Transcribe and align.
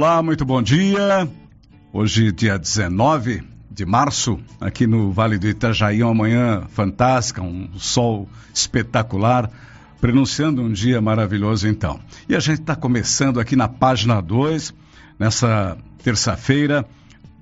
Olá, 0.00 0.22
muito 0.22 0.44
bom 0.44 0.62
dia. 0.62 1.28
Hoje, 1.92 2.30
dia 2.30 2.56
19 2.56 3.42
de 3.68 3.84
março, 3.84 4.38
aqui 4.60 4.86
no 4.86 5.10
Vale 5.10 5.38
do 5.38 5.48
Itajaí, 5.48 6.04
uma 6.04 6.14
manhã 6.14 6.62
fantástica, 6.68 7.42
um 7.42 7.68
sol 7.76 8.28
espetacular, 8.54 9.50
pronunciando 10.00 10.62
um 10.62 10.70
dia 10.70 11.00
maravilhoso 11.00 11.66
então. 11.66 11.98
E 12.28 12.36
a 12.36 12.38
gente 12.38 12.60
está 12.60 12.76
começando 12.76 13.40
aqui 13.40 13.56
na 13.56 13.66
página 13.66 14.20
2, 14.20 14.72
nessa 15.18 15.76
terça-feira, 16.04 16.86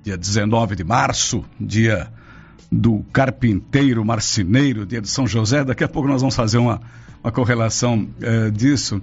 dia 0.03 0.17
19 0.17 0.75
de 0.75 0.83
março, 0.83 1.45
dia 1.61 2.11
do 2.71 3.05
carpinteiro, 3.13 4.03
marceneiro, 4.03 4.83
dia 4.83 4.99
de 4.99 5.07
São 5.07 5.27
José. 5.27 5.63
Daqui 5.63 5.83
a 5.83 5.87
pouco 5.87 6.09
nós 6.09 6.21
vamos 6.21 6.35
fazer 6.35 6.57
uma, 6.57 6.81
uma 7.23 7.31
correlação 7.31 8.09
eh, 8.19 8.49
disso. 8.49 8.99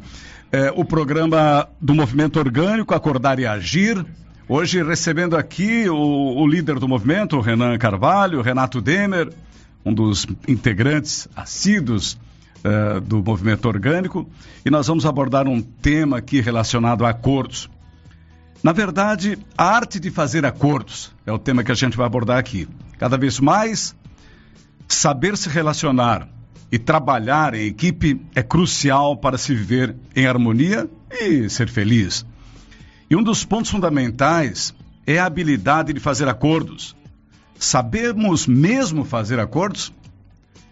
Eh, 0.55 0.73
o 0.77 0.85
programa 0.85 1.69
do 1.81 1.93
Movimento 1.97 2.39
Orgânico, 2.39 2.95
Acordar 2.95 3.41
e 3.41 3.45
Agir. 3.45 4.07
Hoje 4.49 4.85
recebendo 4.85 5.37
aqui 5.37 5.89
o, 5.89 5.97
o 5.97 6.47
líder 6.47 6.79
do 6.79 6.87
movimento, 6.87 7.41
Renan 7.41 7.77
Carvalho, 7.77 8.41
Renato 8.41 8.81
Demer, 8.81 9.33
um 9.85 9.93
dos 9.93 10.25
integrantes 10.47 11.27
assíduos 11.35 12.17
eh, 12.63 13.01
do 13.01 13.21
movimento 13.21 13.67
orgânico. 13.67 14.31
E 14.65 14.71
nós 14.71 14.87
vamos 14.87 15.05
abordar 15.05 15.49
um 15.49 15.61
tema 15.61 16.19
aqui 16.19 16.41
relacionado 16.41 17.05
a 17.05 17.11
acordos. 17.11 17.69
Na 18.63 18.71
verdade, 18.71 19.37
a 19.59 19.65
arte 19.65 19.99
de 19.99 20.09
fazer 20.09 20.47
acordos 20.47 21.13
é 21.27 21.33
o 21.33 21.39
tema 21.39 21.65
que 21.65 21.73
a 21.73 21.75
gente 21.75 21.97
vai 21.97 22.07
abordar 22.07 22.39
aqui. 22.39 22.69
Cada 22.97 23.19
vez 23.19 23.41
mais, 23.41 23.93
saber 24.87 25.37
se 25.37 25.49
relacionar 25.49 26.29
e 26.71 26.79
trabalhar 26.79 27.55
em 27.55 27.67
equipe 27.67 28.21
é 28.35 28.43
crucial 28.43 29.17
para 29.17 29.39
se 29.39 29.55
viver 29.55 29.95
em 30.15 30.27
harmonia 30.27 30.89
e 31.11 31.49
ser 31.49 31.69
feliz. 31.69 32.27
E 33.09 33.17
um 33.17 33.23
dos 33.23 33.45
pontos 33.45 33.71
fundamentais 33.71 34.75
é 35.07 35.19
a 35.19 35.27
habilidade 35.27 35.93
de 35.93 36.01
fazer 36.01 36.29
acordos. 36.29 36.97
Sabemos 37.59 38.47
mesmo 38.47 39.05
fazer 39.05 39.39
acordos? 39.39 39.93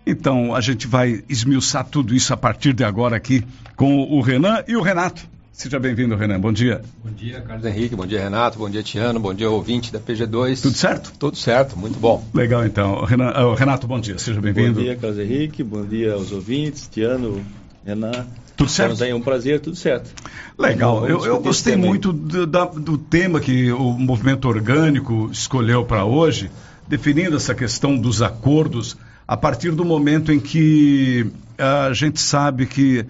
Então, 0.05 0.55
a 0.55 0.61
gente 0.61 0.87
vai 0.87 1.23
esmiuçar 1.29 1.85
tudo 1.85 2.15
isso 2.15 2.35
a 2.35 2.37
partir 2.37 2.73
de 2.73 2.83
agora 2.83 3.17
aqui 3.17 3.45
com 3.77 4.03
o 4.03 4.20
Renan 4.20 4.65
e 4.67 4.77
o 4.77 4.83
Renato. 4.83 5.29
Seja 5.53 5.78
bem-vindo, 5.78 6.17
Renan. 6.17 6.41
Bom 6.41 6.50
dia. 6.50 6.81
Bom 7.05 7.12
dia, 7.12 7.41
Carlos 7.42 7.67
Henrique. 7.67 7.95
Bom 7.95 8.06
dia, 8.06 8.22
Renato. 8.22 8.58
Bom 8.58 8.70
dia, 8.70 8.83
Tiano. 8.83 9.20
Bom 9.20 9.34
dia, 9.34 9.50
ouvinte 9.50 9.92
da 9.92 10.00
PG2. 10.00 10.62
Tudo 10.62 10.77
certo? 10.77 11.12
Tudo 11.19 11.36
certo, 11.36 11.78
muito 11.78 11.98
bom. 11.98 12.25
Legal, 12.33 12.64
então. 12.64 13.05
Renan, 13.05 13.31
uh, 13.33 13.55
Renato, 13.55 13.86
bom 13.86 14.00
dia. 14.00 14.17
Seja 14.17 14.41
bem-vindo. 14.41 14.75
Bom 14.75 14.80
dia, 14.80 14.97
Carlos 14.97 15.19
Henrique. 15.19 15.62
Bom 15.62 15.84
dia 15.84 16.14
aos 16.14 16.33
ouvintes, 16.33 16.89
Tiano, 16.89 17.45
Renan. 17.84 18.27
Tudo 18.56 18.70
certo? 18.70 18.92
Estamos 18.92 19.03
aí, 19.03 19.12
um 19.12 19.20
prazer, 19.20 19.61
tudo 19.61 19.77
certo. 19.77 20.11
Legal. 20.58 21.06
Eu, 21.06 21.25
eu, 21.27 21.39
gostei 21.39 21.77
muito 21.77 22.14
do, 22.14 22.47
da, 22.47 22.64
do 22.64 22.97
tema 22.97 23.39
que 23.39 23.70
o 23.70 23.92
movimento 23.92 24.48
orgânico 24.48 25.28
escolheu 25.30 25.84
para 25.84 26.05
hoje, 26.05 26.50
definindo 26.89 27.36
essa 27.36 27.55
questão 27.55 27.97
dos 27.97 28.23
acordos 28.23 28.97
a 29.28 29.36
partir 29.36 29.70
do 29.70 29.84
momento 29.84 30.33
em 30.33 30.41
que 30.41 31.30
a 31.58 31.92
gente 31.92 32.20
sabe 32.20 32.67
que 32.67 33.05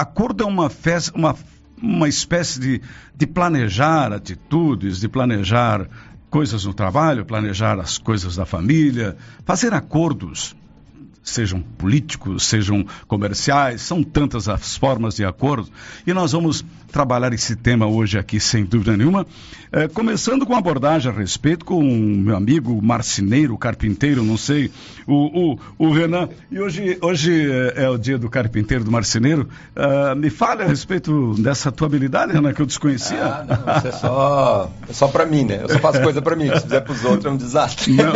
acordo 0.00 0.44
é 0.44 0.46
uma 0.46 0.70
uma 1.14 1.34
uma 1.80 2.08
espécie 2.08 2.58
de, 2.58 2.82
de 3.14 3.26
planejar 3.26 4.12
atitudes, 4.12 4.98
de 4.98 5.08
planejar 5.08 5.88
coisas 6.28 6.64
no 6.64 6.74
trabalho, 6.74 7.24
planejar 7.24 7.78
as 7.78 7.98
coisas 7.98 8.36
da 8.36 8.44
família, 8.44 9.16
fazer 9.44 9.72
acordos, 9.72 10.56
sejam 11.22 11.60
políticos, 11.62 12.44
sejam 12.44 12.84
comerciais, 13.06 13.82
são 13.82 14.02
tantas 14.02 14.48
as 14.48 14.76
formas 14.76 15.14
de 15.14 15.24
acordo. 15.24 15.68
E 16.06 16.12
nós 16.12 16.32
vamos 16.32 16.64
trabalhar 16.90 17.32
esse 17.32 17.54
tema 17.54 17.86
hoje 17.86 18.18
aqui, 18.18 18.40
sem 18.40 18.64
dúvida 18.64 18.96
nenhuma, 18.96 19.26
é, 19.70 19.86
começando 19.86 20.46
com 20.46 20.54
abordagem 20.54 21.10
a 21.10 21.14
respeito 21.14 21.64
com 21.64 21.78
o 21.78 21.82
meu 21.82 22.36
amigo 22.36 22.80
marceneiro, 22.82 23.56
carpinteiro, 23.58 24.22
não 24.22 24.36
sei, 24.36 24.70
o, 25.06 25.52
o, 25.52 25.58
o 25.78 25.92
Renan. 25.92 26.28
E 26.50 26.58
hoje, 26.58 26.98
hoje 27.00 27.50
é, 27.50 27.84
é 27.84 27.90
o 27.90 27.98
dia 27.98 28.18
do 28.18 28.30
carpinteiro, 28.30 28.84
do 28.84 28.90
marceneiro. 28.90 29.48
Uh, 29.76 30.16
me 30.16 30.30
fale 30.30 30.62
a 30.62 30.66
respeito 30.66 31.34
dessa 31.34 31.70
tua 31.70 31.86
habilidade, 31.86 32.32
Renan, 32.32 32.52
que 32.52 32.62
eu 32.62 32.66
desconhecia. 32.66 33.22
Ah, 33.22 33.44
não, 33.46 33.76
isso 33.76 33.86
é 33.88 33.92
só, 33.92 34.70
é 34.88 34.92
só 34.92 35.08
para 35.08 35.26
mim, 35.26 35.44
né? 35.44 35.60
Eu 35.62 35.68
só 35.68 35.78
faço 35.78 36.00
coisa 36.00 36.22
para 36.22 36.34
mim, 36.34 36.50
se 36.54 36.62
fizer 36.62 36.80
para 36.80 36.92
os 36.92 37.04
outros 37.04 37.26
é 37.26 37.30
um 37.30 37.36
desastre. 37.36 37.92
Não, 37.92 38.12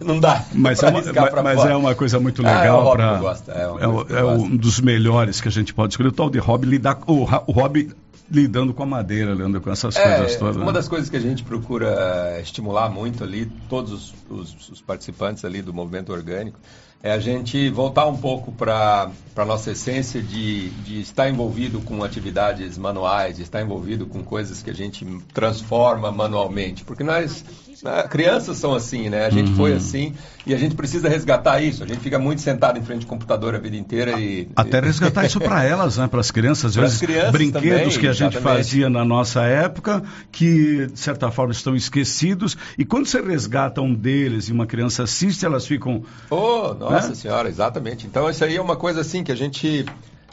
não 0.14 0.20
dá. 0.20 0.42
Mas, 0.54 0.82
é 0.82 0.88
uma, 0.88 1.02
mas 1.42 1.64
é 1.64 1.76
uma 1.76 1.94
coisa 1.94 2.18
muito 2.18 2.42
legal. 2.42 2.88
Ah, 2.88 2.92
é, 2.92 2.96
pra, 2.96 3.36
é, 3.54 4.16
é, 4.16 4.20
é 4.20 4.24
um 4.24 4.56
dos 4.56 4.80
melhores 4.80 5.40
que 5.40 5.48
a 5.48 5.50
gente 5.50 5.74
pode 5.74 5.92
escolher, 5.92 6.08
o 6.08 6.12
tal 6.12 6.30
de 6.30 6.38
hobby 6.38 6.66
lidar 6.66 6.94
o, 7.06 7.22
o 7.22 7.52
hobby 7.52 7.90
lidando 8.30 8.72
com 8.72 8.82
a 8.82 8.86
madeira, 8.86 9.32
lidando 9.32 9.60
com 9.60 9.70
essas 9.70 9.94
é, 9.96 10.16
coisas 10.16 10.36
todas. 10.36 10.56
Uma 10.56 10.66
né? 10.66 10.72
das 10.72 10.88
coisas 10.88 11.10
que 11.10 11.16
a 11.16 11.20
gente 11.20 11.44
procura 11.44 12.40
estimular 12.40 12.88
muito 12.88 13.22
ali, 13.22 13.46
todos 13.68 13.92
os, 13.92 14.14
os, 14.30 14.68
os 14.70 14.80
participantes 14.80 15.44
ali 15.44 15.60
do 15.60 15.72
movimento 15.74 16.12
orgânico, 16.12 16.58
é 17.02 17.12
a 17.12 17.18
gente 17.18 17.68
voltar 17.68 18.06
um 18.06 18.16
pouco 18.16 18.52
para 18.52 19.10
a 19.36 19.44
nossa 19.44 19.72
essência 19.72 20.22
de, 20.22 20.70
de 20.70 21.00
estar 21.00 21.28
envolvido 21.28 21.80
com 21.80 22.02
atividades 22.04 22.78
manuais, 22.78 23.36
de 23.36 23.42
estar 23.42 23.60
envolvido 23.60 24.06
com 24.06 24.22
coisas 24.22 24.62
que 24.62 24.70
a 24.70 24.74
gente 24.74 25.04
transforma 25.34 26.12
manualmente. 26.12 26.84
Porque 26.84 27.02
nós, 27.02 27.44
né, 27.82 28.02
crianças 28.08 28.58
são 28.58 28.74
assim, 28.74 29.08
né? 29.08 29.26
A 29.26 29.30
gente 29.30 29.50
uhum. 29.50 29.56
foi 29.56 29.72
assim 29.74 30.14
e 30.46 30.54
a 30.54 30.58
gente 30.58 30.74
precisa 30.74 31.08
resgatar 31.08 31.60
isso. 31.60 31.82
A 31.82 31.86
gente 31.86 32.00
fica 32.00 32.18
muito 32.18 32.40
sentado 32.40 32.78
em 32.78 32.82
frente 32.82 33.02
ao 33.02 33.08
computador 33.08 33.54
a 33.54 33.58
vida 33.58 33.76
inteira 33.76 34.18
e. 34.20 34.48
Até 34.56 34.80
resgatar 34.80 35.24
isso 35.24 35.40
para 35.40 35.64
elas, 35.64 35.96
né? 35.96 36.06
Para 36.06 36.20
as 36.20 36.30
crianças. 36.30 36.66
Às 36.66 36.74
vezes, 36.76 36.98
crianças 37.00 37.32
brinquedos 37.32 37.62
também, 37.70 37.98
que 37.98 38.06
a 38.06 38.12
gente 38.12 38.36
exatamente. 38.36 38.42
fazia 38.42 38.90
na 38.90 39.04
nossa 39.04 39.42
época, 39.42 40.02
que 40.30 40.86
de 40.86 40.98
certa 40.98 41.30
forma 41.30 41.52
estão 41.52 41.74
esquecidos. 41.74 42.56
E 42.78 42.84
quando 42.84 43.06
você 43.06 43.20
resgata 43.20 43.80
um 43.80 43.94
deles 43.94 44.48
e 44.48 44.52
uma 44.52 44.66
criança 44.66 45.02
assiste, 45.02 45.44
elas 45.44 45.66
ficam. 45.66 46.02
Oh, 46.30 46.74
nossa 46.74 46.92
nossa 46.92 47.14
senhora, 47.14 47.48
exatamente. 47.48 48.06
Então 48.06 48.28
isso 48.30 48.44
aí 48.44 48.56
é 48.56 48.60
uma 48.60 48.76
coisa 48.76 49.00
assim 49.00 49.22
que 49.24 49.32
a 49.32 49.36
gente 49.36 49.84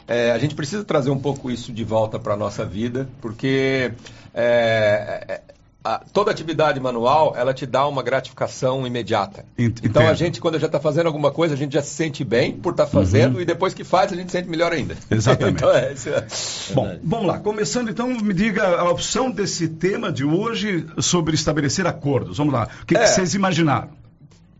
é, 0.06 0.32
a 0.32 0.38
gente 0.38 0.54
precisa 0.54 0.84
trazer 0.84 1.10
um 1.10 1.18
pouco 1.18 1.50
isso 1.50 1.72
de 1.72 1.84
volta 1.84 2.18
para 2.18 2.34
a 2.34 2.36
nossa 2.36 2.64
vida, 2.64 3.08
porque 3.20 3.92
é, 4.34 5.24
é, 5.28 5.40
a, 5.82 6.00
toda 6.12 6.30
atividade 6.30 6.78
manual 6.78 7.34
ela 7.36 7.54
te 7.54 7.66
dá 7.66 7.86
uma 7.86 8.02
gratificação 8.02 8.86
imediata. 8.86 9.44
Entendo. 9.58 9.86
Então 9.86 10.06
a 10.06 10.14
gente, 10.14 10.40
quando 10.40 10.58
já 10.58 10.66
está 10.66 10.78
fazendo 10.78 11.06
alguma 11.06 11.30
coisa, 11.30 11.54
a 11.54 11.56
gente 11.56 11.72
já 11.72 11.82
se 11.82 11.90
sente 11.90 12.24
bem 12.24 12.52
por 12.52 12.72
estar 12.72 12.84
tá 12.84 12.90
fazendo 12.90 13.36
uhum. 13.36 13.40
e 13.40 13.44
depois 13.44 13.72
que 13.72 13.84
faz, 13.84 14.12
a 14.12 14.16
gente 14.16 14.30
se 14.30 14.38
sente 14.38 14.48
melhor 14.48 14.72
ainda. 14.72 14.96
Exatamente. 15.10 15.56
então, 15.56 15.70
é, 15.70 15.92
é... 15.92 16.26
Bom, 16.74 16.98
vamos 17.02 17.26
lá. 17.26 17.38
Começando 17.38 17.90
então, 17.90 18.08
me 18.08 18.34
diga 18.34 18.66
a 18.66 18.90
opção 18.90 19.30
desse 19.30 19.68
tema 19.68 20.12
de 20.12 20.24
hoje 20.24 20.86
sobre 20.98 21.34
estabelecer 21.34 21.86
acordos. 21.86 22.38
Vamos 22.38 22.52
lá. 22.52 22.68
O 22.82 22.86
que, 22.86 22.94
que 22.94 23.00
é. 23.00 23.06
vocês 23.06 23.34
imaginaram? 23.34 23.99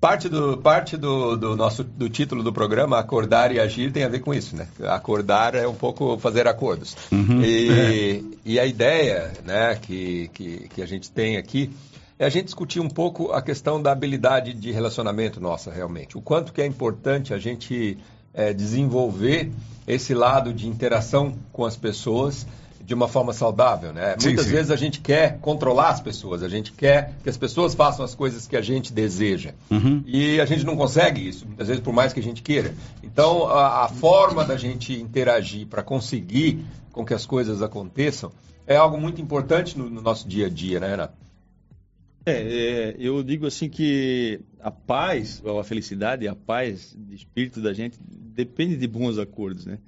Parte 0.01 0.31
do, 0.31 0.57
parte 0.57 0.97
do, 0.97 1.37
do, 1.37 1.55
nosso 1.55 1.85
do 1.85 2.09
título 2.09 2.43
do 2.43 2.51
programa, 2.51 2.99
Acordar 2.99 3.53
e 3.53 3.61
Agir, 3.61 3.93
tem 3.93 4.03
a 4.03 4.09
ver 4.09 4.21
com 4.21 4.33
isso, 4.33 4.57
né? 4.57 4.67
Acordar 4.85 5.55
é 5.55 5.69
um 5.69 5.75
pouco 5.75 6.17
fazer 6.19 6.49
acordos. 6.49 6.97
Uhum, 7.13 7.43
e, 7.43 7.71
é. 7.71 8.23
e 8.47 8.59
a 8.59 8.65
ideia 8.65 9.31
né, 9.45 9.77
que, 9.77 10.31
que, 10.33 10.69
que 10.71 10.83
a 10.83 10.87
gente 10.87 11.11
tem 11.11 11.37
aqui 11.37 11.71
é 12.19 12.25
a 12.25 12.31
gente 12.31 12.47
discutir 12.47 12.81
um 12.81 12.89
pouco 12.89 13.31
a 13.33 13.43
questão 13.43 13.81
da 13.81 13.93
habilidade 13.93 14.55
de 14.55 14.73
relacionamento 14.73 15.39
nossa, 15.39 15.71
realmente. 15.71 16.17
O 16.17 16.23
quanto 16.23 16.51
que 16.51 16.63
é 16.63 16.67
importante 16.67 17.35
a 17.35 17.39
gente 17.39 17.99
é, 18.33 18.55
desenvolver 18.55 19.53
esse 19.87 20.15
lado 20.15 20.55
de 20.55 20.67
interação 20.67 21.35
com 21.53 21.67
as 21.67 21.77
pessoas 21.77 22.47
de 22.91 22.95
uma 22.95 23.07
forma 23.07 23.33
saudável, 23.33 23.93
né? 23.93 24.17
Sim, 24.19 24.31
Muitas 24.31 24.47
sim. 24.47 24.51
vezes 24.51 24.73
a 24.73 24.75
gente 24.75 25.01
quer 25.01 25.39
controlar 25.39 25.91
as 25.91 26.01
pessoas, 26.01 26.43
a 26.43 26.49
gente 26.49 26.73
quer 26.73 27.15
que 27.23 27.31
as 27.31 27.37
pessoas 27.37 27.73
façam 27.73 28.05
as 28.05 28.17
coisas 28.17 28.49
que 28.49 28.57
a 28.57 28.61
gente 28.61 28.93
deseja. 28.93 29.55
Uhum. 29.71 30.03
E 30.05 30.41
a 30.41 30.45
gente 30.45 30.67
não 30.67 30.77
consegue 30.77 31.21
isso, 31.29 31.47
muitas 31.47 31.69
vezes 31.69 31.81
por 31.81 31.93
mais 31.93 32.13
que 32.13 32.19
a 32.19 32.23
gente 32.23 32.43
queira. 32.43 32.75
Então, 33.01 33.47
a, 33.47 33.85
a 33.85 33.89
forma 33.89 34.45
da 34.45 34.57
gente 34.57 34.93
interagir 34.93 35.69
para 35.69 35.85
conseguir 35.85 36.65
com 36.91 37.05
que 37.05 37.15
as 37.15 37.25
coisas 37.25 37.63
aconteçam 37.63 38.33
é 38.67 38.75
algo 38.75 39.01
muito 39.01 39.23
importante 39.23 39.79
no, 39.79 39.89
no 39.89 40.03
nosso 40.03 40.27
dia 40.27 40.47
a 40.47 40.51
dia, 40.51 40.81
né, 40.81 40.89
Renato? 40.89 41.15
É, 42.27 42.33
é, 42.33 42.97
eu 42.99 43.23
digo 43.23 43.47
assim 43.47 43.69
que 43.69 44.41
a 44.59 44.73
paz, 44.73 45.41
ou 45.45 45.61
a 45.61 45.65
felicidade, 45.65 46.27
a 46.27 46.35
paz 46.35 46.93
de 46.99 47.15
espírito 47.15 47.61
da 47.61 47.73
gente 47.73 48.01
depende 48.03 48.77
de 48.77 48.89
bons 48.89 49.17
acordos, 49.17 49.65
né? 49.65 49.79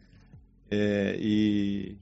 É, 0.70 1.16
e 1.20 1.96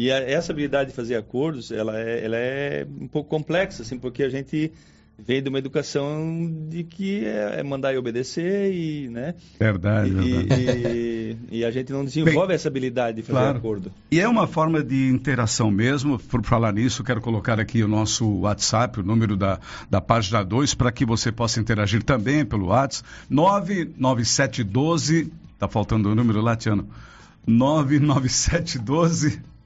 e 0.00 0.12
a, 0.12 0.18
essa 0.18 0.52
habilidade 0.52 0.90
de 0.90 0.96
fazer 0.96 1.16
acordos, 1.16 1.72
ela 1.72 1.98
é, 1.98 2.24
ela 2.24 2.36
é 2.36 2.86
um 3.00 3.08
pouco 3.08 3.28
complexa, 3.28 3.82
assim, 3.82 3.98
porque 3.98 4.22
a 4.22 4.28
gente 4.28 4.70
vem 5.18 5.42
de 5.42 5.48
uma 5.48 5.58
educação 5.58 6.48
de 6.68 6.84
que 6.84 7.24
é, 7.24 7.58
é 7.58 7.64
mandar 7.64 7.92
e 7.92 7.98
obedecer 7.98 8.72
e, 8.72 9.08
né? 9.08 9.34
Verdade, 9.58 10.10
e, 10.10 10.14
verdade. 10.14 10.62
E, 10.62 11.36
e, 11.58 11.64
a 11.64 11.72
gente 11.72 11.92
não 11.92 12.04
desenvolve 12.04 12.46
Bem, 12.46 12.54
essa 12.54 12.68
habilidade 12.68 13.16
de 13.16 13.24
fazer 13.24 13.40
claro. 13.40 13.58
acordo. 13.58 13.90
E 14.08 14.20
é 14.20 14.28
uma 14.28 14.46
forma 14.46 14.84
de 14.84 15.08
interação 15.08 15.68
mesmo. 15.68 16.16
Por 16.16 16.44
falar 16.44 16.72
nisso, 16.72 17.02
quero 17.02 17.20
colocar 17.20 17.58
aqui 17.58 17.82
o 17.82 17.88
nosso 17.88 18.42
WhatsApp, 18.42 19.00
o 19.00 19.02
número 19.02 19.36
da, 19.36 19.58
da 19.90 20.00
página 20.00 20.44
2, 20.44 20.74
para 20.74 20.92
que 20.92 21.04
você 21.04 21.32
possa 21.32 21.58
interagir 21.58 22.04
também 22.04 22.44
pelo 22.44 22.66
WhatsApp. 22.66 23.08
99712, 23.28 25.32
tá 25.58 25.66
faltando 25.66 26.12
o 26.12 26.14
número 26.14 26.40
lá, 26.40 26.54
Tiano. 26.54 26.88
99712 27.44 29.57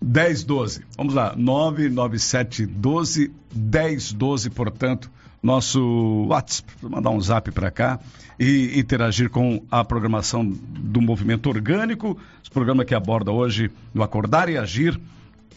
1012. 0.00 0.84
Vamos 0.96 1.14
lá, 1.14 1.34
99712 1.36 3.32
1012, 3.54 4.50
portanto, 4.50 5.10
nosso 5.42 6.26
WhatsApp, 6.28 6.72
mandar 6.82 7.10
um 7.10 7.20
zap 7.20 7.50
para 7.50 7.70
cá 7.70 7.98
e 8.38 8.78
interagir 8.78 9.28
com 9.30 9.62
a 9.70 9.84
programação 9.84 10.46
do 10.46 11.00
Movimento 11.00 11.48
Orgânico, 11.48 12.18
esse 12.42 12.50
programa 12.50 12.84
que 12.84 12.94
aborda 12.94 13.30
hoje 13.30 13.70
no 13.92 14.02
Acordar 14.02 14.48
e 14.48 14.56
Agir 14.56 14.98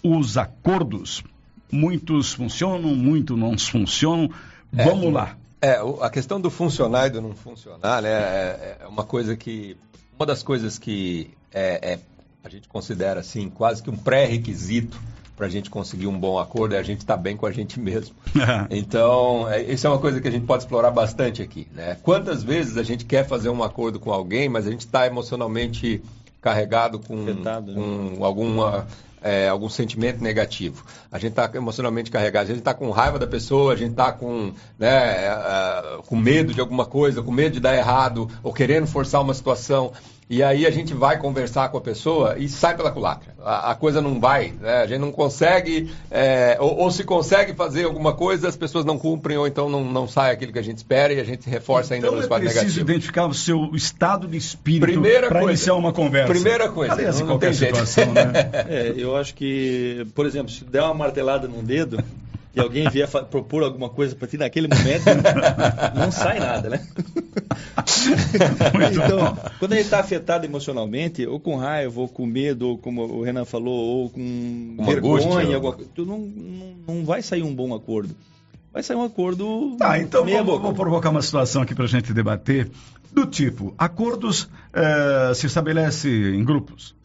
os 0.04 0.38
acordos. 0.38 1.24
Muitos 1.72 2.34
funcionam, 2.34 2.96
muitos 2.96 3.38
não 3.38 3.58
funcionam. 3.58 4.30
É, 4.76 4.84
Vamos 4.84 5.12
lá. 5.14 5.38
É, 5.62 5.80
a 6.02 6.10
questão 6.10 6.42
do 6.42 6.50
funcionar 6.50 7.08
e 7.08 7.10
do 7.12 7.22
não 7.22 7.34
funcionar, 7.34 8.02
né, 8.02 8.10
é, 8.10 8.78
é 8.82 8.88
uma 8.88 9.06
coisa 9.06 9.36
que, 9.36 9.78
uma 10.20 10.26
das 10.26 10.44
coisas 10.44 10.78
que 10.78 11.32
é, 11.54 11.94
é 11.94 12.00
a 12.44 12.50
gente 12.50 12.68
considera 12.68 13.22
assim 13.22 13.50
quase 13.50 13.82
que 13.82 13.90
um 13.90 13.96
pré-requisito 13.96 15.00
para 15.36 15.48
a 15.48 15.50
gente 15.50 15.70
conseguir 15.70 16.08
um 16.08 16.20
bom 16.20 16.38
acordo 16.38 16.76
é 16.76 16.78
a 16.78 16.84
gente 16.84 17.00
estar 17.00 17.16
tá 17.16 17.22
bem 17.22 17.36
com 17.36 17.46
a 17.46 17.52
gente 17.52 17.80
mesmo. 17.80 18.16
então, 18.70 19.50
é, 19.50 19.62
isso 19.64 19.88
é 19.88 19.90
uma 19.90 19.98
coisa 19.98 20.22
que 20.22 20.28
a 20.28 20.32
gente 20.32 20.46
pode 20.46 20.64
explorar 20.64 20.92
bastante 20.92 21.42
aqui. 21.42 21.68
Né? 21.74 21.98
Quantas 22.04 22.44
vezes 22.44 22.78
a 22.78 22.84
gente 22.84 23.06
quer 23.06 23.26
fazer 23.26 23.50
um 23.50 23.64
acordo 23.64 24.00
com 24.00 24.12
alguém, 24.12 24.48
mas 24.48 24.68
a 24.68 24.72
gente 24.72 24.82
está 24.82 25.08
emocionalmente 25.08 26.04
carregado 26.40 27.00
com, 27.00 27.24
Afetado, 27.24 27.74
com 27.74 27.82
né? 27.82 28.18
alguma 28.20 28.86
é, 29.24 29.48
algum 29.48 29.70
sentimento 29.70 30.22
negativo. 30.22 30.84
A 31.10 31.18
gente 31.18 31.32
está 31.32 31.50
emocionalmente 31.56 32.12
carregado, 32.12 32.44
a 32.44 32.48
gente 32.48 32.60
está 32.60 32.74
com 32.74 32.92
raiva 32.92 33.18
da 33.18 33.26
pessoa, 33.26 33.74
a 33.74 33.76
gente 33.76 33.92
está 33.92 34.12
com, 34.12 34.52
né, 34.78 35.34
uh, 35.34 36.04
com 36.04 36.18
medo 36.18 36.54
de 36.54 36.60
alguma 36.60 36.86
coisa, 36.86 37.24
com 37.24 37.32
medo 37.32 37.54
de 37.54 37.60
dar 37.62 37.74
errado, 37.74 38.30
ou 38.44 38.54
querendo 38.54 38.86
forçar 38.86 39.22
uma 39.22 39.34
situação. 39.34 39.94
E 40.30 40.42
aí 40.42 40.66
a 40.66 40.72
gente 40.72 40.94
vai 40.94 41.18
conversar 41.18 41.70
com 41.70 41.78
a 41.78 41.82
pessoa 41.82 42.38
e 42.38 42.48
sai 42.48 42.76
pela 42.76 42.92
culatra. 42.92 43.36
A, 43.44 43.72
a 43.72 43.76
coisa 43.76 44.02
não 44.02 44.20
vai, 44.20 44.54
né? 44.60 44.82
a 44.82 44.88
gente 44.88 45.00
não 45.00 45.12
consegue, 45.12 45.92
é, 46.10 46.58
ou, 46.60 46.78
ou, 46.78 46.92
se 46.92 47.04
consegue 47.04 47.54
fazer 47.54 47.84
alguma 47.84 48.14
coisa, 48.14 48.48
as 48.48 48.56
pessoas 48.56 48.86
não 48.86 48.98
cumprem, 48.98 49.38
ou 49.38 49.46
então 49.46 49.70
não, 49.70 49.84
não 49.84 50.08
sai 50.08 50.32
aquilo 50.32 50.54
que 50.54 50.60
a 50.60 50.64
gente 50.64 50.78
espera 50.78 51.14
e 51.14 51.20
a 51.20 51.24
gente 51.24 51.50
reforça 51.50 51.94
ainda 51.94 52.08
então 52.08 52.16
nos 52.16 52.26
é 52.26 52.28
quadros 52.28 52.50
negativos. 52.50 52.74
preciso 52.74 52.92
identificar 52.92 53.26
o 53.26 53.34
seu 53.34 53.76
estado 53.76 54.28
de 54.28 54.38
espírito 54.38 55.02
para 55.28 55.44
iniciar 55.44 55.76
uma 55.76 55.92
conversa. 55.92 56.32
Primeira 56.32 56.70
coisa. 56.70 56.94
Aliás, 56.94 57.20
não, 57.20 57.28
não 57.28 57.34
qualquer 57.34 57.54
situação, 57.54 58.12
né? 58.14 58.24
é, 58.70 58.94
eu 58.96 59.16
acho 59.16 59.36
que, 59.36 60.08
por 60.16 60.26
exemplo, 60.26 60.50
se 60.50 60.64
der 60.64 60.84
uma 60.84 60.94
martelada 60.94 61.48
num 61.48 61.64
dedo, 61.64 62.04
e 62.56 62.60
alguém 62.60 62.88
vier 62.90 63.08
propor 63.08 63.64
alguma 63.64 63.90
coisa 63.90 64.16
para 64.16 64.28
ti 64.28 64.38
naquele 64.38 64.68
momento, 64.68 65.06
não 65.96 66.12
sai 66.12 66.40
nada, 66.40 66.70
né? 66.70 66.86
então, 68.92 69.38
quando 69.58 69.74
ele 69.74 69.82
está 69.82 70.00
afetado 70.00 70.46
emocionalmente, 70.46 71.26
ou 71.26 71.40
com 71.40 71.56
raiva, 71.56 72.00
ou 72.00 72.08
com 72.08 72.26
medo, 72.26 72.70
ou 72.70 72.78
como 72.78 73.04
o 73.04 73.24
Renan 73.24 73.46
falou, 73.46 73.74
ou 73.74 74.10
com 74.10 74.76
Uma 74.78 74.86
vergonha, 74.86 75.56
alguma 75.56 75.78
não, 75.98 76.20
não, 76.20 76.76
não 76.88 77.06
vai 77.06 77.22
sair 77.22 77.42
um 77.42 77.54
bom 77.54 77.74
acordo. 77.74 78.16
Vai 78.72 78.84
sair 78.84 78.98
um 78.98 79.04
acordo. 79.04 79.76
Tá, 79.78 80.00
então 80.00 80.26
vou, 80.26 80.60
vou, 80.60 80.74
provocar 80.74 81.10
uma 81.10 81.22
situação 81.22 81.62
aqui 81.62 81.76
para 81.76 81.86
a 81.86 81.88
gente 81.88 82.14
debater 82.14 82.70
do 83.12 83.26
tipo: 83.26 83.74
acordos 83.78 84.50
eh, 84.74 85.32
se 85.36 85.46
estabelece 85.46 86.10
em 86.10 86.44
grupos 86.44 86.96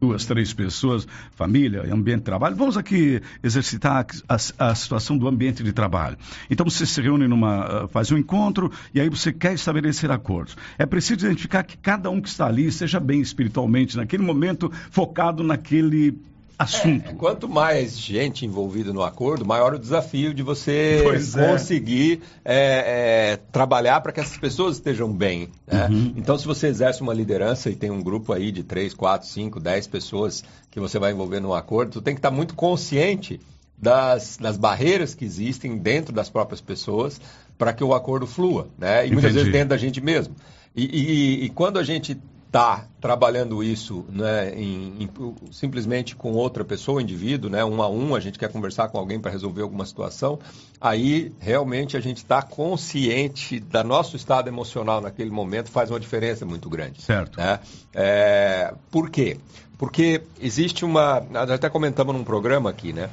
duas, 0.00 0.24
três 0.24 0.52
pessoas, 0.52 1.06
família, 1.32 1.82
ambiente 1.92 2.20
de 2.20 2.24
trabalho. 2.24 2.56
Vamos 2.56 2.76
aqui 2.76 3.20
exercitar 3.42 4.06
a, 4.28 4.34
a, 4.34 4.74
situação 4.74 5.18
do 5.18 5.26
ambiente 5.28 5.62
de 5.62 5.72
trabalho. 5.72 6.16
Então 6.50 6.68
você 6.68 6.86
se 6.86 7.00
reúne 7.00 7.26
numa, 7.26 7.84
ah, 7.84 7.88
faz 7.88 8.10
um 8.12 8.16
encontro 8.16 8.70
e 8.94 9.00
aí 9.00 9.08
você 9.08 9.32
quer 9.32 9.54
estabelecer 9.54 10.10
acordos. 10.10 10.56
É 10.78 10.86
preciso 10.86 11.26
identificar 11.26 11.62
que 11.62 11.76
cada 11.76 12.10
um 12.10 12.20
que 12.20 12.28
está 12.28 12.46
ali 12.46 12.70
seja 12.70 13.00
bem 13.00 13.20
espiritualmente 13.20 13.96
naquele 13.96 14.22
momento, 14.22 14.70
focado 14.90 15.42
naquele 15.42 16.16
assunto. 16.58 17.08
É, 17.08 17.12
quanto 17.14 17.48
mais 17.48 17.96
gente 17.96 18.44
envolvida 18.44 18.92
no 18.92 19.02
acordo, 19.02 19.46
maior 19.46 19.74
o 19.74 19.78
desafio 19.78 20.34
de 20.34 20.42
você 20.42 21.04
é. 21.36 21.46
conseguir 21.46 22.20
é. 22.44 23.32
É, 23.32 23.38
trabalhar 23.52 24.00
para 24.00 24.10
que 24.10 24.20
essas 24.20 24.36
pessoas 24.36 24.76
estejam 24.76 25.12
bem. 25.12 25.48
Né? 25.66 25.86
Uhum. 25.86 26.14
Então, 26.16 26.36
se 26.36 26.46
você 26.46 26.66
exerce 26.66 27.00
uma 27.00 27.14
liderança 27.14 27.70
e 27.70 27.76
tem 27.76 27.90
um 27.90 28.02
grupo 28.02 28.32
aí 28.32 28.50
de 28.50 28.64
3, 28.64 28.92
4, 28.92 29.28
5, 29.28 29.60
10 29.60 29.86
pessoas 29.86 30.44
que 30.70 30.80
você 30.80 30.98
vai 30.98 31.12
envolver 31.12 31.40
no 31.40 31.54
acordo, 31.54 31.94
você 31.94 32.00
tem 32.00 32.14
que 32.14 32.18
estar 32.18 32.30
muito 32.30 32.54
consciente 32.54 33.40
das, 33.80 34.36
das 34.36 34.56
barreiras 34.56 35.14
que 35.14 35.24
existem 35.24 35.78
dentro 35.78 36.12
das 36.12 36.28
próprias 36.28 36.60
pessoas 36.60 37.20
para 37.56 37.72
que 37.72 37.84
o 37.84 37.94
acordo 37.94 38.26
flua, 38.26 38.68
né? 38.76 38.96
E 38.96 39.06
Entendi. 39.06 39.12
muitas 39.14 39.34
vezes 39.34 39.52
dentro 39.52 39.68
da 39.68 39.76
gente 39.76 40.00
mesmo. 40.00 40.34
E, 40.74 40.84
e, 40.84 41.44
e 41.44 41.48
quando 41.50 41.78
a 41.78 41.82
gente 41.82 42.18
está 42.48 42.86
trabalhando 42.98 43.62
isso 43.62 44.06
né, 44.08 44.54
em, 44.54 45.04
em, 45.04 45.34
simplesmente 45.52 46.16
com 46.16 46.32
outra 46.32 46.64
pessoa, 46.64 47.02
indivíduo, 47.02 47.50
né, 47.50 47.62
um 47.62 47.82
a 47.82 47.88
um, 47.88 48.14
a 48.14 48.20
gente 48.20 48.38
quer 48.38 48.50
conversar 48.50 48.88
com 48.88 48.98
alguém 48.98 49.20
para 49.20 49.30
resolver 49.30 49.62
alguma 49.62 49.84
situação, 49.84 50.38
aí 50.80 51.30
realmente 51.38 51.96
a 51.96 52.00
gente 52.00 52.16
está 52.16 52.40
consciente 52.40 53.60
da 53.60 53.84
nosso 53.84 54.16
estado 54.16 54.48
emocional 54.48 55.00
naquele 55.00 55.30
momento, 55.30 55.70
faz 55.70 55.90
uma 55.90 56.00
diferença 56.00 56.46
muito 56.46 56.70
grande. 56.70 57.02
Certo. 57.02 57.38
Né? 57.38 57.60
É, 57.94 58.74
por 58.90 59.10
quê? 59.10 59.36
Porque 59.78 60.22
existe 60.40 60.84
uma. 60.84 61.22
Nós 61.30 61.48
até 61.48 61.70
comentamos 61.70 62.12
num 62.12 62.24
programa 62.24 62.68
aqui, 62.68 62.92
né? 62.92 63.08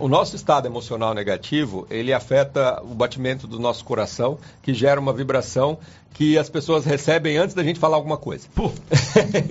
O 0.00 0.08
nosso 0.08 0.34
estado 0.34 0.66
emocional 0.66 1.12
negativo, 1.12 1.86
ele 1.90 2.10
afeta 2.10 2.82
o 2.82 2.94
batimento 2.94 3.46
do 3.46 3.60
nosso 3.60 3.84
coração, 3.84 4.38
que 4.62 4.72
gera 4.72 4.98
uma 4.98 5.12
vibração 5.12 5.78
que 6.14 6.38
as 6.38 6.48
pessoas 6.48 6.86
recebem 6.86 7.36
antes 7.36 7.54
da 7.54 7.62
gente 7.62 7.78
falar 7.78 7.96
alguma 7.96 8.16
coisa. 8.16 8.48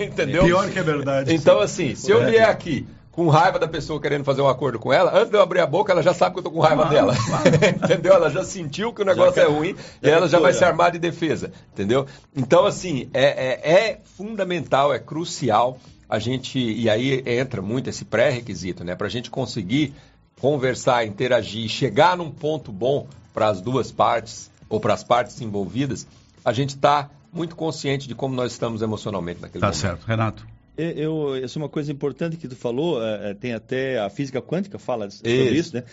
Entendeu? 0.04 0.44
Pior 0.44 0.68
que 0.68 0.80
é 0.80 0.82
verdade. 0.82 1.32
Então, 1.32 1.60
assim, 1.60 1.94
se 1.94 2.10
eu 2.10 2.26
vier 2.26 2.48
aqui 2.48 2.84
com 3.12 3.28
raiva 3.28 3.60
da 3.60 3.68
pessoa 3.68 4.00
querendo 4.00 4.24
fazer 4.24 4.42
um 4.42 4.48
acordo 4.48 4.80
com 4.80 4.92
ela, 4.92 5.16
antes 5.16 5.30
de 5.30 5.36
eu 5.36 5.40
abrir 5.40 5.60
a 5.60 5.66
boca, 5.66 5.92
ela 5.92 6.02
já 6.02 6.12
sabe 6.12 6.34
que 6.34 6.40
eu 6.40 6.42
tô 6.42 6.50
com 6.50 6.58
raiva 6.58 6.82
claro, 6.82 6.94
dela. 6.94 7.16
Claro. 7.16 7.48
entendeu? 7.84 8.12
Ela 8.12 8.28
já 8.28 8.44
sentiu 8.44 8.92
que 8.92 9.00
o 9.00 9.04
negócio 9.04 9.40
é 9.40 9.46
ruim 9.46 9.76
e 10.02 10.10
ela 10.10 10.28
já 10.28 10.40
vai 10.40 10.52
se 10.52 10.64
armar 10.64 10.90
de 10.90 10.98
defesa. 10.98 11.52
Entendeu? 11.72 12.06
Então, 12.34 12.66
assim, 12.66 13.08
é, 13.14 13.24
é, 13.24 13.72
é 13.72 14.00
fundamental, 14.16 14.92
é 14.92 14.98
crucial 14.98 15.78
a 16.08 16.18
gente, 16.18 16.58
e 16.58 16.88
aí 16.88 17.22
entra 17.26 17.60
muito 17.60 17.90
esse 17.90 18.04
pré-requisito, 18.04 18.84
né? 18.84 18.94
Para 18.94 19.06
a 19.06 19.10
gente 19.10 19.30
conseguir 19.30 19.92
conversar, 20.40 21.06
interagir, 21.06 21.68
chegar 21.68 22.16
num 22.16 22.30
ponto 22.30 22.70
bom 22.70 23.08
para 23.32 23.48
as 23.48 23.60
duas 23.60 23.90
partes, 23.90 24.50
ou 24.68 24.80
para 24.80 24.94
as 24.94 25.04
partes 25.04 25.40
envolvidas, 25.40 26.06
a 26.44 26.52
gente 26.52 26.70
está 26.70 27.10
muito 27.32 27.54
consciente 27.54 28.08
de 28.08 28.14
como 28.14 28.34
nós 28.34 28.52
estamos 28.52 28.82
emocionalmente 28.82 29.40
naquele 29.40 29.60
tá 29.60 29.68
momento. 29.68 29.82
Tá 29.82 29.88
certo. 29.88 30.06
Renato? 30.06 30.46
Eu, 30.76 31.34
essa 31.36 31.58
é 31.58 31.62
uma 31.62 31.68
coisa 31.68 31.90
importante 31.90 32.36
que 32.36 32.46
tu 32.46 32.54
falou, 32.54 33.02
é, 33.02 33.30
é, 33.30 33.34
tem 33.34 33.54
até 33.54 33.98
a 33.98 34.10
física 34.10 34.42
quântica 34.42 34.78
fala 34.78 35.08
sobre 35.10 35.32
isso, 35.32 35.54
isso 35.54 35.76
né? 35.76 35.84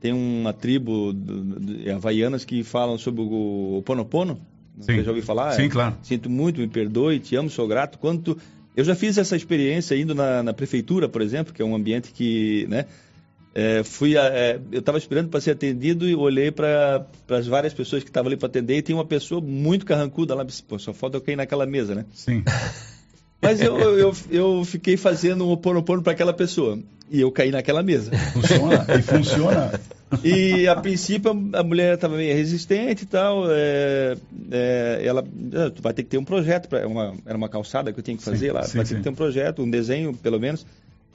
Tem 0.00 0.12
uma 0.12 0.52
tribo 0.52 1.12
de, 1.12 1.88
havaianas 1.88 2.44
que 2.44 2.64
falam 2.64 2.98
sobre 2.98 3.20
o, 3.22 3.78
o 3.78 3.82
Ponopono. 3.82 4.40
Sim. 4.80 4.96
Você 4.96 5.04
já 5.04 5.10
ouviu 5.10 5.22
falar? 5.22 5.52
Sim, 5.52 5.66
é, 5.66 5.68
claro. 5.68 5.94
Sinto 6.02 6.28
muito, 6.28 6.60
me 6.60 6.66
perdoe, 6.66 7.20
te 7.20 7.36
amo, 7.36 7.48
sou 7.48 7.68
grato. 7.68 7.98
Quando 8.00 8.22
tu, 8.22 8.38
eu 8.76 8.84
já 8.84 8.94
fiz 8.94 9.18
essa 9.18 9.36
experiência 9.36 9.94
indo 9.94 10.14
na, 10.14 10.42
na 10.42 10.52
prefeitura, 10.52 11.08
por 11.08 11.20
exemplo, 11.22 11.52
que 11.52 11.60
é 11.60 11.64
um 11.64 11.74
ambiente 11.74 12.12
que, 12.12 12.66
né? 12.68 12.86
É, 13.54 13.82
fui 13.82 14.16
a, 14.16 14.24
é, 14.24 14.58
eu 14.72 14.80
estava 14.80 14.96
esperando 14.96 15.28
para 15.28 15.38
ser 15.40 15.50
atendido 15.50 16.08
e 16.08 16.14
olhei 16.14 16.50
para 16.50 17.06
as 17.28 17.46
várias 17.46 17.74
pessoas 17.74 18.02
que 18.02 18.08
estavam 18.08 18.28
ali 18.28 18.36
para 18.36 18.48
atender 18.48 18.78
e 18.78 18.82
tinha 18.82 18.96
uma 18.96 19.04
pessoa 19.04 19.42
muito 19.42 19.84
carrancuda 19.84 20.34
lá. 20.34 20.46
Pô, 20.66 20.78
só 20.78 20.94
falta 20.94 21.18
eu 21.18 21.20
cair 21.20 21.36
naquela 21.36 21.66
mesa, 21.66 21.94
né? 21.94 22.06
Sim. 22.14 22.42
Mas 23.42 23.60
eu, 23.60 23.76
eu, 23.76 24.14
eu 24.30 24.64
fiquei 24.64 24.96
fazendo 24.96 25.44
um 25.44 25.50
oponopono 25.50 26.00
para 26.00 26.12
aquela 26.12 26.32
pessoa. 26.32 26.78
E 27.10 27.20
eu 27.20 27.30
caí 27.30 27.50
naquela 27.50 27.82
mesa. 27.82 28.12
Funciona? 28.32 28.86
e 28.98 29.02
funciona? 29.02 29.80
E 30.22 30.68
a 30.68 30.76
princípio 30.76 31.30
a 31.54 31.62
mulher 31.62 31.94
estava 31.94 32.16
meio 32.16 32.34
resistente 32.34 33.04
e 33.04 33.06
tal. 33.06 33.44
É, 33.50 34.16
é, 34.50 35.02
ela 35.04 35.24
ah, 35.54 35.70
tu 35.70 35.82
vai 35.82 35.92
ter 35.94 36.02
que 36.02 36.10
ter 36.10 36.18
um 36.18 36.24
projeto. 36.24 36.68
Pra, 36.68 36.86
uma, 36.86 37.14
era 37.24 37.36
uma 37.36 37.48
calçada 37.48 37.92
que 37.92 37.98
eu 37.98 38.02
tinha 38.02 38.16
que 38.16 38.22
fazer 38.22 38.48
sim, 38.48 38.52
lá. 38.52 38.62
Sim, 38.64 38.76
vai 38.76 38.86
ter 38.86 38.96
que 38.96 39.02
ter 39.02 39.10
um 39.10 39.14
projeto, 39.14 39.62
um 39.62 39.70
desenho, 39.70 40.14
pelo 40.14 40.38
menos. 40.38 40.66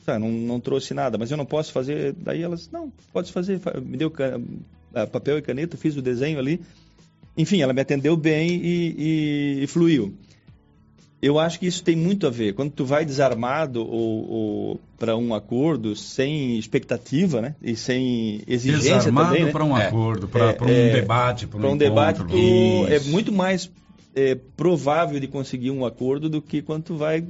Tá, 0.05 0.17
não, 0.17 0.31
não 0.31 0.59
trouxe 0.59 0.93
nada, 0.93 1.17
mas 1.17 1.29
eu 1.29 1.37
não 1.37 1.45
posso 1.45 1.71
fazer. 1.71 2.13
Daí 2.13 2.41
elas, 2.41 2.69
não, 2.71 2.91
pode 3.11 3.31
fazer. 3.31 3.59
Me 3.83 3.97
deu 3.97 4.09
can... 4.09 4.41
papel 5.11 5.37
e 5.37 5.41
caneta, 5.41 5.77
fiz 5.77 5.95
o 5.97 6.01
desenho 6.01 6.39
ali. 6.39 6.61
Enfim, 7.37 7.61
ela 7.61 7.73
me 7.73 7.81
atendeu 7.81 8.17
bem 8.17 8.49
e, 8.49 8.95
e, 8.97 9.63
e 9.63 9.67
fluiu. 9.67 10.15
Eu 11.19 11.39
acho 11.39 11.59
que 11.59 11.65
isso 11.65 11.83
tem 11.83 11.95
muito 11.95 12.27
a 12.27 12.29
ver. 12.29 12.53
Quando 12.53 12.71
tu 12.71 12.85
vai 12.85 13.03
desarmado 13.03 13.81
ou, 13.81 14.29
ou 14.29 14.79
para 14.99 15.17
um 15.17 15.33
acordo 15.33 15.95
sem 15.95 16.59
expectativa, 16.59 17.41
né? 17.41 17.55
E 17.61 17.75
sem 17.75 18.41
exigência 18.47 18.97
desarmado 18.97 19.29
também, 19.29 19.45
né? 19.45 19.51
para 19.51 19.63
um 19.63 19.75
é. 19.75 19.87
acordo, 19.87 20.27
para 20.27 20.51
é, 20.51 20.57
um 20.61 20.69
é, 20.69 20.89
debate, 20.91 21.47
para 21.47 21.67
um, 21.67 21.71
um 21.71 21.77
debate, 21.77 22.23
tu, 22.23 22.37
é 22.87 22.99
muito 23.09 23.31
mais 23.31 23.71
é, 24.15 24.35
provável 24.55 25.19
de 25.19 25.27
conseguir 25.27 25.71
um 25.71 25.85
acordo 25.85 26.29
do 26.29 26.39
que 26.39 26.61
quando 26.61 26.83
tu 26.83 26.95
vai 26.95 27.23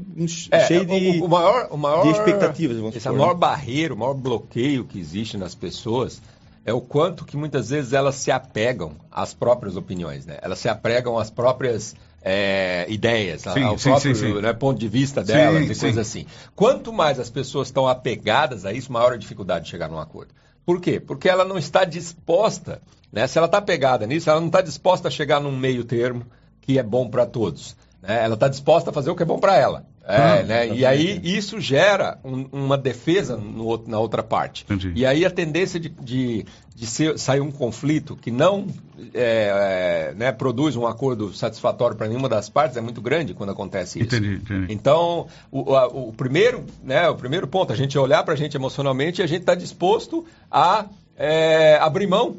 é, 0.52 0.66
cheio 0.66 0.86
de, 0.86 1.20
o, 1.22 1.26
o 1.26 1.30
maior, 1.30 1.68
o 1.72 1.78
maior, 1.78 2.04
de 2.04 2.12
expectativas. 2.12 2.78
Vamos 2.78 2.96
essa 2.96 3.10
supor, 3.10 3.20
maior 3.20 3.34
né? 3.34 3.40
barreira, 3.40 3.94
o 3.94 3.98
maior 3.98 4.14
bloqueio 4.14 4.84
que 4.84 5.00
existe 5.00 5.38
nas 5.38 5.56
pessoas 5.56 6.22
é 6.66 6.74
o 6.74 6.82
quanto 6.82 7.24
que 7.24 7.38
muitas 7.38 7.70
vezes 7.70 7.94
elas 7.94 8.16
se 8.16 8.32
apegam 8.32 8.92
às 9.10 9.34
próprias 9.34 9.78
opiniões, 9.78 10.26
né? 10.26 10.38
Elas 10.42 10.60
se 10.60 10.68
apegam 10.68 11.18
às 11.18 11.30
próprias 11.30 11.96
é, 12.22 12.86
ideias, 12.90 13.42
sim, 13.42 13.64
ao 13.64 13.78
sim, 13.78 13.90
próprio 13.90 14.16
sim, 14.16 14.34
né, 14.42 14.54
ponto 14.54 14.80
de 14.80 14.88
vista 14.88 15.24
delas 15.24 15.64
e 15.64 15.80
coisas 15.80 15.98
assim. 15.98 16.26
Quanto 16.56 16.92
mais 16.92 17.20
as 17.20 17.30
pessoas 17.30 17.68
estão 17.68 17.88
apegadas 17.88 18.66
a 18.66 18.74
isso, 18.74 18.92
maior 18.92 19.14
a 19.14 19.18
dificuldade 19.18 19.66
de 19.66 19.72
chegar 19.72 19.90
num 19.90 20.00
acordo. 20.00 20.34
Por 20.66 20.82
quê? 20.82 21.00
Porque 21.00 21.30
ela 21.30 21.46
não 21.46 21.58
está 21.58 21.86
disposta, 21.86 22.82
né? 23.12 23.26
Se 23.28 23.38
ela 23.38 23.46
está 23.48 23.62
pegada 23.62 24.06
nisso, 24.06 24.30
ela 24.30 24.40
não 24.40 24.48
está 24.48 24.62
disposta 24.62 25.08
a 25.08 25.12
chegar 25.12 25.40
num 25.40 25.56
meio 25.56 25.86
termo 25.86 26.26
que 26.62 26.78
é 26.78 26.84
bom 26.84 27.10
para 27.10 27.26
todos. 27.26 27.78
Né? 28.02 28.26
Ela 28.26 28.34
está 28.34 28.50
disposta 28.50 28.90
a 28.90 28.94
fazer 28.94 29.10
o 29.10 29.16
que 29.16 29.24
é 29.24 29.26
bom 29.26 29.40
para 29.40 29.56
ela. 29.56 29.86
É, 30.08 30.16
ah, 30.16 30.44
né? 30.44 30.68
E 30.70 30.86
aí 30.86 31.20
isso 31.22 31.60
gera 31.60 32.18
um, 32.24 32.48
uma 32.54 32.78
defesa 32.78 33.36
no, 33.36 33.84
na 33.86 34.00
outra 34.00 34.24
parte. 34.24 34.64
Entendi. 34.64 34.94
E 34.96 35.06
aí 35.06 35.26
a 35.26 35.30
tendência 35.30 35.78
de, 35.78 35.90
de, 35.90 36.46
de 36.74 36.88
ser, 36.88 37.20
sair 37.20 37.42
um 37.42 37.52
conflito 37.52 38.16
que 38.16 38.32
não 38.32 38.68
é, 39.14 40.12
é, 40.14 40.16
né, 40.16 40.32
produz 40.32 40.78
um 40.78 40.88
acordo 40.88 41.34
satisfatório 41.34 41.98
para 41.98 42.08
nenhuma 42.08 42.30
das 42.30 42.48
partes 42.48 42.78
é 42.78 42.82
muito 42.82 43.02
grande 43.02 43.34
quando 43.34 43.50
acontece 43.50 44.00
isso. 44.00 44.16
Entendi, 44.16 44.36
entendi. 44.36 44.74
Então, 44.74 45.28
o, 45.52 45.76
a, 45.76 45.88
o, 45.88 46.14
primeiro, 46.14 46.64
né, 46.82 47.10
o 47.10 47.16
primeiro 47.16 47.46
ponto, 47.46 47.74
a 47.74 47.76
gente 47.76 47.98
olhar 48.00 48.24
para 48.24 48.34
a 48.34 48.38
gente 48.38 48.56
emocionalmente 48.56 49.22
e 49.22 49.24
a 49.24 49.28
gente 49.28 49.42
está 49.42 49.56
disposto 49.56 50.26
a 50.50 50.86
é, 51.18 51.78
abrir 51.82 52.08
mão 52.08 52.38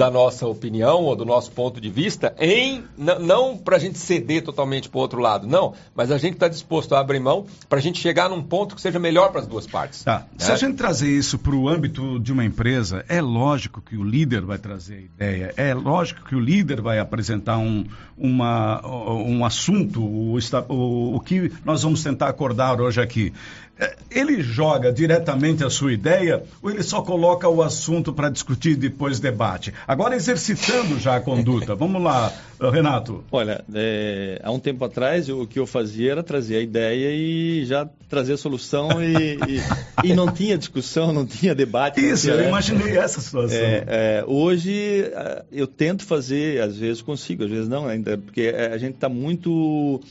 da 0.00 0.10
nossa 0.10 0.46
opinião 0.46 1.02
ou 1.02 1.14
do 1.14 1.26
nosso 1.26 1.52
ponto 1.52 1.78
de 1.78 1.90
vista, 1.90 2.34
em 2.38 2.82
não 2.96 3.58
para 3.58 3.76
a 3.76 3.78
gente 3.78 3.98
ceder 3.98 4.42
totalmente 4.42 4.88
para 4.88 4.96
o 4.96 5.00
outro 5.02 5.20
lado, 5.20 5.46
não, 5.46 5.74
mas 5.94 6.10
a 6.10 6.16
gente 6.16 6.32
está 6.34 6.48
disposto 6.48 6.94
a 6.94 7.00
abrir 7.00 7.20
mão 7.20 7.44
para 7.68 7.80
a 7.80 7.82
gente 7.82 8.00
chegar 8.00 8.30
num 8.30 8.42
ponto 8.42 8.74
que 8.74 8.80
seja 8.80 8.98
melhor 8.98 9.30
para 9.30 9.42
as 9.42 9.46
duas 9.46 9.66
partes. 9.66 10.02
Tá. 10.02 10.20
Né? 10.20 10.38
Se 10.38 10.52
a 10.52 10.56
gente 10.56 10.76
trazer 10.76 11.10
isso 11.10 11.38
para 11.38 11.54
o 11.54 11.68
âmbito 11.68 12.18
de 12.18 12.32
uma 12.32 12.42
empresa, 12.42 13.04
é 13.10 13.20
lógico 13.20 13.82
que 13.82 13.94
o 13.94 14.02
líder 14.02 14.40
vai 14.40 14.56
trazer 14.56 14.94
a 14.94 15.00
ideia, 15.00 15.54
é 15.54 15.74
lógico 15.74 16.24
que 16.24 16.34
o 16.34 16.40
líder 16.40 16.80
vai 16.80 16.98
apresentar 16.98 17.58
um, 17.58 17.84
uma, 18.16 18.80
um 18.86 19.44
assunto, 19.44 20.02
o, 20.02 20.38
o, 20.70 21.16
o 21.16 21.20
que 21.20 21.52
nós 21.62 21.82
vamos 21.82 22.02
tentar 22.02 22.28
acordar 22.28 22.80
hoje 22.80 23.02
aqui. 23.02 23.34
É, 23.80 23.96
ele 24.10 24.42
joga 24.42 24.92
diretamente 24.92 25.64
a 25.64 25.70
sua 25.70 25.90
ideia 25.90 26.42
ou 26.60 26.70
ele 26.70 26.82
só 26.82 27.00
coloca 27.00 27.48
o 27.48 27.62
assunto 27.62 28.12
para 28.12 28.28
discutir 28.28 28.72
e 28.72 28.76
depois 28.76 29.18
debate? 29.18 29.72
Agora 29.88 30.14
exercitando 30.14 30.98
já 30.98 31.16
a 31.16 31.20
conduta. 31.20 31.74
Vamos 31.74 32.02
lá, 32.02 32.30
Renato. 32.60 33.24
Olha, 33.32 33.64
é, 33.74 34.38
há 34.44 34.50
um 34.50 34.58
tempo 34.58 34.84
atrás 34.84 35.30
o 35.30 35.46
que 35.46 35.58
eu 35.58 35.66
fazia 35.66 36.12
era 36.12 36.22
trazer 36.22 36.56
a 36.56 36.60
ideia 36.60 37.10
e 37.10 37.64
já 37.64 37.88
trazer 38.06 38.34
a 38.34 38.36
solução 38.36 39.02
e, 39.02 39.36
e, 39.36 40.08
e 40.10 40.14
não 40.14 40.30
tinha 40.30 40.58
discussão, 40.58 41.10
não 41.10 41.24
tinha 41.24 41.54
debate. 41.54 42.04
Isso, 42.04 42.24
tinha, 42.24 42.34
eu 42.34 42.48
imaginei 42.48 42.98
essa 42.98 43.18
situação. 43.18 43.56
É, 43.56 43.84
é, 43.86 44.24
hoje 44.26 45.10
eu 45.50 45.66
tento 45.66 46.04
fazer, 46.04 46.60
às 46.60 46.76
vezes 46.76 47.00
consigo, 47.00 47.44
às 47.44 47.50
vezes 47.50 47.68
não 47.68 47.86
ainda, 47.86 48.18
porque 48.18 48.48
a 48.48 48.76
gente 48.76 48.96
está 48.96 49.08
muito 49.08 50.02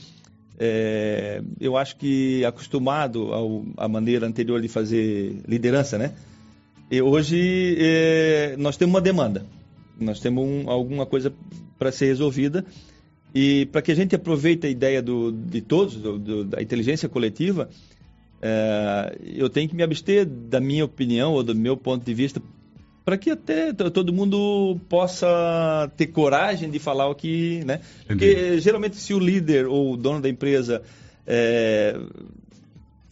é, 0.62 1.42
eu 1.58 1.74
acho 1.78 1.96
que 1.96 2.44
acostumado 2.44 3.32
ao, 3.32 3.64
à 3.78 3.88
maneira 3.88 4.26
anterior 4.26 4.60
de 4.60 4.68
fazer 4.68 5.40
liderança, 5.48 5.96
né? 5.96 6.12
E 6.90 7.00
hoje 7.00 7.76
é, 7.78 8.56
nós 8.58 8.76
temos 8.76 8.94
uma 8.94 9.00
demanda, 9.00 9.46
nós 9.98 10.20
temos 10.20 10.44
um, 10.44 10.68
alguma 10.68 11.06
coisa 11.06 11.32
para 11.78 11.90
ser 11.90 12.06
resolvida 12.06 12.66
e 13.34 13.64
para 13.72 13.80
que 13.80 13.90
a 13.90 13.94
gente 13.94 14.14
aproveite 14.14 14.66
a 14.66 14.70
ideia 14.70 15.00
do, 15.00 15.32
de 15.32 15.62
todos, 15.62 15.96
do, 15.96 16.18
do, 16.18 16.44
da 16.44 16.60
inteligência 16.60 17.08
coletiva, 17.08 17.70
é, 18.42 19.16
eu 19.22 19.48
tenho 19.48 19.66
que 19.66 19.74
me 19.74 19.82
abster 19.82 20.26
da 20.26 20.60
minha 20.60 20.84
opinião 20.84 21.32
ou 21.32 21.42
do 21.42 21.54
meu 21.54 21.74
ponto 21.74 22.04
de 22.04 22.12
vista 22.12 22.42
para 23.10 23.18
que 23.18 23.30
até 23.30 23.72
todo 23.72 24.12
mundo 24.12 24.78
possa 24.88 25.90
ter 25.96 26.06
coragem 26.06 26.70
de 26.70 26.78
falar 26.78 27.08
o 27.08 27.14
que, 27.16 27.64
né? 27.64 27.80
Porque 28.06 28.60
geralmente 28.60 28.94
se 28.94 29.12
o 29.12 29.18
líder 29.18 29.66
ou 29.66 29.94
o 29.94 29.96
dono 29.96 30.20
da 30.20 30.28
empresa 30.28 30.80
é, 31.26 31.98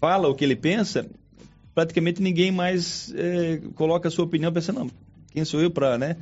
fala 0.00 0.28
o 0.28 0.36
que 0.36 0.44
ele 0.44 0.54
pensa, 0.54 1.04
praticamente 1.74 2.22
ninguém 2.22 2.52
mais 2.52 3.12
é, 3.16 3.60
coloca 3.74 4.06
a 4.06 4.10
sua 4.10 4.24
opinião 4.24 4.52
pensando, 4.52 4.78
não, 4.78 4.90
quem 5.32 5.44
sou 5.44 5.60
eu 5.60 5.68
para, 5.68 5.98
né? 5.98 6.16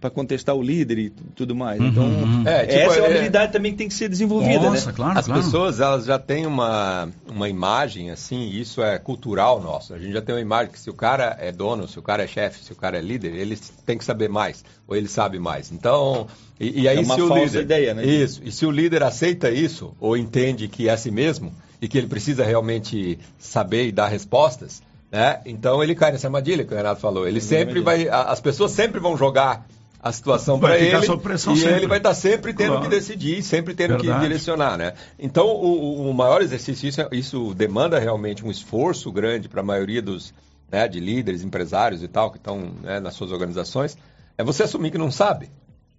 Para 0.00 0.10
contestar 0.10 0.54
o 0.54 0.62
líder 0.62 0.98
e 0.98 1.10
tudo 1.10 1.56
mais. 1.56 1.80
Uhum, 1.80 1.86
então, 1.88 2.04
uhum. 2.04 2.46
É, 2.46 2.66
tipo, 2.66 2.80
essa 2.80 2.98
é 2.98 3.02
uma 3.02 3.08
é- 3.08 3.10
habilidade 3.10 3.46
é... 3.46 3.48
também 3.48 3.72
que 3.72 3.78
tem 3.78 3.88
que 3.88 3.94
ser 3.94 4.08
desenvolvida, 4.08 4.60
né? 4.60 4.70
Nossa, 4.70 4.86
né? 4.86 4.92
Claro, 4.94 5.18
As 5.18 5.26
claro. 5.26 5.42
pessoas, 5.42 5.80
elas 5.80 6.04
já 6.04 6.18
têm 6.18 6.46
uma, 6.46 7.08
uma 7.28 7.48
imagem, 7.48 8.10
assim, 8.10 8.48
isso 8.48 8.80
é 8.80 8.98
cultural 8.98 9.60
nosso. 9.60 9.94
A 9.94 9.98
gente 9.98 10.12
já 10.12 10.22
tem 10.22 10.34
uma 10.34 10.40
imagem 10.40 10.72
que 10.72 10.78
se 10.78 10.88
o 10.88 10.94
cara 10.94 11.36
é 11.40 11.50
dono, 11.50 11.88
se 11.88 11.98
o 11.98 12.02
cara 12.02 12.22
é 12.22 12.26
chefe, 12.28 12.64
se 12.64 12.72
o 12.72 12.76
cara 12.76 12.98
é 12.98 13.00
líder, 13.00 13.34
ele 13.34 13.58
tem 13.84 13.98
que 13.98 14.04
saber 14.04 14.28
mais, 14.28 14.64
ou 14.86 14.94
ele 14.94 15.08
sabe 15.08 15.38
mais. 15.40 15.72
Então, 15.72 16.28
e, 16.60 16.82
e 16.82 16.88
aí 16.88 16.98
é 16.98 17.00
uma 17.00 17.14
se 17.16 17.22
o 17.22 17.34
líder... 17.34 17.62
ideia, 17.62 17.94
né? 17.94 18.04
Isso, 18.04 18.40
e 18.44 18.52
se 18.52 18.64
o 18.64 18.70
líder 18.70 19.02
aceita 19.02 19.50
isso, 19.50 19.94
ou 19.98 20.16
entende 20.16 20.68
que 20.68 20.88
é 20.88 20.92
assim 20.92 21.10
mesmo, 21.10 21.52
e 21.82 21.88
que 21.88 21.98
ele 21.98 22.06
precisa 22.06 22.44
realmente 22.44 23.18
saber 23.36 23.86
e 23.88 23.92
dar 23.92 24.06
respostas, 24.06 24.80
né? 25.10 25.40
Então 25.44 25.82
ele 25.82 25.94
cai 25.94 26.12
nessa 26.12 26.28
armadilha 26.28 26.64
que 26.64 26.72
o 26.72 26.76
Renato 26.76 27.00
falou. 27.00 27.26
Ele 27.26 27.40
sempre 27.40 27.80
vai, 27.80 28.08
as 28.08 28.40
pessoas 28.40 28.72
sempre 28.72 29.00
vão 29.00 29.16
jogar 29.16 29.66
a 30.00 30.12
situação 30.12 30.60
para 30.60 30.78
ele 30.78 30.96
e 30.96 31.58
sempre. 31.60 31.76
ele 31.76 31.86
vai 31.86 31.98
estar 31.98 32.10
tá 32.10 32.14
sempre 32.14 32.54
tendo 32.54 32.74
claro. 32.74 32.82
que 32.82 32.88
decidir, 32.88 33.42
sempre 33.42 33.74
tendo 33.74 33.96
Verdade. 33.96 34.14
que 34.14 34.20
direcionar, 34.20 34.78
né? 34.78 34.94
Então, 35.18 35.46
o, 35.46 36.08
o 36.08 36.14
maior 36.14 36.40
exercício, 36.40 36.88
isso, 36.88 37.08
isso, 37.10 37.54
demanda 37.54 37.98
realmente 37.98 38.44
um 38.44 38.50
esforço 38.50 39.10
grande 39.10 39.48
para 39.48 39.60
a 39.60 39.64
maioria 39.64 40.00
dos 40.00 40.32
né, 40.70 40.86
de 40.86 41.00
líderes, 41.00 41.42
empresários 41.42 42.02
e 42.02 42.08
tal, 42.08 42.30
que 42.30 42.36
estão 42.36 42.70
né, 42.82 43.00
nas 43.00 43.14
suas 43.14 43.32
organizações, 43.32 43.98
é 44.36 44.44
você 44.44 44.62
assumir 44.62 44.90
que 44.90 44.98
não 44.98 45.10
sabe. 45.10 45.50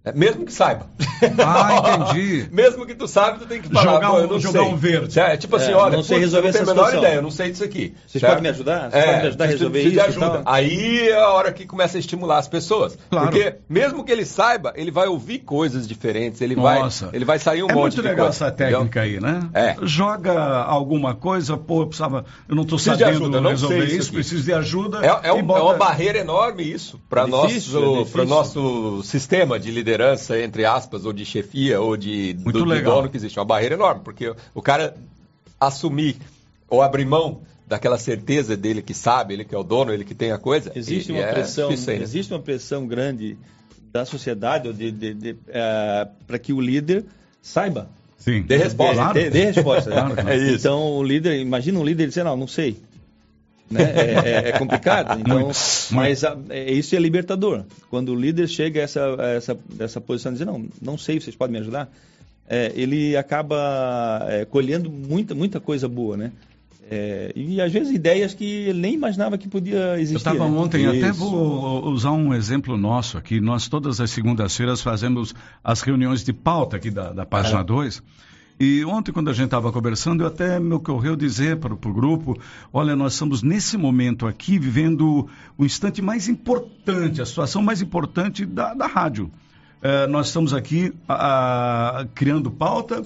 É, 0.02 0.12
mesmo 0.12 0.46
que 0.46 0.52
saiba. 0.52 0.86
Ah, 1.44 2.06
entendi. 2.08 2.48
mesmo 2.50 2.86
que 2.86 2.94
tu 2.94 3.06
sabe, 3.06 3.40
tu 3.40 3.46
tem 3.46 3.60
que 3.60 3.68
falar. 3.68 3.82
Jogar, 3.82 4.12
um, 4.14 4.40
jogar 4.40 4.62
um 4.62 4.74
verde. 4.74 5.20
É, 5.20 5.36
tipo 5.36 5.54
assim, 5.56 5.72
é, 5.72 5.76
olha, 5.76 5.94
não 5.94 6.02
sei 6.02 6.18
resolver 6.18 6.48
eu 6.48 6.52
não 6.52 6.58
tenho 6.64 6.70
a 6.70 6.74
menor 6.74 6.96
ideia, 6.96 7.14
eu 7.16 7.22
não 7.22 7.30
sei 7.30 7.50
disso 7.50 7.64
aqui. 7.64 7.94
Vocês 8.06 8.20
certo? 8.20 8.32
podem 8.32 8.42
me 8.42 8.48
ajudar? 8.48 8.90
Vocês 8.90 8.94
é, 8.94 9.06
podem 9.06 9.20
me 9.20 9.28
ajudar 9.28 9.44
a 9.44 9.48
resolver 9.48 9.82
isso? 9.82 10.00
Ajuda. 10.00 10.42
Aí 10.46 11.08
é 11.10 11.20
a 11.20 11.28
hora 11.28 11.52
que 11.52 11.66
começa 11.66 11.98
a 11.98 12.00
estimular 12.00 12.38
as 12.38 12.48
pessoas. 12.48 12.96
Claro. 13.10 13.28
Porque 13.28 13.56
mesmo 13.68 14.02
que 14.02 14.10
ele 14.10 14.24
saiba, 14.24 14.72
ele 14.74 14.90
vai 14.90 15.06
ouvir 15.06 15.40
coisas 15.40 15.86
diferentes, 15.86 16.40
ele, 16.40 16.56
Nossa. 16.56 17.06
vai, 17.06 17.16
ele 17.16 17.24
vai 17.26 17.38
sair 17.38 17.62
um 17.62 17.68
é 17.68 17.74
monte 17.74 17.96
de 17.96 18.00
coisa. 18.00 18.08
É 18.08 18.12
muito 18.14 18.16
legal 18.16 18.28
essa 18.28 18.50
técnica 18.50 19.04
entendeu? 19.04 19.28
aí, 19.28 19.34
né? 19.34 19.50
É. 19.52 19.76
Joga 19.82 20.62
alguma 20.62 21.14
coisa, 21.14 21.58
pô, 21.58 21.82
eu 21.82 21.86
precisava, 21.88 22.24
eu 22.48 22.56
não 22.56 22.62
estou 22.62 22.78
sabendo 22.78 23.04
ajuda, 23.10 23.40
não 23.42 23.50
resolver 23.50 23.84
isso, 23.84 23.96
isso 23.96 24.12
preciso 24.12 24.44
de 24.44 24.54
ajuda. 24.54 25.04
É, 25.04 25.28
é, 25.28 25.32
um, 25.34 25.42
bota... 25.42 25.60
é 25.60 25.62
uma 25.62 25.74
barreira 25.74 26.18
enorme 26.18 26.62
isso 26.62 26.98
para 27.06 27.26
nosso, 27.26 28.08
é 28.18 28.24
nosso 28.24 29.02
sistema 29.02 29.60
de 29.60 29.70
liderança 29.70 29.89
entre 30.42 30.64
aspas, 30.64 31.04
ou 31.04 31.12
de 31.12 31.24
chefia, 31.24 31.80
ou 31.80 31.96
de, 31.96 32.32
do, 32.34 32.52
do 32.52 32.82
dono 32.82 33.08
que 33.08 33.16
existe. 33.16 33.38
É 33.38 33.40
uma 33.40 33.46
barreira 33.46 33.74
enorme, 33.74 34.02
porque 34.04 34.34
o 34.54 34.62
cara 34.62 34.94
assumir 35.58 36.16
ou 36.68 36.82
abrir 36.82 37.04
mão 37.04 37.42
daquela 37.66 37.98
certeza 37.98 38.56
dele 38.56 38.82
que 38.82 38.92
sabe, 38.92 39.34
ele 39.34 39.44
que 39.44 39.54
é 39.54 39.58
o 39.58 39.62
dono, 39.62 39.92
ele 39.92 40.04
que 40.04 40.14
tem 40.14 40.32
a 40.32 40.38
coisa. 40.38 40.72
Existe 40.74 41.12
uma 41.12 41.20
é 41.20 41.32
pressão, 41.32 41.68
aí, 41.70 41.76
né? 41.76 42.02
existe 42.02 42.32
uma 42.32 42.40
pressão 42.40 42.86
grande 42.86 43.38
da 43.92 44.04
sociedade 44.04 44.72
de, 44.72 44.90
de, 44.90 45.14
de, 45.14 45.30
uh, 45.32 46.08
para 46.26 46.38
que 46.38 46.52
o 46.52 46.60
líder 46.60 47.04
saiba. 47.42 47.88
Sim. 48.18 48.42
Dê 48.42 48.56
resposta. 48.56 48.94
Claro. 48.94 49.14
Dê, 49.14 49.30
dê 49.30 49.44
resposta. 49.46 49.90
é 50.28 50.36
isso. 50.36 50.56
Então 50.56 50.96
o 50.96 51.02
líder, 51.02 51.40
imagina 51.40 51.78
um 51.78 51.84
líder 51.84 52.08
dizendo, 52.08 52.26
não, 52.26 52.36
não 52.36 52.46
sei. 52.46 52.76
Né? 53.70 53.82
É, 53.82 54.46
é, 54.46 54.48
é, 54.48 54.58
complicado. 54.58 55.20
Então, 55.20 55.40
muito, 55.40 55.58
mas 55.92 56.24
a, 56.24 56.36
é, 56.48 56.72
isso 56.72 56.94
é 56.96 56.98
libertador. 56.98 57.64
Quando 57.88 58.10
o 58.10 58.14
líder 58.14 58.48
chega 58.48 58.80
a 58.80 58.82
essa, 58.82 59.22
a 59.22 59.28
essa, 59.28 59.58
essa 59.78 60.00
posição 60.00 60.32
de 60.32 60.38
dizer, 60.38 60.50
não, 60.50 60.66
não 60.80 60.98
sei, 60.98 61.20
vocês 61.20 61.36
podem 61.36 61.52
me 61.52 61.60
ajudar, 61.60 61.88
é, 62.48 62.72
ele 62.74 63.16
acaba 63.16 64.26
é, 64.28 64.44
colhendo 64.44 64.90
muita, 64.90 65.34
muita 65.34 65.60
coisa 65.60 65.88
boa, 65.88 66.16
né? 66.16 66.32
É, 66.92 67.32
e 67.36 67.60
às 67.60 67.72
vezes 67.72 67.94
ideias 67.94 68.34
que 68.34 68.44
ele 68.44 68.80
nem 68.80 68.94
imaginava 68.94 69.38
que 69.38 69.46
podia 69.46 69.94
existir. 69.94 70.14
Eu 70.14 70.18
estava 70.18 70.50
né? 70.50 70.58
ontem, 70.58 70.82
Isso. 70.82 71.04
até 71.04 71.12
vou 71.12 71.88
usar 71.88 72.10
um 72.10 72.34
exemplo 72.34 72.76
nosso 72.76 73.16
aqui. 73.16 73.40
Nós 73.40 73.68
todas 73.68 74.00
as 74.00 74.10
segundas-feiras 74.10 74.80
fazemos 74.80 75.32
as 75.62 75.82
reuniões 75.82 76.24
de 76.24 76.32
pauta 76.32 76.78
aqui 76.78 76.90
da, 76.90 77.12
da 77.12 77.24
página 77.24 77.62
2. 77.62 78.02
E 78.60 78.84
ontem, 78.84 79.10
quando 79.10 79.30
a 79.30 79.32
gente 79.32 79.46
estava 79.46 79.72
conversando, 79.72 80.22
eu 80.22 80.26
até 80.26 80.60
me 80.60 80.74
ocorreu 80.74 81.16
dizer 81.16 81.56
para, 81.56 81.72
o 81.72 81.94
grupo: 81.94 82.38
olha, 82.70 82.94
nós 82.94 83.14
estamos 83.14 83.42
nesse 83.42 83.78
momento 83.78 84.26
aqui 84.26 84.58
vivendo 84.58 85.26
o 85.56 85.64
instante 85.64 86.02
mais 86.02 86.28
importante, 86.28 87.22
a 87.22 87.26
situação 87.26 87.62
mais 87.62 87.80
importante 87.80 88.44
da, 88.44 88.74
da 88.74 88.86
rádio. 88.86 89.30
É, 89.80 90.06
nós 90.06 90.26
estamos 90.26 90.52
aqui 90.52 90.92
a, 91.08 92.00
a, 92.00 92.06
criando 92.14 92.50
pauta 92.50 93.02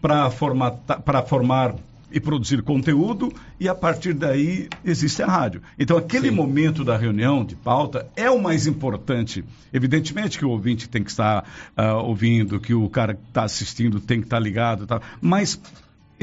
para 0.00 0.30
formar 0.30 1.74
e 2.12 2.20
produzir 2.20 2.62
conteúdo, 2.62 3.32
e 3.58 3.68
a 3.68 3.74
partir 3.74 4.12
daí 4.12 4.68
existe 4.84 5.22
a 5.22 5.26
rádio. 5.26 5.62
Então, 5.78 5.96
aquele 5.96 6.28
Sim. 6.28 6.34
momento 6.34 6.84
da 6.84 6.96
reunião 6.96 7.44
de 7.44 7.56
pauta 7.56 8.08
é 8.16 8.30
o 8.30 8.40
mais 8.40 8.66
importante. 8.66 9.44
Evidentemente 9.72 10.38
que 10.38 10.44
o 10.44 10.50
ouvinte 10.50 10.88
tem 10.88 11.02
que 11.02 11.10
estar 11.10 11.44
uh, 11.76 11.96
ouvindo, 12.04 12.60
que 12.60 12.74
o 12.74 12.88
cara 12.88 13.14
que 13.14 13.22
está 13.28 13.44
assistindo 13.44 14.00
tem 14.00 14.20
que 14.20 14.26
estar 14.26 14.38
ligado, 14.38 14.86
tá? 14.86 15.00
mas 15.20 15.60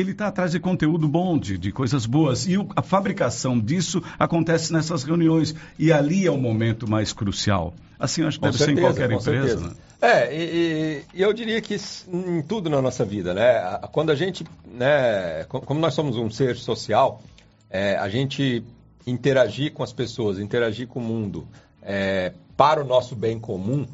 ele 0.02 0.12
está 0.12 0.28
atrás 0.28 0.52
de 0.52 0.60
conteúdo 0.60 1.08
bom, 1.08 1.38
de, 1.38 1.58
de 1.58 1.72
coisas 1.72 2.06
boas. 2.06 2.48
E 2.48 2.58
o, 2.58 2.68
a 2.76 2.82
fabricação 2.82 3.60
disso 3.60 4.02
acontece 4.18 4.72
nessas 4.74 5.04
reuniões. 5.04 5.56
E 5.78 5.92
ali 5.92 6.26
é 6.26 6.32
o 6.32 6.38
momento 6.38 6.90
mais 6.90 7.14
crucial. 7.14 7.74
Assim, 8.00 8.24
acho 8.24 8.38
que 8.38 8.46
com 8.46 8.52
deve 8.52 8.58
certeza, 8.58 8.76
ser 8.76 8.82
em 8.82 8.94
qualquer 8.94 9.12
empresa. 9.12 9.68
Né? 9.68 9.74
É, 10.02 10.34
e, 10.34 11.04
e, 11.14 11.22
eu 11.22 11.34
diria 11.34 11.60
que 11.62 11.76
em 12.08 12.42
tudo 12.42 12.70
na 12.70 12.82
nossa 12.82 13.04
vida, 13.04 13.34
né? 13.34 13.80
Quando 13.92 14.12
a 14.12 14.16
gente, 14.16 14.46
né, 14.66 15.44
como 15.50 15.80
nós 15.80 15.94
somos 15.94 16.16
um 16.16 16.30
ser 16.30 16.56
social, 16.56 17.22
é, 17.70 17.98
a 17.98 18.08
gente 18.08 18.64
interagir 19.06 19.74
com 19.74 19.84
as 19.84 19.92
pessoas, 19.92 20.40
interagir 20.40 20.88
com 20.88 21.00
o 21.00 21.04
mundo 21.04 21.46
é, 21.82 22.32
para 22.56 22.82
o 22.82 22.88
nosso 22.88 23.16
bem 23.16 23.38
comum, 23.38 23.86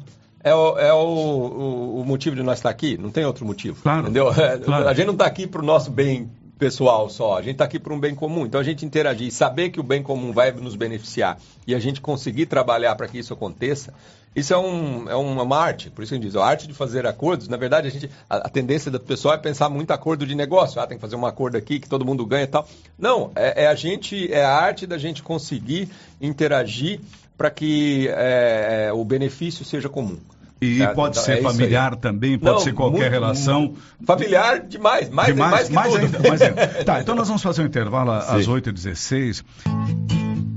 é, 0.46 0.54
o, 0.54 0.78
é 0.78 0.92
o, 0.92 0.96
o, 0.96 2.00
o, 2.02 2.04
motivo 2.04 2.36
de 2.36 2.42
nós 2.44 2.58
estar 2.58 2.70
aqui, 2.70 2.96
não 2.96 3.10
tem 3.10 3.24
outro 3.24 3.44
motivo. 3.44 3.82
Claro, 3.82 4.02
entendeu? 4.02 4.30
Claro. 4.64 4.88
A 4.88 4.94
gente 4.94 5.06
não 5.06 5.12
está 5.12 5.26
aqui 5.26 5.44
para 5.44 5.60
o 5.60 5.64
nosso 5.64 5.90
bem 5.90 6.30
pessoal 6.56 7.10
só, 7.10 7.36
a 7.36 7.42
gente 7.42 7.54
está 7.54 7.64
aqui 7.64 7.80
para 7.80 7.92
um 7.92 7.98
bem 7.98 8.14
comum. 8.14 8.46
Então 8.46 8.60
a 8.60 8.62
gente 8.62 8.86
interagir, 8.86 9.32
saber 9.32 9.70
que 9.70 9.80
o 9.80 9.82
bem 9.82 10.04
comum 10.04 10.32
vai 10.32 10.52
nos 10.52 10.76
beneficiar 10.76 11.36
e 11.66 11.74
a 11.74 11.80
gente 11.80 12.00
conseguir 12.00 12.46
trabalhar 12.46 12.94
para 12.94 13.08
que 13.08 13.18
isso 13.18 13.34
aconteça, 13.34 13.92
isso 14.36 14.54
é, 14.54 14.56
um, 14.56 15.10
é 15.10 15.16
uma 15.16 15.58
arte, 15.58 15.90
por 15.90 16.04
isso 16.04 16.10
que 16.10 16.14
a 16.14 16.18
gente 16.18 16.28
diz, 16.28 16.36
a 16.36 16.46
arte 16.46 16.68
de 16.68 16.74
fazer 16.74 17.08
acordos, 17.08 17.48
na 17.48 17.56
verdade 17.56 17.88
a, 17.88 17.90
gente, 17.90 18.08
a, 18.30 18.36
a, 18.36 18.48
tendência 18.48 18.88
do 18.88 19.00
pessoal 19.00 19.34
é 19.34 19.38
pensar 19.38 19.68
muito 19.68 19.90
acordo 19.90 20.24
de 20.24 20.34
negócio, 20.36 20.80
ah, 20.80 20.86
tem 20.86 20.96
que 20.96 21.00
fazer 21.00 21.16
um 21.16 21.26
acordo 21.26 21.56
aqui 21.56 21.80
que 21.80 21.88
todo 21.88 22.04
mundo 22.04 22.24
ganha 22.24 22.44
e 22.44 22.46
tal. 22.46 22.68
Não, 22.96 23.32
é, 23.34 23.64
é 23.64 23.66
a 23.66 23.74
gente, 23.74 24.32
é 24.32 24.44
a 24.44 24.54
arte 24.54 24.86
da 24.86 24.96
gente 24.96 25.24
conseguir 25.24 25.88
interagir 26.20 27.00
para 27.36 27.50
que 27.50 28.08
é, 28.08 28.86
é, 28.86 28.92
o 28.92 29.04
benefício 29.04 29.64
seja 29.64 29.88
comum. 29.88 30.18
E 30.60 30.78
tá, 30.78 30.94
pode 30.94 31.18
então, 31.18 31.24
ser 31.24 31.38
é 31.38 31.42
familiar 31.42 31.96
também, 31.96 32.38
pode 32.38 32.54
Não, 32.54 32.60
ser 32.60 32.72
qualquer 32.72 32.98
muito, 32.98 33.10
relação. 33.10 33.74
Familiar 34.06 34.60
demais, 34.60 35.10
mais, 35.10 35.28
demais, 35.28 35.50
mais, 35.50 35.70
mais 35.70 35.96
ainda, 35.96 36.18
mais 36.28 36.42
ainda. 36.42 36.66
Tá, 36.84 37.00
então 37.00 37.14
nós 37.14 37.28
vamos 37.28 37.42
fazer 37.42 37.62
um 37.62 37.66
intervalo 37.66 38.10
às 38.12 38.48
8h16. 38.48 39.44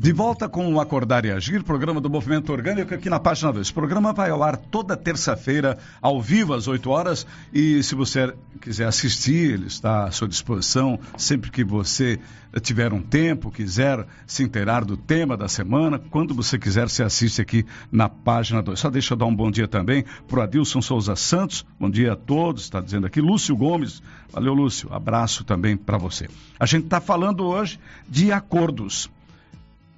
De 0.01 0.13
volta 0.13 0.47
com 0.47 0.73
o 0.73 0.79
Acordar 0.79 1.25
e 1.25 1.29
Agir, 1.29 1.61
programa 1.61 1.99
do 1.99 2.09
Movimento 2.09 2.53
Orgânico 2.53 2.93
aqui 2.93 3.09
na 3.09 3.19
página 3.19 3.51
2. 3.51 3.67
O 3.67 3.73
programa 3.73 4.13
vai 4.13 4.29
ao 4.29 4.41
ar 4.41 4.55
toda 4.55 4.95
terça-feira, 4.95 5.77
ao 6.01 6.21
vivo, 6.21 6.53
às 6.53 6.69
8 6.69 6.89
horas. 6.89 7.27
E 7.53 7.83
se 7.83 7.95
você 7.95 8.33
quiser 8.61 8.87
assistir, 8.87 9.55
ele 9.55 9.67
está 9.67 10.05
à 10.05 10.11
sua 10.11 10.29
disposição 10.29 10.97
sempre 11.17 11.51
que 11.51 11.65
você 11.65 12.17
tiver 12.61 12.93
um 12.93 13.01
tempo, 13.01 13.51
quiser 13.51 14.07
se 14.25 14.41
inteirar 14.41 14.85
do 14.85 14.95
tema 14.95 15.35
da 15.35 15.49
semana, 15.49 15.99
quando 15.99 16.33
você 16.33 16.57
quiser, 16.57 16.87
você 16.87 17.03
assiste 17.03 17.41
aqui 17.41 17.65
na 17.91 18.07
página 18.07 18.61
2. 18.61 18.79
Só 18.79 18.89
deixa 18.89 19.15
eu 19.15 19.17
dar 19.17 19.25
um 19.25 19.35
bom 19.35 19.51
dia 19.51 19.67
também 19.67 20.05
para 20.29 20.39
o 20.39 20.41
Adilson 20.41 20.81
Souza 20.81 21.17
Santos. 21.17 21.65
Bom 21.77 21.89
dia 21.89 22.13
a 22.13 22.15
todos, 22.15 22.63
está 22.63 22.79
dizendo 22.79 23.05
aqui. 23.05 23.19
Lúcio 23.19 23.53
Gomes. 23.53 24.01
Valeu, 24.31 24.53
Lúcio. 24.53 24.87
Abraço 24.93 25.43
também 25.43 25.75
para 25.75 25.97
você. 25.97 26.29
A 26.57 26.65
gente 26.65 26.85
está 26.85 27.01
falando 27.01 27.45
hoje 27.45 27.77
de 28.07 28.31
acordos 28.31 29.09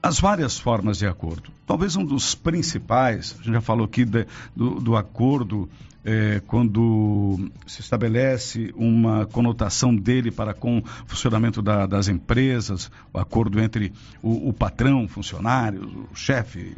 as 0.02 0.20
várias 0.20 0.58
formas 0.58 0.98
de 0.98 1.06
acordo. 1.06 1.52
Talvez 1.66 1.96
um 1.96 2.04
dos 2.04 2.34
principais, 2.34 3.36
a 3.40 3.44
gente 3.44 3.54
já 3.54 3.62
falou 3.62 3.86
aqui 3.86 4.04
de, 4.04 4.26
do, 4.56 4.80
do, 4.80 4.96
acordo 4.96 5.70
é, 6.04 6.42
quando 6.48 7.52
se 7.68 7.82
estabelece 7.82 8.74
uma 8.76 9.28
conotação 9.28 9.96
dele 9.96 10.32
para 10.32 10.54
com 10.54 10.80
o 10.80 10.84
funcionamento 11.06 11.62
da, 11.62 11.86
das 11.86 12.08
empresas, 12.08 12.90
o 13.14 13.20
acordo 13.20 13.60
entre 13.60 13.94
o, 14.24 14.50
o 14.50 14.54
patrão, 14.54 15.08
funcionários, 15.08 15.86
o 15.86 16.16
chefe, 16.16 16.76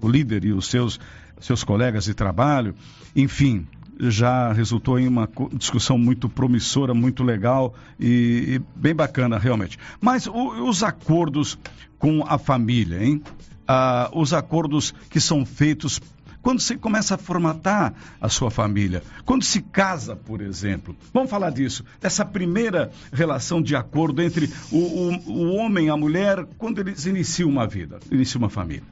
o 0.00 0.08
líder 0.08 0.44
e 0.44 0.52
os 0.52 0.66
seus, 0.68 0.98
seus 1.40 1.62
colegas 1.62 2.04
de 2.04 2.14
trabalho, 2.14 2.74
enfim, 3.14 3.66
já 4.00 4.52
resultou 4.52 4.98
em 4.98 5.06
uma 5.06 5.28
discussão 5.54 5.96
muito 5.98 6.28
promissora, 6.28 6.94
muito 6.94 7.22
legal 7.22 7.74
e, 7.98 8.56
e 8.56 8.78
bem 8.78 8.94
bacana, 8.94 9.38
realmente. 9.38 9.78
Mas 10.00 10.26
o, 10.26 10.68
os 10.68 10.82
acordos 10.82 11.58
com 11.98 12.24
a 12.26 12.38
família, 12.38 13.02
hein? 13.04 13.22
Ah, 13.66 14.10
os 14.12 14.32
acordos 14.32 14.92
que 15.08 15.20
são 15.20 15.46
feitos 15.46 16.00
quando 16.42 16.60
você 16.60 16.76
começa 16.76 17.14
a 17.14 17.18
formatar 17.18 17.94
a 18.20 18.28
sua 18.28 18.50
família, 18.50 19.02
quando 19.24 19.44
se 19.44 19.62
casa, 19.62 20.16
por 20.16 20.40
exemplo. 20.40 20.96
Vamos 21.14 21.30
falar 21.30 21.50
disso, 21.50 21.84
dessa 22.00 22.24
primeira 22.24 22.90
relação 23.12 23.62
de 23.62 23.76
acordo 23.76 24.20
entre 24.20 24.50
o, 24.72 24.76
o, 24.76 25.30
o 25.30 25.54
homem 25.54 25.86
e 25.86 25.90
a 25.90 25.96
mulher, 25.96 26.44
quando 26.58 26.80
eles 26.80 27.06
iniciam 27.06 27.48
uma 27.48 27.66
vida, 27.66 28.00
iniciam 28.10 28.40
uma 28.40 28.50
família. 28.50 28.82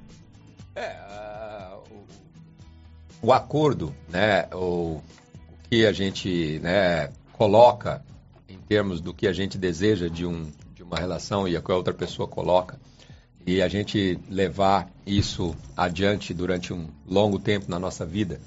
É, 0.77 1.10
o 3.23 3.33
acordo, 3.33 3.95
né, 4.09 4.47
o, 4.53 4.97
o 4.97 5.03
que 5.69 5.87
a 5.87 5.93
gente 5.93 6.59
né, 6.63 7.11
coloca 7.33 8.03
em 8.49 8.59
termos 8.59 9.01
do 9.01 9.13
que 9.13 9.27
a 9.27 9.33
gente 9.33 9.59
deseja 9.59 10.09
de, 10.09 10.27
um, 10.27 10.51
de 10.75 10.83
uma 10.83 10.97
relação 10.97 11.47
e 11.47 11.57
a 11.57 11.63
que 11.63 11.71
a 11.71 11.77
outra 11.77 11.95
pessoa 11.95 12.27
coloca, 12.27 12.79
e 13.47 13.63
a 13.63 13.69
gente 13.69 14.19
levar 14.29 14.91
isso 15.07 15.57
adiante 15.77 16.35
durante 16.35 16.73
um 16.73 16.89
longo 17.07 17.39
tempo 17.39 17.71
na 17.71 17.79
nossa 17.79 18.05
vida, 18.05 18.41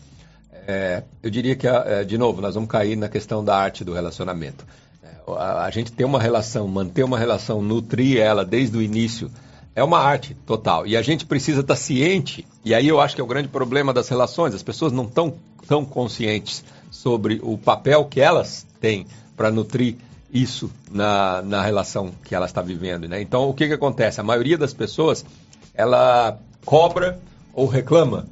é, 0.68 1.04
eu 1.22 1.30
diria 1.30 1.56
que, 1.56 1.68
é, 1.68 2.04
de 2.04 2.18
novo, 2.18 2.42
nós 2.42 2.56
vamos 2.56 2.70
cair 2.70 2.96
na 2.96 3.10
questão 3.10 3.44
da 3.44 3.56
arte 3.58 3.84
do 3.84 3.94
relacionamento. 3.94 4.66
É, 5.04 5.08
a, 5.36 5.66
a 5.66 5.70
gente 5.72 5.92
ter 5.92 6.06
uma 6.06 6.22
relação, 6.22 6.68
manter 6.68 7.04
uma 7.04 7.20
relação, 7.20 7.62
nutrir 7.62 8.18
ela 8.18 8.46
desde 8.46 8.78
o 8.78 8.82
início, 8.82 9.30
é 9.76 9.84
uma 9.84 10.00
arte 10.00 10.36
total. 10.46 10.86
E 10.86 10.96
a 10.96 11.02
gente 11.02 11.26
precisa 11.26 11.62
estar 11.62 11.76
ciente, 11.76 12.46
e 12.64 12.74
aí 12.74 12.88
eu 12.88 13.00
acho 13.00 13.16
que 13.16 13.22
é 13.22 13.24
o 13.24 13.28
grande 13.28 13.48
problema 13.48 13.94
das 13.94 14.10
relações, 14.10 14.54
as 14.54 14.64
pessoas 14.64 14.92
não 14.92 15.06
estão 15.06 15.36
tão 15.68 15.86
conscientes 15.86 16.64
sobre 16.92 17.40
o 17.42 17.58
papel 17.58 18.06
que 18.06 18.22
elas 18.22 18.66
têm 18.80 19.08
para 19.36 19.50
nutrir 19.50 19.96
isso 20.32 20.70
na, 20.92 21.42
na 21.42 21.62
relação 21.62 22.12
que 22.24 22.34
ela 22.34 22.46
está 22.46 22.62
vivendo. 22.62 23.08
Né? 23.08 23.22
Então, 23.22 23.50
o 23.50 23.54
que, 23.54 23.68
que 23.68 23.74
acontece? 23.74 24.20
A 24.20 24.24
maioria 24.24 24.58
das 24.58 24.74
pessoas, 24.74 25.26
ela 25.74 26.38
cobra 26.66 27.20
ou 27.54 27.68
reclama 27.68 28.28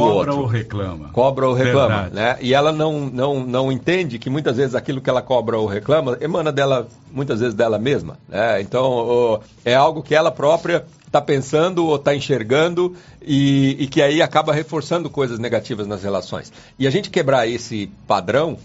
Cobra 0.00 0.34
ou 0.34 0.46
reclama. 0.46 1.08
Cobra 1.10 1.48
ou 1.48 1.54
reclama, 1.54 2.02
Verdade. 2.02 2.14
né? 2.14 2.38
E 2.40 2.54
ela 2.54 2.72
não, 2.72 3.00
não, 3.00 3.44
não 3.44 3.72
entende 3.72 4.18
que 4.18 4.30
muitas 4.30 4.56
vezes 4.56 4.74
aquilo 4.74 5.00
que 5.00 5.10
ela 5.10 5.22
cobra 5.22 5.58
ou 5.58 5.66
reclama 5.66 6.16
emana 6.20 6.52
dela, 6.52 6.88
muitas 7.12 7.40
vezes 7.40 7.54
dela 7.54 7.78
mesma, 7.78 8.18
né? 8.28 8.60
Então, 8.60 9.40
é 9.64 9.74
algo 9.74 10.02
que 10.02 10.14
ela 10.14 10.30
própria 10.30 10.84
está 11.06 11.20
pensando 11.20 11.86
ou 11.86 11.96
está 11.96 12.14
enxergando 12.14 12.94
e, 13.22 13.76
e 13.80 13.86
que 13.86 14.00
aí 14.02 14.22
acaba 14.22 14.52
reforçando 14.52 15.10
coisas 15.10 15.38
negativas 15.38 15.86
nas 15.86 16.02
relações. 16.02 16.52
E 16.78 16.86
a 16.86 16.90
gente 16.90 17.10
quebrar 17.10 17.48
esse 17.48 17.90
padrão 18.06 18.58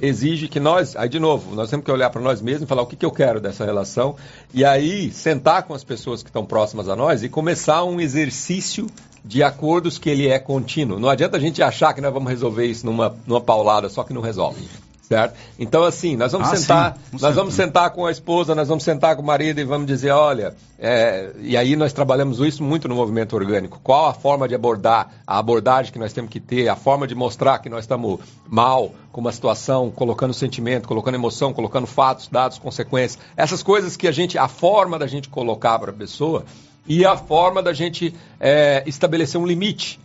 exige 0.00 0.48
que 0.48 0.58
nós, 0.58 0.96
aí 0.96 1.08
de 1.08 1.20
novo, 1.20 1.54
nós 1.54 1.68
temos 1.68 1.84
que 1.84 1.92
olhar 1.92 2.10
para 2.10 2.22
nós 2.22 2.40
mesmos 2.40 2.62
e 2.62 2.66
falar 2.66 2.82
o 2.82 2.86
que, 2.86 2.96
que 2.96 3.04
eu 3.04 3.10
quero 3.10 3.40
dessa 3.40 3.64
relação, 3.64 4.16
e 4.52 4.64
aí 4.64 5.10
sentar 5.12 5.64
com 5.64 5.74
as 5.74 5.84
pessoas 5.84 6.22
que 6.22 6.30
estão 6.30 6.44
próximas 6.44 6.88
a 6.88 6.96
nós 6.96 7.22
e 7.22 7.28
começar 7.28 7.84
um 7.84 8.00
exercício 8.00 8.86
de 9.24 9.42
acordos 9.42 9.98
que 9.98 10.08
ele 10.08 10.28
é 10.28 10.38
contínuo. 10.38 10.98
Não 10.98 11.08
adianta 11.08 11.36
a 11.36 11.40
gente 11.40 11.62
achar 11.62 11.92
que 11.92 12.00
nós 12.00 12.12
vamos 12.12 12.30
resolver 12.30 12.66
isso 12.66 12.86
numa, 12.86 13.14
numa 13.26 13.40
paulada, 13.40 13.88
só 13.88 14.02
que 14.02 14.12
não 14.12 14.22
resolve. 14.22 14.68
Certo? 15.10 15.34
Então, 15.58 15.82
assim, 15.82 16.14
nós 16.14 16.30
vamos 16.30 16.52
ah, 16.52 16.56
sentar, 16.56 16.98
nós 17.20 17.34
vamos 17.34 17.54
sentar 17.54 17.90
com 17.90 18.06
a 18.06 18.12
esposa, 18.12 18.54
nós 18.54 18.68
vamos 18.68 18.84
sentar 18.84 19.16
com 19.16 19.22
o 19.22 19.26
marido 19.26 19.60
e 19.60 19.64
vamos 19.64 19.88
dizer, 19.88 20.12
olha, 20.12 20.54
é, 20.78 21.32
e 21.40 21.56
aí 21.56 21.74
nós 21.74 21.92
trabalhamos 21.92 22.38
isso 22.38 22.62
muito 22.62 22.86
no 22.86 22.94
movimento 22.94 23.34
orgânico. 23.34 23.80
Qual 23.82 24.06
a 24.06 24.14
forma 24.14 24.46
de 24.46 24.54
abordar, 24.54 25.10
a 25.26 25.36
abordagem 25.36 25.92
que 25.92 25.98
nós 25.98 26.12
temos 26.12 26.30
que 26.30 26.38
ter, 26.38 26.68
a 26.68 26.76
forma 26.76 27.08
de 27.08 27.16
mostrar 27.16 27.58
que 27.58 27.68
nós 27.68 27.80
estamos 27.80 28.20
mal 28.48 28.92
com 29.10 29.20
uma 29.20 29.32
situação, 29.32 29.90
colocando 29.90 30.32
sentimento, 30.32 30.86
colocando 30.86 31.16
emoção, 31.16 31.52
colocando 31.52 31.88
fatos, 31.88 32.28
dados, 32.28 32.58
consequências. 32.58 33.20
Essas 33.36 33.64
coisas 33.64 33.96
que 33.96 34.06
a 34.06 34.12
gente, 34.12 34.38
a 34.38 34.46
forma 34.46 34.96
da 34.96 35.08
gente 35.08 35.28
colocar 35.28 35.76
para 35.80 35.90
a 35.90 35.94
pessoa, 35.94 36.44
e 36.86 37.04
a 37.04 37.16
forma 37.16 37.62
da 37.62 37.72
gente 37.72 38.14
é, 38.38 38.82
estabelecer 38.86 39.40
um 39.40 39.46
limite 39.46 40.00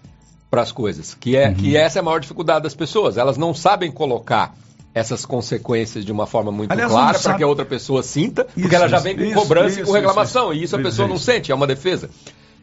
para 0.50 0.62
as 0.62 0.72
coisas, 0.72 1.14
que 1.14 1.36
é 1.36 1.50
uhum. 1.50 1.56
que 1.56 1.76
essa 1.76 2.00
é 2.00 2.02
a 2.02 2.04
maior 2.04 2.20
dificuldade 2.20 2.64
das 2.64 2.76
pessoas. 2.76 3.18
Elas 3.18 3.38
não 3.38 3.54
sabem 3.54 3.92
colocar 3.92 4.56
essas 4.94 5.26
consequências 5.26 6.06
de 6.06 6.12
uma 6.12 6.26
forma 6.26 6.52
muito 6.52 6.72
Aliás, 6.72 6.92
clara 6.92 7.20
para 7.20 7.34
que 7.34 7.44
a 7.44 7.48
outra 7.48 7.66
pessoa 7.66 8.02
sinta, 8.02 8.44
isso, 8.44 8.62
porque 8.62 8.76
ela 8.76 8.88
já 8.88 9.00
vem 9.00 9.16
com 9.16 9.24
isso, 9.24 9.34
cobrança 9.34 9.70
isso, 9.72 9.82
e 9.82 9.84
com 9.86 9.92
reclamação, 9.92 10.54
e 10.54 10.64
isso 10.64 10.76
a 10.76 10.80
pessoa 10.80 11.08
não 11.08 11.18
sente, 11.18 11.52
é 11.52 11.56
uma 11.56 11.68
defesa. 11.68 12.10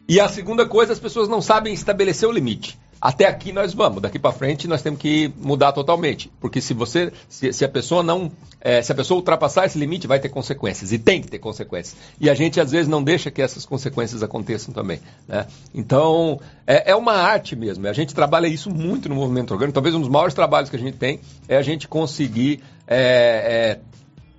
E 0.09 0.19
a 0.19 0.27
segunda 0.27 0.65
coisa, 0.65 0.91
as 0.91 0.99
pessoas 0.99 1.29
não 1.29 1.41
sabem 1.41 1.73
estabelecer 1.73 2.27
o 2.27 2.31
limite 2.31 2.77
até 3.03 3.27
aqui 3.27 3.51
nós 3.51 3.73
vamos, 3.73 4.01
daqui 4.01 4.17
para 4.17 4.31
frente 4.31 4.65
nós 4.65 4.81
temos 4.81 4.97
que 4.97 5.29
mudar 5.37 5.73
totalmente, 5.73 6.31
porque 6.39 6.61
se 6.61 6.73
você, 6.73 7.11
se, 7.27 7.51
se 7.51 7.65
a 7.65 7.67
pessoa 7.67 8.01
não, 8.01 8.31
é, 8.61 8.81
se 8.81 8.93
a 8.93 8.95
pessoa 8.95 9.17
ultrapassar 9.17 9.65
esse 9.65 9.77
limite, 9.77 10.07
vai 10.07 10.21
ter 10.21 10.29
consequências 10.29 10.93
e 10.93 10.97
tem 10.97 11.21
que 11.21 11.27
ter 11.27 11.37
consequências. 11.37 11.97
E 12.17 12.29
a 12.29 12.33
gente 12.33 12.61
às 12.61 12.71
vezes 12.71 12.87
não 12.87 13.03
deixa 13.03 13.29
que 13.29 13.41
essas 13.41 13.65
consequências 13.65 14.23
aconteçam 14.23 14.73
também, 14.73 15.01
né? 15.27 15.45
Então 15.75 16.39
é, 16.65 16.91
é 16.91 16.95
uma 16.95 17.11
arte 17.11 17.57
mesmo. 17.57 17.85
A 17.89 17.91
gente 17.91 18.15
trabalha 18.15 18.47
isso 18.47 18.69
muito 18.69 19.09
no 19.09 19.15
movimento 19.15 19.51
orgânico. 19.51 19.73
Talvez 19.73 19.93
um 19.93 19.99
dos 19.99 20.07
maiores 20.07 20.33
trabalhos 20.33 20.69
que 20.69 20.77
a 20.77 20.79
gente 20.79 20.95
tem 20.95 21.19
é 21.49 21.57
a 21.57 21.61
gente 21.61 21.89
conseguir 21.89 22.63
é, 22.87 22.95
é, 22.95 23.79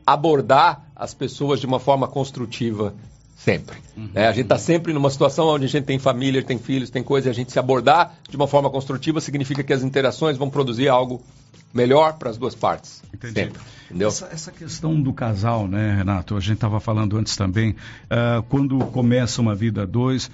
abordar 0.06 0.86
as 0.96 1.12
pessoas 1.12 1.60
de 1.60 1.66
uma 1.66 1.78
forma 1.78 2.08
construtiva 2.08 2.94
Sempre. 3.44 3.76
Uhum. 3.94 4.08
É, 4.14 4.26
a 4.26 4.32
gente 4.32 4.44
está 4.44 4.56
sempre 4.56 4.94
numa 4.94 5.10
situação 5.10 5.48
onde 5.48 5.66
a 5.66 5.68
gente 5.68 5.84
tem 5.84 5.98
família, 5.98 6.42
tem 6.42 6.58
filhos, 6.58 6.88
tem 6.88 7.02
coisa, 7.02 7.28
e 7.28 7.30
a 7.30 7.34
gente 7.34 7.52
se 7.52 7.58
abordar 7.58 8.14
de 8.26 8.36
uma 8.36 8.48
forma 8.48 8.70
construtiva 8.70 9.20
significa 9.20 9.62
que 9.62 9.70
as 9.70 9.82
interações 9.82 10.38
vão 10.38 10.48
produzir 10.48 10.88
algo 10.88 11.22
melhor 11.74 12.14
para 12.14 12.30
as 12.30 12.38
duas 12.38 12.54
partes. 12.54 13.02
Entendi. 13.12 13.34
Sempre, 13.34 13.60
entendeu? 13.84 14.08
Essa, 14.08 14.30
essa, 14.32 14.50
questão 14.50 14.98
do 14.98 15.12
casal, 15.12 15.68
né, 15.68 15.94
Renato? 15.94 16.34
A 16.34 16.40
gente 16.40 16.54
estava 16.54 16.80
falando 16.80 17.18
antes 17.18 17.36
também, 17.36 17.72
uh, 17.72 18.42
quando 18.48 18.78
começa 18.86 19.42
uma 19.42 19.54
vida 19.54 19.82
a 19.82 19.86
dois, 19.86 20.30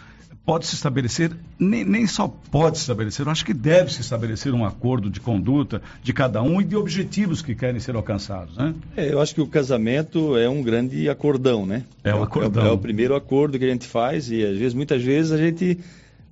pode 0.51 0.67
se 0.67 0.75
estabelecer, 0.75 1.31
nem, 1.57 1.85
nem 1.85 2.09
só 2.09 2.27
pode 2.27 2.77
se 2.77 2.83
estabelecer, 2.83 3.25
eu 3.25 3.31
acho 3.31 3.45
que 3.45 3.55
deve 3.55 3.93
se 3.93 4.01
estabelecer 4.01 4.53
um 4.53 4.65
acordo 4.65 5.09
de 5.09 5.21
conduta 5.21 5.81
de 6.03 6.13
cada 6.13 6.43
um 6.43 6.61
e 6.61 6.65
de 6.65 6.75
objetivos 6.75 7.41
que 7.41 7.55
querem 7.55 7.79
ser 7.79 7.95
alcançados, 7.95 8.57
né? 8.57 8.75
É, 8.97 9.13
eu 9.13 9.21
acho 9.21 9.33
que 9.33 9.41
o 9.41 9.47
casamento 9.47 10.37
é 10.37 10.49
um 10.49 10.61
grande 10.61 11.09
acordão, 11.09 11.65
né? 11.65 11.85
É 12.03 12.13
um 12.13 12.25
acordão. 12.25 12.67
É, 12.67 12.69
é 12.69 12.73
o 12.73 12.79
primeiro 12.79 13.15
acordo 13.15 13.61
que 13.61 13.65
a 13.65 13.69
gente 13.69 13.87
faz 13.87 14.29
e 14.29 14.45
às 14.45 14.59
vezes, 14.59 14.75
muitas 14.75 15.01
vezes 15.01 15.31
a 15.31 15.37
gente 15.37 15.79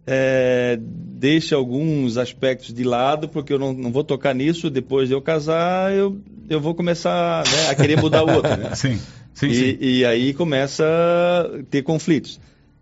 é, 0.04 0.76
deixa 0.81 1.54
alguns 1.54 2.16
aspectos 2.16 2.74
de 2.74 2.83
lado 2.83 3.28
porque 3.28 3.52
eu 3.52 3.59
não, 3.61 3.72
não 3.72 3.92
vou 3.92 4.02
tocar 4.02 4.35
nisso, 4.35 4.68
depois 4.68 5.07
de 5.07 5.14
eu 5.14 5.22
casar 5.22 5.94
eu, 5.94 6.20
eu 6.50 6.61
vou 6.61 6.74
começar 6.74 7.44
né, 7.46 7.70
a 7.70 7.74
querer 7.76 8.00
mudar 8.00 8.24
o 8.24 8.35
outro, 8.35 8.57
né? 8.57 8.70
sim, 8.74 8.98
sim, 9.33 9.46
e, 9.46 9.54
sim. 9.54 9.78
E 9.81 10.04
aí 10.04 10.35
começa 10.35 10.85
a 10.85 11.62
ter 11.70 11.83
conflitos. 11.83 12.40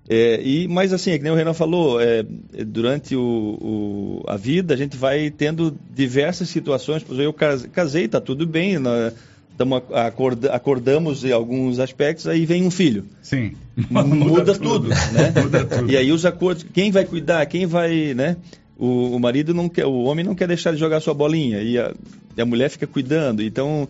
É, 0.09 0.40
e, 0.40 0.69
mas 0.69 0.92
assim, 0.92 1.11
é 1.11 1.19
que 1.19 1.25
nem 1.25 1.33
o 1.33 1.37
Renan 1.37 1.53
falou, 1.53 2.01
é, 2.01 2.25
durante 2.64 3.16
o, 3.16 3.23
o, 3.23 4.25
a 4.29 4.37
vida 4.37 4.73
a 4.75 4.77
gente 4.77 4.97
vai 4.97 5.31
tendo 5.31 5.77
diversas 5.92 6.49
situações. 6.49 7.03
Por 7.03 7.14
exemplo, 7.14 7.35
eu 7.40 7.69
casei, 7.69 8.05
está 8.05 8.21
tudo 8.21 8.47
bem, 8.47 8.79
nós, 8.79 9.12
tamo, 9.59 9.77
acord, 9.77 10.47
acordamos 10.47 11.25
em 11.25 11.33
alguns 11.33 11.81
aspectos, 11.81 12.29
aí 12.29 12.47
vem 12.47 12.64
um 12.64 12.71
filho. 12.71 13.05
Sim. 13.21 13.53
Muda, 13.90 14.14
Muda 14.14 14.55
tudo, 14.55 14.88
né? 14.88 15.33
Muda 15.42 15.64
tudo. 15.64 15.90
E 15.90 15.97
aí 15.97 16.12
os 16.12 16.25
acordos, 16.25 16.64
quem 16.73 16.92
vai 16.92 17.05
cuidar, 17.05 17.45
quem 17.47 17.66
vai, 17.66 18.14
né? 18.14 18.37
O, 18.79 19.16
o 19.16 19.21
marido 19.21 19.53
não 19.55 19.69
quer, 19.69 19.87
o 19.87 20.05
homem 20.05 20.25
não 20.25 20.35
quer 20.35 20.47
deixar 20.47 20.73
de 20.73 20.79
jogar 20.79 21.01
sua 21.01 21.14
bolinha 21.14 21.62
e 21.62 21.79
a, 21.79 21.92
e 22.37 22.40
a 22.40 22.47
mulher 22.47 22.69
fica 22.69 22.87
cuidando. 22.87 23.42
Então 23.42 23.88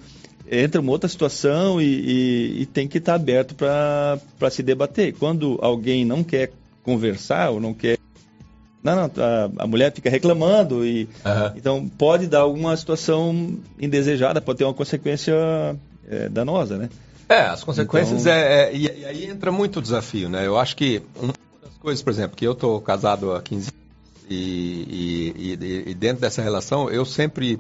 entra 0.51 0.81
uma 0.81 0.93
outra 0.93 1.09
situação 1.09 1.81
e, 1.81 1.85
e, 1.85 2.63
e 2.63 2.67
tem 2.67 2.87
que 2.87 2.99
estar 2.99 3.15
aberto 3.15 3.55
para 3.55 4.51
se 4.51 4.63
debater. 4.63 5.15
Quando 5.15 5.59
alguém 5.61 6.05
não 6.05 6.23
quer 6.23 6.53
conversar 6.83 7.51
ou 7.51 7.61
não 7.61 7.75
quer. 7.75 7.99
Não, 8.83 8.95
não, 8.95 9.05
a, 9.05 9.65
a 9.65 9.67
mulher 9.67 9.93
fica 9.93 10.09
reclamando 10.09 10.87
e 10.87 11.09
uhum. 11.25 11.53
então 11.57 11.89
pode 11.89 12.29
dar 12.29 12.41
alguma 12.41 12.77
situação 12.77 13.59
indesejada, 13.81 14.41
pode 14.41 14.59
ter 14.59 14.65
uma 14.65 14.75
consequência 14.75 15.35
é, 16.09 16.29
danosa, 16.29 16.77
né? 16.79 16.89
É, 17.29 17.41
as 17.41 17.65
consequências 17.65 18.21
então... 18.21 18.33
é, 18.33 18.71
é 18.71 18.77
e, 18.77 18.85
e, 18.85 19.05
aí 19.05 19.25
entra 19.27 19.51
muito 19.51 19.81
o 19.81 19.83
desafio, 19.83 20.29
né? 20.29 20.47
Eu 20.47 20.57
acho 20.57 20.77
que 20.77 21.03
uma 21.21 21.35
das 21.61 21.77
coisas, 21.81 22.01
por 22.01 22.13
exemplo, 22.13 22.37
que 22.37 22.47
eu 22.47 22.53
estou 22.53 22.81
casado 22.81 23.33
há 23.33 23.43
15 23.43 23.71
anos 23.71 23.87
e, 24.31 25.35
e, 25.49 25.91
e 25.91 25.95
dentro 25.95 26.21
dessa 26.21 26.41
relação 26.41 26.89
eu 26.89 27.05
sempre 27.05 27.59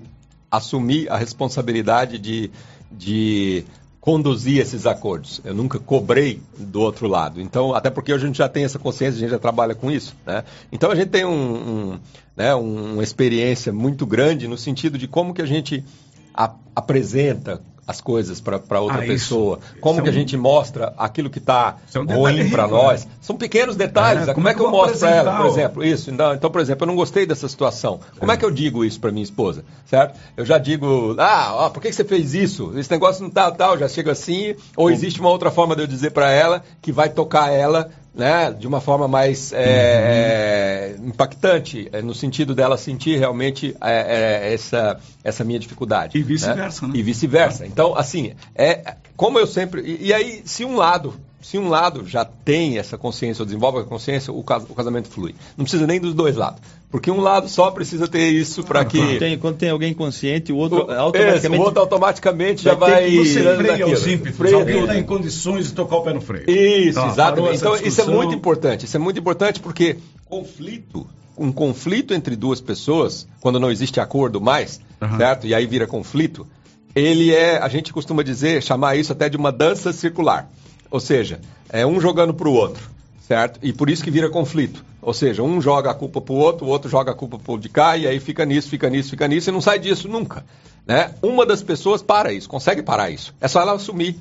assumi 0.48 1.08
a 1.08 1.16
responsabilidade 1.16 2.18
de 2.18 2.50
de 2.96 3.64
conduzir 4.00 4.60
esses 4.60 4.86
acordos. 4.86 5.40
Eu 5.44 5.52
nunca 5.52 5.80
cobrei 5.80 6.40
do 6.56 6.80
outro 6.80 7.08
lado. 7.08 7.40
Então, 7.40 7.74
até 7.74 7.90
porque 7.90 8.12
a 8.12 8.18
gente 8.18 8.38
já 8.38 8.48
tem 8.48 8.64
essa 8.64 8.78
consciência, 8.78 9.16
a 9.16 9.20
gente 9.20 9.30
já 9.30 9.38
trabalha 9.38 9.74
com 9.74 9.90
isso. 9.90 10.14
Né? 10.24 10.44
Então, 10.70 10.92
a 10.92 10.94
gente 10.94 11.08
tem 11.08 11.24
um, 11.24 11.32
um, 11.32 11.98
né, 12.36 12.54
uma 12.54 13.02
experiência 13.02 13.72
muito 13.72 14.06
grande 14.06 14.46
no 14.46 14.56
sentido 14.56 14.96
de 14.96 15.08
como 15.08 15.34
que 15.34 15.42
a 15.42 15.46
gente 15.46 15.84
a, 16.32 16.54
apresenta 16.74 17.60
as 17.86 18.00
coisas 18.00 18.40
para 18.40 18.80
outra 18.80 18.98
ah, 19.02 19.06
pessoa. 19.06 19.60
Isso. 19.62 19.80
Como 19.80 20.02
que 20.02 20.08
é 20.08 20.10
um... 20.10 20.14
a 20.14 20.18
gente 20.18 20.36
mostra 20.36 20.92
aquilo 20.98 21.30
que 21.30 21.38
está 21.38 21.76
é 21.94 22.14
ruim 22.14 22.50
para 22.50 22.66
nós. 22.66 23.04
Né? 23.04 23.12
São 23.20 23.36
pequenos 23.36 23.76
detalhes. 23.76 24.22
É, 24.22 24.34
como, 24.34 24.34
como, 24.34 24.48
é 24.48 24.54
que 24.54 24.60
eu, 24.60 24.66
eu 24.66 24.70
mostro 24.72 24.98
para 24.98 25.10
ela, 25.10 25.36
por 25.36 25.46
exemplo? 25.46 25.84
Isso. 25.84 26.10
Então, 26.10 26.34
então, 26.34 26.50
por 26.50 26.60
exemplo, 26.60 26.84
eu 26.84 26.88
não 26.88 26.96
gostei 26.96 27.24
dessa 27.24 27.48
situação. 27.48 28.00
Como 28.18 28.30
é, 28.32 28.34
é 28.34 28.38
que 28.38 28.44
eu 28.44 28.50
digo 28.50 28.84
isso 28.84 28.98
para 28.98 29.12
minha 29.12 29.22
esposa? 29.22 29.64
Certo? 29.84 30.18
Eu 30.36 30.44
já 30.44 30.58
digo, 30.58 31.14
ah, 31.18 31.52
ó, 31.54 31.70
por 31.70 31.80
que, 31.80 31.88
que 31.88 31.94
você 31.94 32.04
fez 32.04 32.34
isso? 32.34 32.72
Esse 32.76 32.90
negócio 32.90 33.22
não 33.22 33.30
tá 33.30 33.50
tal, 33.52 33.78
já 33.78 33.88
chega 33.88 34.12
assim. 34.12 34.56
Ou 34.76 34.90
existe 34.90 35.20
uma 35.20 35.30
outra 35.30 35.50
forma 35.50 35.76
de 35.76 35.82
eu 35.82 35.86
dizer 35.86 36.10
para 36.10 36.30
ela 36.30 36.64
que 36.82 36.90
vai 36.90 37.08
tocar 37.08 37.52
ela 37.52 37.90
né, 38.16 38.50
de 38.50 38.66
uma 38.66 38.80
forma 38.80 39.06
mais 39.06 39.52
é, 39.52 40.96
uhum. 40.98 41.08
impactante, 41.08 41.88
é, 41.92 42.00
no 42.00 42.14
sentido 42.14 42.54
dela 42.54 42.78
sentir 42.78 43.18
realmente 43.18 43.76
é, 43.80 44.48
é, 44.48 44.54
essa, 44.54 44.98
essa 45.22 45.44
minha 45.44 45.58
dificuldade. 45.58 46.16
E 46.16 46.22
vice-versa, 46.22 46.86
né? 46.86 46.92
né? 46.94 46.98
E 46.98 47.02
vice-versa. 47.02 47.66
Então, 47.66 47.94
assim, 47.94 48.32
é 48.54 48.96
como 49.16 49.38
eu 49.38 49.46
sempre. 49.46 49.82
E, 49.82 50.06
e, 50.06 50.14
aí, 50.14 50.42
se 50.44 50.64
um 50.64 50.76
lado. 50.76 51.14
Se 51.40 51.58
um 51.58 51.68
lado 51.68 52.06
já 52.06 52.24
tem 52.24 52.78
essa 52.78 52.98
consciência, 52.98 53.42
ou 53.42 53.46
desenvolve 53.46 53.78
a 53.78 53.84
consciência, 53.84 54.32
o, 54.32 54.42
cas 54.42 54.64
o 54.68 54.74
casamento 54.74 55.08
flui. 55.08 55.34
Não 55.56 55.64
precisa 55.64 55.86
nem 55.86 56.00
dos 56.00 56.14
dois 56.14 56.34
lados. 56.34 56.60
Porque 56.90 57.10
um 57.10 57.20
lado 57.20 57.48
só 57.48 57.70
precisa 57.70 58.08
ter 58.08 58.28
isso 58.30 58.64
para 58.64 58.84
que. 58.84 58.98
Quando 58.98 59.18
tem, 59.18 59.38
quando 59.38 59.56
tem 59.56 59.70
alguém 59.70 59.92
consciente, 59.92 60.52
o 60.52 60.56
outro 60.56 60.86
o, 60.86 60.90
automaticamente. 60.90 61.46
Esse, 61.46 61.48
o 61.48 61.60
outro 61.60 61.80
automaticamente 61.80 62.62
já 62.62 62.74
vai. 62.74 63.16
você 63.16 63.42
freia 63.56 63.86
os 63.86 64.06
ímpetos. 64.06 64.52
Alguém 64.52 64.80
está 64.80 64.96
em 64.96 65.02
condições 65.02 65.66
de 65.66 65.72
tocar 65.72 65.96
o 65.96 66.02
pé 66.02 66.12
no 66.14 66.20
freio. 66.20 66.48
Isso, 66.48 66.98
então, 66.98 67.10
exatamente. 67.10 67.56
Então, 67.56 67.76
isso 67.76 68.00
é 68.00 68.04
muito 68.04 68.34
importante. 68.34 68.84
Isso 68.84 68.96
é 68.96 69.00
muito 69.00 69.18
importante 69.18 69.60
porque 69.60 69.98
conflito, 70.28 71.06
um 71.36 71.52
conflito 71.52 72.14
entre 72.14 72.34
duas 72.34 72.60
pessoas, 72.60 73.26
quando 73.40 73.60
não 73.60 73.70
existe 73.70 74.00
acordo 74.00 74.40
mais, 74.40 74.80
uhum. 75.00 75.16
certo? 75.16 75.46
E 75.46 75.54
aí 75.54 75.66
vira 75.66 75.86
conflito, 75.86 76.46
ele 76.94 77.32
é, 77.32 77.58
a 77.58 77.68
gente 77.68 77.92
costuma 77.92 78.22
dizer, 78.22 78.62
chamar 78.62 78.96
isso 78.96 79.12
até 79.12 79.28
de 79.28 79.36
uma 79.36 79.52
dança 79.52 79.92
circular. 79.92 80.48
Ou 80.90 81.00
seja, 81.00 81.40
é 81.68 81.86
um 81.86 82.00
jogando 82.00 82.34
para 82.34 82.48
o 82.48 82.52
outro 82.52 82.96
certo? 83.26 83.58
E 83.62 83.72
por 83.72 83.90
isso 83.90 84.04
que 84.04 84.10
vira 84.10 84.30
conflito. 84.30 84.84
Ou 85.02 85.12
seja, 85.12 85.42
um 85.42 85.60
joga 85.60 85.90
a 85.90 85.94
culpa 85.94 86.20
para 86.20 86.32
o 86.32 86.38
outro, 86.38 86.66
o 86.66 86.68
outro 86.68 86.88
joga 86.88 87.10
a 87.10 87.14
culpa 87.14 87.38
para 87.38 87.52
o 87.52 87.58
de 87.58 87.68
cá, 87.68 87.96
e 87.96 88.06
aí 88.06 88.20
fica 88.20 88.44
nisso, 88.44 88.68
fica 88.68 88.88
nisso, 88.88 89.10
fica 89.10 89.26
nisso, 89.26 89.50
e 89.50 89.52
não 89.52 89.60
sai 89.60 89.78
disso 89.78 90.08
nunca. 90.08 90.44
Né? 90.86 91.12
Uma 91.20 91.44
das 91.44 91.62
pessoas 91.62 92.02
para 92.02 92.32
isso, 92.32 92.48
consegue 92.48 92.82
parar 92.82 93.10
isso. 93.10 93.34
É 93.40 93.48
só 93.48 93.60
ela 93.60 93.72
assumir 93.72 94.16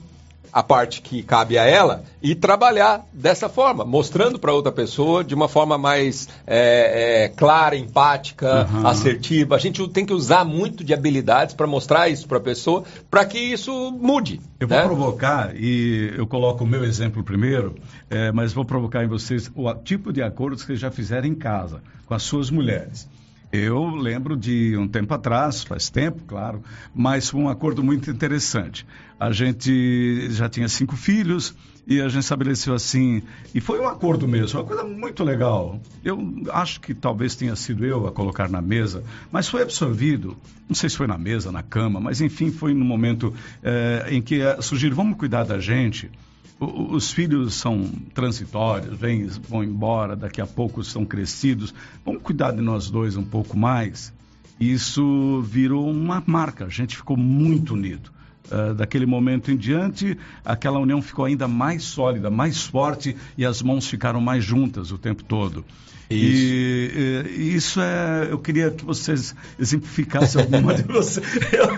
a 0.51 0.63
parte 0.63 1.01
que 1.01 1.21
cabe 1.23 1.58
a 1.58 1.63
ela 1.63 2.03
e 2.21 2.34
trabalhar 2.34 3.05
dessa 3.13 3.47
forma, 3.47 3.86
mostrando 3.86 4.39
para 4.39 4.53
outra 4.53 4.71
pessoa 4.71 5.23
de 5.23 5.34
uma 5.34 5.47
forma 5.47 5.77
mais 5.77 6.27
é, 6.45 7.25
é, 7.25 7.29
clara, 7.29 7.75
empática, 7.75 8.67
uhum. 8.71 8.88
assertiva. 8.88 9.55
A 9.55 9.60
gente 9.60 9.88
tem 9.89 10.05
que 10.05 10.13
usar 10.13 10.43
muito 10.43 10.84
de 10.84 10.93
habilidades 10.93 11.53
para 11.53 11.67
mostrar 11.67 12.10
isso 12.10 12.27
para 12.27 12.38
a 12.38 12.41
pessoa, 12.41 12.84
para 13.10 13.25
que 13.25 13.39
isso 13.39 13.91
mude. 13.91 14.41
Eu 14.60 14.67
né? 14.67 14.79
vou 14.79 14.95
provocar, 14.95 15.55
e 15.55 16.13
eu 16.17 16.25
coloco 16.25 16.63
o 16.63 16.67
meu 16.67 16.84
exemplo 16.84 17.23
primeiro, 17.23 17.75
é, 18.10 18.31
mas 18.31 18.53
vou 18.53 18.65
provocar 18.65 19.03
em 19.03 19.08
vocês 19.08 19.51
o 19.55 19.73
tipo 19.75 20.12
de 20.12 20.21
acordos 20.21 20.63
que 20.63 20.75
já 20.75 20.89
fizeram 20.89 21.27
em 21.27 21.36
casa, 21.36 21.81
com 22.05 22.13
as 22.13 22.23
suas 22.23 22.49
mulheres. 22.49 23.08
Eu 23.56 23.96
lembro 23.96 24.36
de 24.36 24.76
um 24.78 24.88
tempo 24.88 25.13
atrás, 25.13 25.63
faz 25.63 25.89
tempo, 25.89 26.22
claro, 26.28 26.62
mas 26.94 27.30
foi 27.30 27.39
um 27.39 27.48
acordo 27.48 27.84
muito 27.84 28.12
interessante. 28.12 28.86
A 29.18 29.32
gente 29.32 30.30
já 30.32 30.50
tinha 30.50 30.68
cinco 30.68 30.98
filhos 30.98 31.56
e 31.88 32.02
a 32.02 32.10
gente 32.10 32.24
estabeleceu 32.24 32.74
assim, 32.74 33.22
e 33.54 33.62
foi 33.62 33.80
um 33.80 33.88
acordo 33.88 34.28
mesmo, 34.28 34.60
uma 34.60 34.65
coisa 34.65 34.84
muito 34.84 35.24
legal. 35.24 35.80
Eu 36.04 36.20
acho 36.52 36.82
que 36.82 36.94
talvez 36.94 37.36
tenha 37.36 37.56
sido 37.56 37.86
eu 37.86 38.08
a 38.08 38.12
colocar 38.12 38.50
na 38.50 38.62
mesa, 38.62 39.04
mas 39.32 39.48
foi 39.48 39.62
absorvido, 39.62 40.36
não 40.68 40.76
sei 40.76 40.89
se 40.89 40.98
foi 40.98 41.08
na 41.08 41.18
mesa, 41.18 41.52
na 41.52 41.63
cama, 41.63 42.00
mas 42.00 42.20
enfim, 42.22 42.52
foi 42.52 42.74
no 42.74 42.84
momento 42.84 43.34
é, 43.63 44.08
em 44.10 44.22
que 44.22 44.41
eh, 44.41 44.58
vamos 44.91 45.18
cuidar 45.18 45.44
da 45.44 45.60
gente 45.60 46.12
os 46.60 47.12
filhos 47.12 47.56
são 47.56 47.84
transitórios, 48.13 48.98
vêm, 48.98 49.28
vão 49.28 49.63
embora, 49.63 50.15
daqui 50.15 50.39
a 50.39 50.48
pouco 50.48 50.82
estão 50.82 51.06
crescidos. 51.06 51.74
Vamos 52.06 52.22
cuidar 52.22 52.52
de 52.52 52.62
nós 52.62 52.89
dois 52.89 53.18
um 53.18 53.24
pouco 53.24 53.58
mais. 53.58 54.13
Isso 54.60 55.41
virou 55.41 55.89
uma 55.89 56.24
marca. 56.26 56.65
A 56.65 56.70
gente 56.70 56.96
ficou 56.96 57.18
muito 57.18 57.74
unido. 57.74 58.10
Uh, 58.46 58.76
daquele 58.76 59.08
momento 59.08 59.52
em 59.52 59.58
diante, 59.58 60.18
aquela 60.46 60.80
união 60.80 61.02
ficou 61.02 61.26
ainda 61.26 61.48
mais 61.48 61.84
sólida, 61.84 62.30
mais 62.30 62.62
forte 62.62 63.18
e 63.38 63.44
as 63.44 63.62
mãos 63.62 63.88
ficaram 63.88 64.22
mais 64.22 64.44
juntas 64.44 64.91
o 64.91 64.98
tempo 64.98 65.24
todo. 65.24 65.65
Isso. 66.10 66.54
E, 66.54 67.24
e, 67.38 67.56
isso 67.56 67.82
é. 67.82 68.28
Eu 68.30 68.38
queria 68.39 68.70
que 68.70 68.86
vocês 68.86 69.36
exemplificassem 69.60 70.41
alguma 70.41 70.74
de 70.76 70.84
vocês. 70.84 71.26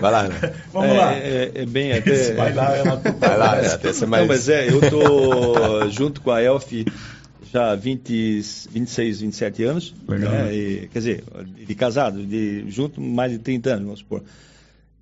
Vai 0.00 0.12
lá, 0.12 0.28
né? 0.28 0.54
Vamos 0.72 0.90
é, 0.90 0.92
lá. 0.92 1.14
É, 1.14 1.52
é, 1.54 1.66
bem 1.66 1.92
até. 1.92 2.34
Vai 2.34 2.52
lá, 2.52 2.68
vai 3.18 3.38
lá, 3.38 3.56
é, 3.56 3.66
até 3.72 3.92
ser 3.92 4.06
mais. 4.06 4.22
Não, 4.22 4.28
mas 4.28 4.48
é, 4.48 4.68
eu 4.68 4.80
tô 4.90 5.88
junto 5.90 6.20
com 6.20 6.30
a 6.30 6.42
Elf 6.42 6.70
já 7.50 7.72
há 7.72 7.74
20, 7.74 8.42
26, 8.70 9.20
27 9.22 9.64
anos. 9.64 9.94
Legal. 10.06 10.30
Né? 10.30 10.54
E, 10.54 10.88
quer 10.92 10.98
dizer, 10.98 11.24
de 11.66 11.74
casado, 11.74 12.24
de, 12.24 12.70
junto 12.70 13.00
mais 13.00 13.32
de 13.32 13.38
30 13.38 13.70
anos, 13.70 13.84
vamos 13.84 13.98
supor. 14.00 14.22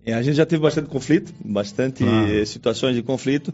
E 0.07 0.13
a 0.13 0.23
gente 0.23 0.37
já 0.37 0.47
teve 0.47 0.63
bastante 0.63 0.89
conflito, 0.89 1.35
bastante 1.45 2.05
ah. 2.05 2.47
situações 2.47 2.95
de 2.95 3.03
conflito. 3.03 3.53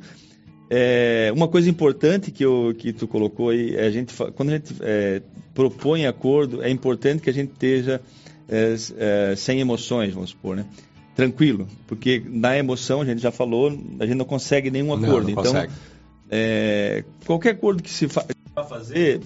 É, 0.69 1.31
uma 1.35 1.49
coisa 1.49 1.69
importante 1.69 2.31
que, 2.31 2.45
eu, 2.45 2.75
que 2.77 2.93
tu 2.93 3.07
colocou 3.07 3.51
aí, 3.51 3.75
é 3.77 3.87
a 3.87 3.91
gente, 3.91 4.15
quando 4.35 4.51
a 4.51 4.53
gente 4.53 4.75
é, 4.81 5.21
propõe 5.55 6.07
acordo, 6.07 6.63
é 6.63 6.71
importante 6.71 7.23
que 7.23 7.31
a 7.31 7.33
gente 7.33 7.53
esteja 7.53 8.01
é, 8.49 8.77
é, 8.97 9.37
sem 9.37 9.61
emoções, 9.61 10.13
vamos 10.15 10.31
supor, 10.31 10.57
né? 10.57 10.65
Tranquilo, 11.15 11.69
porque 11.87 12.23
na 12.27 12.57
emoção, 12.57 13.03
a 13.03 13.05
gente 13.05 13.21
já 13.21 13.31
falou, 13.31 13.69
a 14.01 14.07
gente 14.07 14.17
não 14.17 14.25
consegue 14.25 14.71
nenhum 14.71 14.93
acordo. 14.95 15.29
Não, 15.29 15.43
não 15.43 15.51
então, 15.51 15.67
é, 16.31 17.05
qualquer 17.27 17.51
acordo 17.51 17.83
que 17.83 17.91
se 17.91 18.09
fa 18.09 18.27
fazer, 18.69 19.21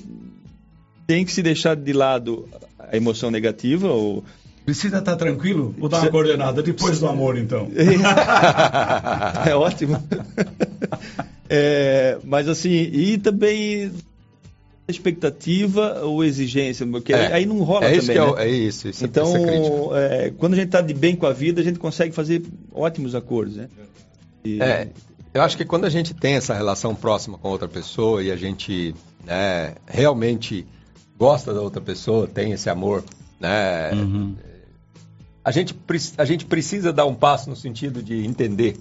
tem 1.06 1.24
que 1.24 1.32
se 1.32 1.42
deixar 1.42 1.76
de 1.76 1.92
lado 1.92 2.48
a 2.78 2.96
emoção 2.96 3.30
negativa 3.30 3.88
ou 3.88 4.24
Precisa 4.64 4.98
estar 4.98 5.14
tranquilo? 5.14 5.72
Vou 5.78 5.88
dar 5.88 6.00
uma 6.00 6.10
coordenada 6.10 6.60
depois 6.60 6.98
do 6.98 7.06
amor, 7.06 7.38
então. 7.38 7.70
é 9.46 9.54
ótimo. 9.54 9.96
É, 11.48 12.18
mas 12.24 12.48
assim, 12.48 12.72
e 12.72 13.18
também 13.18 13.92
expectativa 14.88 16.02
ou 16.02 16.24
exigência, 16.24 16.86
porque 16.86 17.12
é, 17.12 17.32
aí 17.32 17.44
não 17.44 17.58
rola 17.62 17.86
é 17.86 17.96
isso 17.96 18.06
também. 18.06 18.16
Que 18.16 18.32
é, 18.32 18.36
né? 18.36 18.44
é 18.44 18.48
isso, 18.48 18.88
isso 18.88 19.04
é 19.04 19.06
Então, 19.06 19.96
é, 19.96 20.32
quando 20.38 20.52
a 20.52 20.56
gente 20.56 20.66
está 20.66 20.80
de 20.80 20.94
bem 20.94 21.16
com 21.16 21.26
a 21.26 21.32
vida, 21.32 21.60
a 21.60 21.64
gente 21.64 21.78
consegue 21.78 22.14
fazer 22.14 22.42
ótimos 22.72 23.14
acordos, 23.14 23.56
né? 23.56 23.68
E... 24.44 24.62
É, 24.62 24.88
eu 25.34 25.42
acho 25.42 25.56
que 25.56 25.64
quando 25.64 25.84
a 25.84 25.90
gente 25.90 26.14
tem 26.14 26.34
essa 26.34 26.54
relação 26.54 26.94
próxima 26.94 27.36
com 27.36 27.48
outra 27.48 27.68
pessoa 27.68 28.22
e 28.22 28.30
a 28.30 28.36
gente 28.36 28.94
né, 29.24 29.74
realmente 29.86 30.64
gosta 31.18 31.52
da 31.52 31.60
outra 31.60 31.80
pessoa, 31.80 32.26
tem 32.26 32.52
esse 32.52 32.70
amor, 32.70 33.04
né? 33.40 33.92
Uhum. 33.92 34.36
A, 35.44 35.50
gente, 35.50 35.76
a 36.16 36.24
gente 36.24 36.46
precisa 36.46 36.92
dar 36.92 37.06
um 37.06 37.14
passo 37.14 37.50
no 37.50 37.56
sentido 37.56 38.02
de 38.02 38.24
entender 38.24 38.76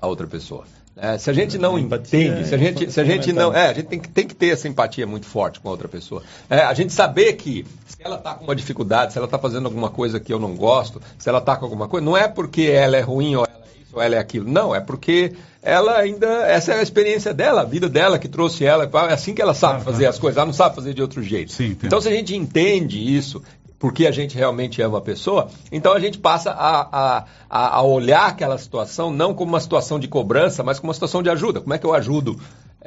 a 0.00 0.06
outra 0.06 0.26
pessoa. 0.26 0.64
É, 0.98 1.18
se 1.18 1.28
a 1.28 1.32
gente 1.34 1.58
não 1.58 1.78
entende, 1.78 2.48
se 2.48 2.54
a 2.54 2.58
gente, 2.58 2.90
se 2.90 2.98
a 2.98 3.04
gente 3.04 3.30
não. 3.30 3.52
É, 3.52 3.68
a 3.68 3.72
gente 3.74 3.86
tem 3.86 4.00
que, 4.00 4.08
tem 4.08 4.26
que 4.26 4.34
ter 4.34 4.48
essa 4.48 4.66
empatia 4.66 5.06
muito 5.06 5.26
forte 5.26 5.60
com 5.60 5.68
a 5.68 5.70
outra 5.70 5.86
pessoa. 5.86 6.22
É, 6.48 6.60
a 6.60 6.72
gente 6.72 6.90
saber 6.90 7.34
que 7.34 7.66
se 7.86 7.98
ela 8.00 8.16
está 8.16 8.32
com 8.32 8.44
uma 8.44 8.56
dificuldade, 8.56 9.12
se 9.12 9.18
ela 9.18 9.26
está 9.26 9.38
fazendo 9.38 9.66
alguma 9.66 9.90
coisa 9.90 10.18
que 10.18 10.32
eu 10.32 10.40
não 10.40 10.56
gosto, 10.56 11.02
se 11.18 11.28
ela 11.28 11.38
está 11.38 11.54
com 11.54 11.66
alguma 11.66 11.86
coisa, 11.86 12.02
não 12.02 12.16
é 12.16 12.26
porque 12.26 12.62
ela 12.62 12.96
é 12.96 13.02
ruim 13.02 13.36
ou 13.36 13.44
ela 13.44 13.62
é 13.62 13.82
isso 13.82 13.90
ou 13.94 14.00
ela 14.00 14.14
é 14.14 14.18
aquilo. 14.18 14.50
Não, 14.50 14.74
é 14.74 14.80
porque 14.80 15.34
ela 15.62 15.98
ainda. 15.98 16.28
Essa 16.46 16.72
é 16.72 16.78
a 16.78 16.82
experiência 16.82 17.34
dela, 17.34 17.60
a 17.60 17.64
vida 17.64 17.90
dela 17.90 18.18
que 18.18 18.26
trouxe 18.26 18.64
ela. 18.64 18.90
É 19.10 19.12
assim 19.12 19.34
que 19.34 19.42
ela 19.42 19.52
sabe 19.52 19.84
fazer 19.84 20.06
as 20.06 20.18
coisas, 20.18 20.38
ela 20.38 20.46
não 20.46 20.54
sabe 20.54 20.76
fazer 20.76 20.94
de 20.94 21.02
outro 21.02 21.22
jeito. 21.22 21.52
Sim, 21.52 21.76
então, 21.82 22.00
se 22.00 22.08
a 22.08 22.12
gente 22.12 22.34
entende 22.34 22.98
isso 23.14 23.42
porque 23.78 24.06
a 24.06 24.10
gente 24.10 24.36
realmente 24.36 24.80
ama 24.80 24.98
a 24.98 25.02
pessoa, 25.02 25.48
então 25.70 25.92
a 25.92 26.00
gente 26.00 26.18
passa 26.18 26.50
a, 26.50 27.24
a, 27.50 27.76
a 27.76 27.82
olhar 27.82 28.26
aquela 28.26 28.56
situação 28.58 29.12
não 29.12 29.34
como 29.34 29.52
uma 29.52 29.60
situação 29.60 29.98
de 29.98 30.08
cobrança, 30.08 30.62
mas 30.62 30.78
como 30.78 30.88
uma 30.88 30.94
situação 30.94 31.22
de 31.22 31.30
ajuda. 31.30 31.60
Como 31.60 31.74
é 31.74 31.78
que 31.78 31.86
eu 31.86 31.94
ajudo? 31.94 32.38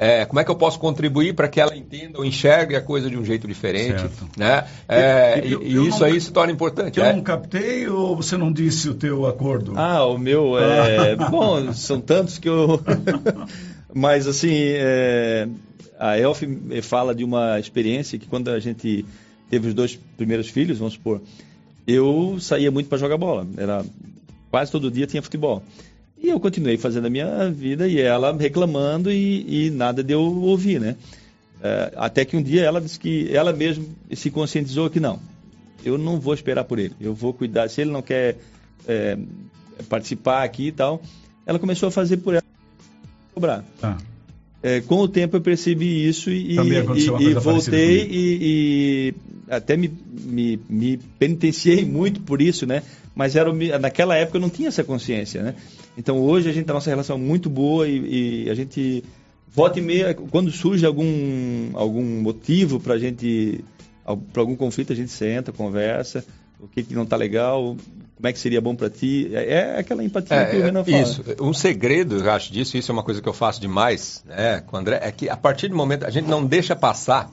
É, 0.02 0.24
como 0.24 0.40
é 0.40 0.44
que 0.44 0.50
eu 0.50 0.56
posso 0.56 0.78
contribuir 0.78 1.34
para 1.34 1.46
que 1.46 1.60
ela 1.60 1.76
entenda 1.76 2.18
ou 2.18 2.24
enxergue 2.24 2.74
a 2.74 2.80
coisa 2.80 3.10
de 3.10 3.18
um 3.18 3.24
jeito 3.24 3.46
diferente? 3.46 4.00
Certo. 4.00 4.30
Né? 4.34 4.64
É, 4.88 5.40
eu, 5.40 5.60
eu, 5.60 5.62
e, 5.62 5.74
eu 5.74 5.86
isso 5.86 6.00
não, 6.00 6.06
aí 6.06 6.18
se 6.18 6.32
torna 6.32 6.50
importante. 6.50 6.98
Eu 6.98 7.04
é. 7.04 7.12
não 7.12 7.20
captei 7.20 7.86
ou 7.86 8.16
você 8.16 8.34
não 8.34 8.50
disse 8.50 8.88
o 8.88 8.94
teu 8.94 9.26
acordo? 9.26 9.74
Ah, 9.76 10.06
o 10.06 10.16
meu 10.16 10.58
é. 10.58 11.16
bom, 11.30 11.70
são 11.74 12.00
tantos 12.00 12.38
que 12.38 12.48
eu. 12.48 12.80
Mas 13.92 14.26
assim, 14.26 14.54
é, 14.54 15.46
a 15.98 16.18
Elf 16.18 16.44
fala 16.82 17.14
de 17.14 17.22
uma 17.22 17.60
experiência 17.60 18.18
que 18.18 18.26
quando 18.26 18.48
a 18.48 18.58
gente 18.58 19.04
teve 19.50 19.68
os 19.68 19.74
dois 19.74 19.98
primeiros 20.16 20.48
filhos, 20.48 20.78
vamos 20.78 20.94
supor, 20.94 21.20
eu 21.86 22.38
saía 22.40 22.70
muito 22.70 22.88
para 22.88 22.98
jogar 22.98 23.18
bola. 23.18 23.46
Era 23.56 23.84
quase 24.50 24.70
todo 24.70 24.90
dia 24.90 25.06
tinha 25.06 25.22
futebol. 25.22 25.62
E 26.22 26.28
eu 26.28 26.38
continuei 26.38 26.76
fazendo 26.76 27.06
a 27.06 27.10
minha 27.10 27.50
vida 27.50 27.88
e 27.88 28.00
ela 28.00 28.36
reclamando 28.36 29.10
e, 29.10 29.66
e 29.66 29.70
nada 29.70 30.02
de 30.02 30.12
eu 30.12 30.20
ouvir, 30.20 30.80
né? 30.80 30.96
É, 31.62 31.92
até 31.96 32.24
que 32.24 32.36
um 32.36 32.42
dia 32.42 32.62
ela 32.62 32.80
disse 32.80 32.98
que 32.98 33.34
ela 33.34 33.52
mesma 33.52 33.84
se 34.14 34.30
conscientizou 34.30 34.88
que 34.88 35.00
não, 35.00 35.18
eu 35.84 35.98
não 35.98 36.18
vou 36.18 36.32
esperar 36.32 36.64
por 36.64 36.78
ele, 36.78 36.94
eu 37.00 37.14
vou 37.14 37.34
cuidar. 37.34 37.68
Se 37.68 37.80
ele 37.80 37.90
não 37.90 38.02
quer 38.02 38.36
é, 38.86 39.18
participar 39.88 40.42
aqui 40.42 40.68
e 40.68 40.72
tal, 40.72 41.02
ela 41.44 41.58
começou 41.58 41.88
a 41.88 41.92
fazer 41.92 42.18
por 42.18 42.34
ela 42.34 42.44
cobrar. 43.34 43.64
Ah. 43.82 43.96
É, 44.62 44.80
com 44.82 44.98
o 45.00 45.08
tempo 45.08 45.36
eu 45.36 45.40
percebi 45.40 46.06
isso 46.06 46.30
e, 46.30 46.54
e, 46.54 47.28
e 47.28 47.34
voltei 47.34 48.06
e, 48.10 48.38
e, 48.42 49.14
até 49.50 49.76
me, 49.76 49.92
me, 50.10 50.60
me 50.68 50.96
penitenciei 51.18 51.84
muito 51.84 52.20
por 52.20 52.40
isso, 52.40 52.66
né? 52.66 52.82
Mas 53.14 53.36
era, 53.36 53.52
naquela 53.78 54.16
época 54.16 54.38
eu 54.38 54.40
não 54.40 54.48
tinha 54.48 54.68
essa 54.68 54.84
consciência, 54.84 55.42
né? 55.42 55.54
Então 55.98 56.18
hoje 56.18 56.48
a 56.48 56.52
gente 56.52 56.70
a 56.70 56.74
nossa 56.74 56.88
relação 56.88 57.16
é 57.16 57.18
muito 57.18 57.50
boa 57.50 57.86
e, 57.88 58.44
e 58.44 58.50
a 58.50 58.54
gente 58.54 59.04
volta 59.54 59.78
e 59.78 59.82
meia, 59.82 60.14
quando 60.14 60.50
surge 60.50 60.86
algum, 60.86 61.70
algum 61.74 62.04
motivo 62.22 62.78
para 62.78 62.96
gente, 62.98 63.64
para 64.32 64.42
algum 64.42 64.56
conflito, 64.56 64.92
a 64.92 64.96
gente 64.96 65.10
senta, 65.10 65.52
conversa, 65.52 66.24
o 66.60 66.68
que, 66.68 66.82
que 66.82 66.94
não 66.94 67.02
está 67.02 67.16
legal, 67.16 67.76
como 68.16 68.28
é 68.28 68.32
que 68.32 68.38
seria 68.38 68.60
bom 68.60 68.74
para 68.74 68.88
ti. 68.88 69.30
É, 69.32 69.54
é, 69.54 69.78
aquela 69.78 70.04
empatia 70.04 70.36
é, 70.36 70.44
que 70.46 70.56
o 70.56 70.62
Renan 70.62 70.84
fala. 70.84 70.98
Isso. 70.98 71.24
Um 71.40 71.52
segredo, 71.52 72.16
eu 72.18 72.30
acho 72.30 72.52
disso, 72.52 72.76
isso 72.76 72.90
é 72.90 72.94
uma 72.94 73.02
coisa 73.02 73.20
que 73.20 73.28
eu 73.28 73.32
faço 73.32 73.60
demais 73.60 74.22
né, 74.26 74.60
com 74.60 74.76
o 74.76 74.78
André, 74.78 75.00
é 75.02 75.10
que 75.10 75.28
a 75.28 75.36
partir 75.36 75.68
do 75.68 75.76
momento 75.76 76.04
a 76.04 76.10
gente 76.10 76.28
não 76.28 76.44
deixa 76.44 76.76
passar 76.76 77.30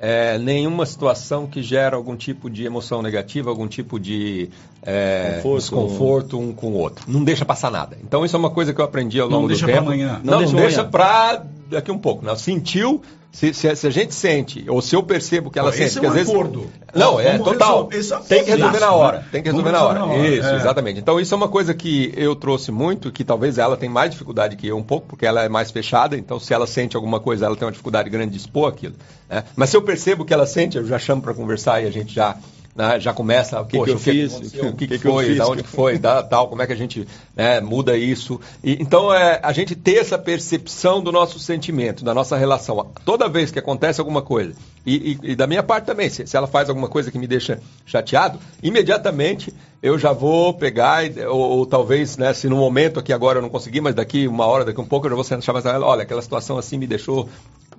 é, 0.00 0.38
nenhuma 0.38 0.86
situação 0.86 1.46
que 1.46 1.62
gera 1.62 1.94
algum 1.94 2.16
tipo 2.16 2.48
de 2.48 2.64
emoção 2.64 3.02
negativa, 3.02 3.50
algum 3.50 3.68
tipo 3.68 4.00
de 4.00 4.48
é, 4.82 5.42
desconforto 5.42 6.38
um 6.38 6.54
com 6.54 6.68
o 6.68 6.74
outro. 6.74 7.04
Não 7.06 7.22
deixa 7.22 7.44
passar 7.44 7.70
nada. 7.70 7.98
Então 8.02 8.24
isso 8.24 8.34
é 8.34 8.38
uma 8.38 8.50
coisa 8.50 8.72
que 8.72 8.80
eu 8.80 8.84
aprendi 8.84 9.20
ao 9.20 9.28
longo 9.28 9.46
do 9.46 9.54
tempo. 9.54 9.66
Não 9.66 9.66
deixa 9.66 9.82
para 9.82 9.92
amanhã. 9.94 10.20
Não, 10.24 10.40
não 10.40 10.52
deixa 10.52 10.84
para 10.84 11.44
daqui 11.68 11.92
um 11.92 11.98
pouco. 11.98 12.24
Não. 12.24 12.34
Sentiu, 12.34 13.02
se, 13.32 13.54
se, 13.54 13.76
se, 13.76 13.86
a 13.86 13.90
gente 13.90 14.12
sente, 14.12 14.64
ou 14.68 14.82
se 14.82 14.96
eu 14.96 15.02
percebo 15.02 15.50
que 15.50 15.58
ela 15.58 15.72
sente, 15.72 15.98
é 15.98 16.02
um 16.02 16.08
às 16.08 16.14
vezes. 16.14 16.30
Acordo. 16.30 16.70
Não, 16.94 17.20
é 17.20 17.38
total. 17.38 17.86
Resolver, 17.86 18.26
tem 18.26 18.44
que 18.44 18.50
resolver 18.50 18.80
na 18.80 18.92
hora. 18.92 19.18
Né? 19.18 19.24
Tem 19.30 19.42
que 19.42 19.48
resolver 19.48 19.70
na 19.70 19.82
hora. 19.84 19.98
na 20.00 20.04
hora. 20.06 20.28
Isso, 20.28 20.48
é. 20.48 20.56
exatamente. 20.56 20.98
Então 20.98 21.20
isso 21.20 21.32
é 21.32 21.36
uma 21.36 21.48
coisa 21.48 21.72
que 21.72 22.12
eu 22.16 22.34
trouxe 22.34 22.72
muito, 22.72 23.12
que 23.12 23.24
talvez 23.24 23.56
ela 23.56 23.76
tenha 23.76 23.90
mais 23.90 24.10
dificuldade 24.10 24.56
que 24.56 24.66
eu 24.66 24.76
um 24.76 24.82
pouco, 24.82 25.06
porque 25.06 25.24
ela 25.24 25.44
é 25.44 25.48
mais 25.48 25.70
fechada, 25.70 26.16
então 26.16 26.40
se 26.40 26.52
ela 26.52 26.66
sente 26.66 26.96
alguma 26.96 27.20
coisa, 27.20 27.46
ela 27.46 27.54
tem 27.54 27.66
uma 27.66 27.72
dificuldade 27.72 28.10
grande 28.10 28.32
de 28.32 28.38
expor 28.38 28.68
aquilo. 28.68 28.94
Né? 29.28 29.44
Mas 29.54 29.70
se 29.70 29.76
eu 29.76 29.82
percebo 29.82 30.24
que 30.24 30.34
ela 30.34 30.46
sente, 30.46 30.76
eu 30.76 30.84
já 30.84 30.98
chamo 30.98 31.22
para 31.22 31.32
conversar 31.32 31.82
e 31.82 31.86
a 31.86 31.90
gente 31.90 32.12
já 32.12 32.36
né, 32.74 33.00
já 33.00 33.12
começa, 33.12 33.60
o 33.60 33.64
que, 33.66 33.82
que 33.82 33.90
eu 33.90 33.98
fiz, 33.98 34.34
o 34.36 34.72
que, 34.72 34.86
que, 34.86 34.86
que, 34.86 34.98
foi, 34.98 35.34
da 35.34 35.46
onde 35.48 35.62
que 35.62 35.68
foi, 35.68 35.98
da, 35.98 36.22
tal, 36.22 36.48
como 36.48 36.62
é 36.62 36.66
que 36.66 36.72
a 36.72 36.76
gente 36.76 37.06
né, 37.34 37.60
muda 37.60 37.96
isso. 37.96 38.40
E, 38.62 38.80
então, 38.80 39.12
é, 39.12 39.40
a 39.42 39.52
gente 39.52 39.74
ter 39.74 39.96
essa 39.96 40.18
percepção 40.18 41.02
do 41.02 41.10
nosso 41.10 41.38
sentimento, 41.38 42.04
da 42.04 42.14
nossa 42.14 42.36
relação. 42.36 42.90
Toda 43.04 43.28
vez 43.28 43.50
que 43.50 43.58
acontece 43.58 44.00
alguma 44.00 44.22
coisa, 44.22 44.54
e, 44.86 45.18
e, 45.22 45.32
e 45.32 45.36
da 45.36 45.46
minha 45.46 45.62
parte 45.62 45.84
também, 45.84 46.08
se, 46.08 46.26
se, 46.26 46.36
ela 46.36 46.46
faz 46.46 46.68
alguma 46.68 46.88
coisa 46.88 47.10
que 47.10 47.18
me 47.18 47.26
deixa 47.26 47.60
chateado, 47.84 48.38
imediatamente 48.62 49.52
eu 49.82 49.98
já 49.98 50.12
vou 50.12 50.54
pegar, 50.54 51.02
ou, 51.28 51.58
ou, 51.58 51.66
talvez, 51.66 52.16
né, 52.16 52.32
se 52.34 52.48
no 52.48 52.56
momento 52.56 53.00
aqui 53.00 53.12
agora 53.12 53.38
eu 53.38 53.42
não 53.42 53.48
conseguir, 53.48 53.80
mas 53.80 53.94
daqui 53.94 54.28
uma 54.28 54.46
hora, 54.46 54.64
daqui 54.64 54.80
um 54.80 54.86
pouco, 54.86 55.06
eu 55.06 55.10
já 55.10 55.16
vou 55.16 55.42
chamar 55.42 55.64
ela, 55.64 55.86
olha, 55.86 56.02
aquela 56.02 56.22
situação 56.22 56.56
assim 56.58 56.78
me 56.78 56.86
deixou 56.86 57.28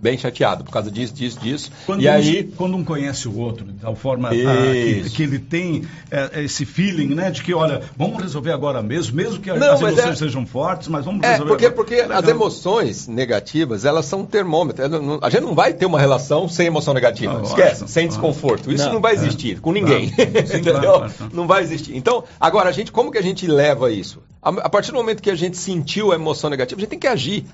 bem 0.02 0.18
chateado 0.18 0.64
por 0.64 0.72
causa 0.72 0.90
disso, 0.90 1.14
disso, 1.14 1.40
disso. 1.40 1.72
Quando 1.86 2.02
e 2.02 2.08
um, 2.08 2.12
aí 2.12 2.44
quando 2.58 2.76
um 2.76 2.84
conhece 2.84 3.28
o 3.28 3.38
outro 3.38 3.66
de 3.66 3.74
tal 3.74 3.96
forma 3.96 4.30
ah, 4.30 4.32
que, 4.32 5.10
que, 5.12 5.24
ele 5.24 5.38
tem 5.38 5.84
é, 6.10 6.44
esse 6.44 6.66
feeling, 6.66 7.14
né, 7.14 7.30
de 7.30 7.44
que 7.44 7.54
olha, 7.54 7.82
vamos 7.96 8.22
resolver 8.22 8.52
agora 8.52 8.82
mesmo, 8.82 9.16
mesmo 9.16 9.40
que 9.40 9.52
não, 9.54 9.74
as 9.74 9.82
emoções 9.82 10.06
é... 10.06 10.16
sejam 10.16 10.46
fortes, 10.46 10.88
mas 10.88 11.06
vamos 11.06 11.24
é, 11.24 11.34
resolver. 11.34 11.52
Porque 11.52 11.66
agora. 11.66 11.76
porque 11.76 12.14
as 12.14 12.28
emoções 12.28 13.08
negativas 13.08 13.86
elas 13.86 14.06
são 14.06 14.22
um 14.22 14.26
termômetro. 14.26 14.84
A 15.22 15.30
gente 15.30 15.44
não 15.44 15.54
vai 15.54 15.74
ter 15.74 15.86
uma 15.86 16.00
relação 16.00 16.50
sem 16.50 16.66
emoção 16.66 16.94
negativa. 16.94 17.40
Ah, 17.40 17.44
Esquece, 17.44 17.88
sem 17.88 18.08
desconforto. 18.08 18.72
Isso 18.72 18.86
não, 18.86 18.94
não 18.94 19.02
vai 19.02 19.14
é. 19.14 19.16
existir 19.16 19.60
com 19.60 19.72
ninguém, 19.72 20.12
ah, 20.14 20.46
sim, 20.46 20.58
entendeu? 20.58 20.82
Claro, 20.82 21.14
claro. 21.16 21.32
Não 21.34 21.48
vai 21.48 21.62
existir. 21.62 21.96
Então 21.96 22.24
agora 22.40 22.70
a 22.70 22.72
gente 22.72 22.92
como 22.92 23.12
que 23.12 23.18
a 23.18 23.24
gente 23.24 23.46
leva 23.46 23.92
isso? 23.92 24.22
A, 24.42 24.50
a 24.50 24.70
partir 24.70 24.92
do 24.92 24.98
momento 24.98 25.22
que 25.22 25.30
a 25.30 25.36
gente 25.36 25.58
sentiu 25.58 26.12
a 26.12 26.16
emoção 26.16 26.50
negativa, 26.50 26.80
a 26.80 26.82
gente 26.82 26.90
tem 26.90 27.00
que 27.00 27.08
agir. 27.08 27.46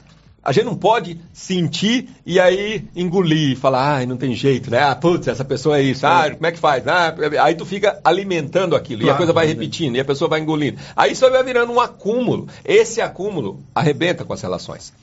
A 0.48 0.54
gente 0.54 0.64
não 0.64 0.78
pode 0.78 1.20
sentir 1.34 2.08
e 2.26 2.40
aí 2.40 2.88
engolir, 2.96 3.58
falar, 3.58 3.96
ai, 3.98 4.06
não 4.06 4.16
tem 4.16 4.34
jeito, 4.34 4.72
né? 4.72 4.82
Ah, 4.82 4.96
putz, 4.96 5.28
essa 5.28 5.44
pessoa 5.44 5.78
é 5.78 5.82
isso. 5.82 6.08
Ah, 6.08 6.32
como 6.32 6.46
é 6.48 6.54
que 6.54 6.58
faz? 6.58 6.88
Ah, 6.88 7.14
aí 7.44 7.54
tu 7.54 7.66
fica 7.66 8.00
alimentando 8.02 8.74
aquilo 8.74 9.02
claro, 9.02 9.12
e 9.12 9.14
a 9.14 9.18
coisa 9.18 9.34
vai 9.34 9.46
repetindo 9.46 9.98
e 9.98 10.00
a 10.00 10.06
pessoa 10.06 10.30
vai 10.30 10.40
engolindo. 10.40 10.80
Aí 10.96 11.12
isso 11.12 11.30
vai 11.30 11.44
virando 11.44 11.74
um 11.74 11.82
acúmulo. 11.82 12.48
Esse 12.64 13.02
acúmulo 13.02 13.60
arrebenta 13.76 14.24
com 14.24 14.32
as 14.32 14.42
relações. 14.42 14.94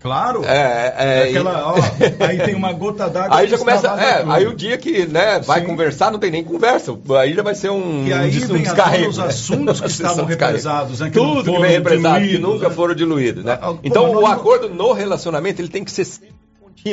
Claro. 0.00 0.44
É, 0.44 0.94
é, 0.96 1.22
Aquela, 1.28 1.72
ó, 1.72 1.74
aí 2.26 2.38
tem 2.38 2.54
uma 2.54 2.72
gota 2.72 3.08
d'água. 3.08 3.36
Aí 3.36 3.48
já 3.48 3.58
começa. 3.58 3.88
É, 3.88 4.24
aí 4.28 4.46
o 4.46 4.54
dia 4.54 4.78
que 4.78 5.06
né, 5.06 5.40
vai 5.40 5.60
Sim. 5.60 5.66
conversar, 5.66 6.10
não 6.10 6.18
tem 6.18 6.30
nem 6.30 6.44
conversa. 6.44 6.96
Aí 7.20 7.34
já 7.34 7.42
vai 7.42 7.54
ser 7.54 7.70
um, 7.70 8.06
e 8.06 8.12
aí 8.12 8.30
um, 8.44 8.54
um 8.54 8.58
descarrego. 8.58 9.10
os 9.10 9.18
assuntos 9.18 9.80
que 9.80 9.88
estavam 9.88 10.24
represados, 10.24 11.00
né, 11.00 11.10
que 11.10 11.18
Tudo 11.18 11.52
que 11.52 11.60
vem 11.60 11.70
represado, 11.72 12.20
diluídos, 12.20 12.36
que 12.36 12.54
nunca 12.54 12.68
né? 12.68 12.74
foram 12.74 12.94
diluídos. 12.94 13.44
Né? 13.44 13.58
Ah, 13.60 13.74
então 13.82 14.10
o 14.12 14.26
acordo 14.26 14.68
no 14.68 14.92
relacionamento 14.92 15.60
ele 15.60 15.68
tem 15.68 15.84
que 15.84 15.90
ser 15.90 16.06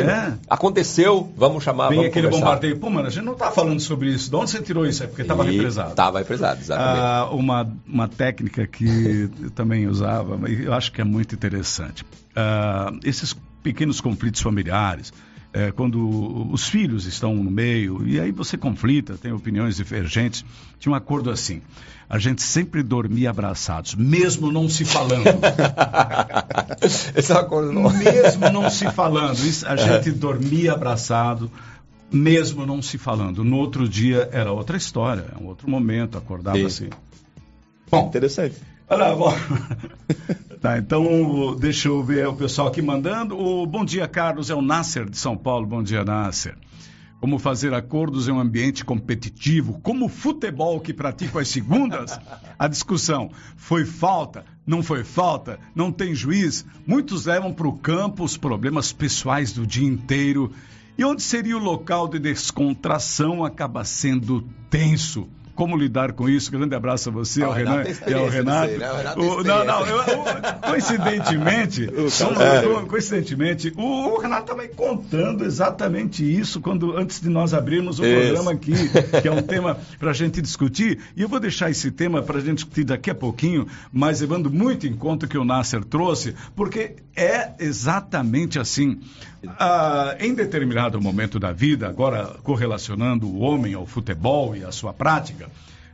é. 0.02 0.34
Aconteceu, 0.50 1.32
vamos 1.36 1.64
chamar. 1.64 1.90
Vem 1.90 1.98
vamos 1.98 2.12
aquele 2.12 2.28
conversar. 2.28 2.46
bombardeio. 2.46 2.78
Pô, 2.80 2.90
mano, 2.90 3.08
a 3.08 3.10
gente 3.10 3.24
não 3.24 3.34
está 3.34 3.52
falando 3.52 3.80
sobre 3.80 4.10
isso. 4.10 4.30
De 4.30 4.36
onde 4.36 4.50
você 4.50 4.62
tirou 4.62 4.86
isso? 4.86 5.04
É 5.04 5.08
porque 5.08 5.22
estava 5.22 5.44
represado. 5.44 5.90
Estava 5.92 6.20
represado, 6.20 6.62
exatamente. 6.62 7.00
Ah, 7.00 7.30
uma, 7.32 7.74
uma 7.88 8.08
técnica 8.08 8.66
que 8.68 9.30
eu 9.42 9.52
também 9.56 9.88
usava, 9.88 10.38
mas 10.38 10.60
eu 10.60 10.74
acho 10.74 10.92
que 10.92 11.02
é 11.02 11.04
muito 11.04 11.36
interessante. 11.36 12.06
Ah, 12.36 12.92
esses 13.04 13.36
pequenos 13.62 14.02
conflitos 14.02 14.42
familiares, 14.42 15.14
é, 15.54 15.72
quando 15.72 16.52
os 16.52 16.68
filhos 16.68 17.06
estão 17.06 17.36
no 17.36 17.52
meio, 17.52 18.06
e 18.08 18.20
aí 18.20 18.32
você 18.32 18.58
conflita, 18.58 19.16
tem 19.16 19.32
opiniões 19.32 19.76
divergentes, 19.76 20.44
tinha 20.80 20.92
um 20.92 20.96
acordo 20.96 21.30
assim. 21.30 21.62
A 22.10 22.18
gente 22.18 22.42
sempre 22.42 22.84
dormia 22.84 23.30
abraçados, 23.30 23.96
mesmo 23.96 24.52
não 24.52 24.68
se 24.68 24.84
falando. 24.84 25.24
Esse 27.16 27.32
é 27.32 27.36
um 27.36 27.38
acordo 27.38 27.72
Mesmo 27.72 28.50
não 28.52 28.70
se 28.70 28.90
falando. 28.92 29.38
Isso, 29.38 29.68
a 29.68 29.76
gente 29.76 30.12
dormia 30.12 30.74
abraçado, 30.74 31.50
mesmo 32.12 32.66
não 32.66 32.82
se 32.82 32.98
falando. 32.98 33.44
No 33.44 33.58
outro 33.58 33.88
dia 33.88 34.30
era 34.32 34.52
outra 34.52 34.76
história, 34.76 35.26
é 35.34 35.42
um 35.42 35.48
outro 35.48 35.70
momento, 35.70 36.18
acordava 36.18 36.58
Sim. 36.58 36.66
assim. 36.66 36.90
Bom, 37.90 38.08
interessante. 38.08 38.56
Olha, 38.90 39.16
bom. 39.16 39.34
tá, 40.64 40.78
então 40.78 41.58
deixa 41.60 41.90
eu 41.90 42.02
ver 42.02 42.26
o 42.26 42.34
pessoal 42.34 42.70
aqui 42.70 42.82
mandando. 42.82 43.38
O 43.38 43.66
bom 43.68 43.84
dia, 43.84 44.08
Carlos, 44.08 44.50
é 44.50 44.56
o 44.56 44.62
Nasser 44.62 45.10
de 45.10 45.18
São 45.18 45.36
Paulo. 45.36 45.68
Bom 45.68 45.84
dia, 45.84 46.06
Nasser. 46.06 46.56
Como 47.20 47.38
fazer 47.38 47.74
acordos 47.74 48.30
em 48.30 48.32
um 48.32 48.40
ambiente 48.40 48.86
competitivo, 48.86 49.82
como 49.84 50.06
o 50.06 50.10
futebol 50.10 50.80
que 50.80 50.94
pratico 50.94 51.38
às 51.38 51.50
segundas? 51.50 52.18
A 52.58 52.70
discussão 52.70 53.30
foi 53.58 53.84
falta, 53.84 54.46
não 54.66 54.82
foi 54.82 55.04
falta, 55.04 55.60
não 55.76 55.92
tem 55.92 56.16
juiz. 56.16 56.66
Muitos 56.88 57.26
levam 57.26 57.52
para 57.52 57.68
o 57.68 57.78
campo 57.78 58.24
os 58.24 58.38
problemas 58.38 58.94
pessoais 58.94 59.52
do 59.52 59.68
dia 59.68 59.88
inteiro 59.88 60.50
e 60.98 61.04
onde 61.04 61.22
seria 61.24 61.58
o 61.58 61.62
local 61.62 62.08
de 62.08 62.20
descontração 62.20 63.44
acaba 63.44 63.84
sendo 63.84 64.48
tenso. 64.70 65.28
Como 65.56 65.78
lidar 65.78 66.14
com 66.14 66.28
isso? 66.28 66.52
Grande 66.52 66.76
abraço 66.76 67.10
a 67.10 67.12
você, 67.12 67.44
ao 67.44 67.52
Renan 67.52 67.84
e 68.08 68.14
ao 68.14 68.28
Renato. 68.28 68.72
Né? 68.74 68.98
Renato 68.98 69.22
o, 69.22 69.44
não, 69.44 69.64
não, 69.64 69.86
eu, 69.86 70.04
coincidentemente, 70.68 71.84
é. 71.94 72.86
coincidentemente, 72.88 73.74
o, 73.78 74.16
o 74.16 74.20
Renato 74.20 74.52
estava 74.52 74.68
contando 74.70 75.46
exatamente 75.46 76.24
isso 76.24 76.60
quando 76.60 76.98
antes 76.98 77.22
de 77.22 77.30
nós 77.30 77.54
abrirmos 77.54 78.00
o 78.00 78.06
isso. 78.06 78.16
programa 78.16 78.52
aqui, 78.52 78.74
que 79.22 79.28
é 79.28 79.32
um 79.32 79.44
tema 79.44 79.78
para 80.00 80.10
a 80.10 80.14
gente 80.14 80.42
discutir. 80.42 81.00
E 81.16 81.22
eu 81.22 81.30
vou 81.30 81.40
deixar 81.40 81.70
esse 81.70 81.92
tema 81.92 82.22
para 82.22 82.38
a 82.38 82.42
gente 82.42 82.56
discutir 82.56 82.84
daqui 82.84 83.12
a 83.12 83.16
pouquinho, 83.16 83.68
mas 83.92 84.22
levando 84.22 84.50
muito 84.50 84.88
em 84.88 84.94
conta 84.94 85.26
o 85.26 85.30
que 85.30 85.38
o 85.38 85.46
Nasser 85.46 85.84
trouxe, 85.84 86.34
porque 86.56 86.96
é 87.16 87.52
exatamente 87.60 88.58
assim. 88.58 89.00
Ah, 89.60 90.16
em 90.20 90.34
determinado 90.34 91.02
momento 91.02 91.40
da 91.40 91.52
vida, 91.52 91.88
agora 91.88 92.36
correlacionando 92.44 93.28
o 93.28 93.40
homem 93.40 93.74
ao 93.74 93.86
futebol 93.86 94.56
e 94.56 94.64
à 94.64 94.72
sua 94.72 94.94
prática, 94.94 95.50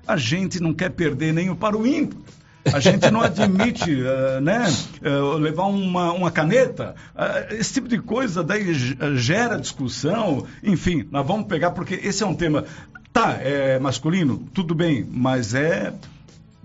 a 0.07 0.17
gente 0.17 0.59
não 0.59 0.73
quer 0.73 0.89
perder 0.89 1.33
nem 1.33 1.49
o 1.49 1.55
para 1.55 1.77
o 1.77 1.85
ímpar. 1.85 2.19
A 2.65 2.79
gente 2.79 3.09
não 3.09 3.21
admite 3.21 3.91
uh, 3.91 4.41
né, 4.43 4.67
uh, 5.01 5.37
levar 5.37 5.65
uma, 5.65 6.11
uma 6.11 6.29
caneta. 6.29 6.95
Uh, 7.15 7.55
esse 7.55 7.73
tipo 7.73 7.87
de 7.87 7.99
coisa 7.99 8.43
daí 8.43 8.73
gera 9.15 9.57
discussão. 9.57 10.45
Enfim, 10.63 11.07
nós 11.09 11.25
vamos 11.25 11.47
pegar, 11.47 11.71
porque 11.71 11.95
esse 11.95 12.21
é 12.21 12.27
um 12.27 12.35
tema. 12.35 12.65
Tá, 13.11 13.37
é 13.41 13.79
masculino, 13.79 14.47
tudo 14.53 14.75
bem, 14.75 15.07
mas 15.09 15.55
é 15.55 15.91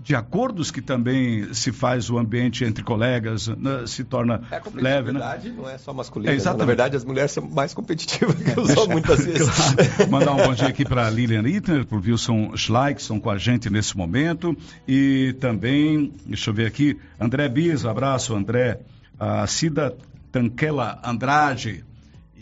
de 0.05 0.15
acordos 0.15 0.69
que 0.69 0.83
também 0.83 1.51
se 1.51 1.71
faz 1.71 2.11
o 2.11 2.19
ambiente 2.19 2.63
entre 2.63 2.83
colegas, 2.83 3.47
né, 3.47 3.87
se 3.87 4.03
torna 4.03 4.39
é, 4.51 4.61
leve. 4.75 5.11
Né? 5.11 5.41
não 5.57 5.67
é 5.67 5.79
só 5.79 5.91
masculina. 5.91 6.31
É, 6.31 6.53
Na 6.53 6.63
verdade, 6.63 6.95
as 6.95 7.03
mulheres 7.03 7.31
são 7.31 7.49
mais 7.49 7.73
competitivas 7.73 8.35
que 8.35 8.59
os 8.59 8.69
homens 8.77 8.87
muitas 8.87 9.25
vezes. 9.25 9.49
Claro. 9.49 10.11
Mandar 10.11 10.33
um 10.33 10.37
bom 10.37 10.53
dia 10.53 10.67
aqui 10.67 10.85
para 10.85 11.09
Lilian 11.09 11.41
Ittner, 11.47 11.87
para 11.87 11.97
o 11.97 12.01
Wilson 12.01 12.55
Schleich, 12.55 12.97
que 12.97 13.01
estão 13.01 13.19
com 13.19 13.31
a 13.31 13.39
gente 13.39 13.67
nesse 13.67 13.97
momento. 13.97 14.55
E 14.87 15.35
também, 15.39 16.13
deixa 16.23 16.51
eu 16.51 16.53
ver 16.53 16.67
aqui, 16.67 16.99
André 17.19 17.49
Bis, 17.49 17.83
abraço, 17.83 18.35
André. 18.35 18.81
A 19.19 19.47
Cida 19.47 19.97
Tanquela 20.31 20.99
Andrade, 21.01 21.84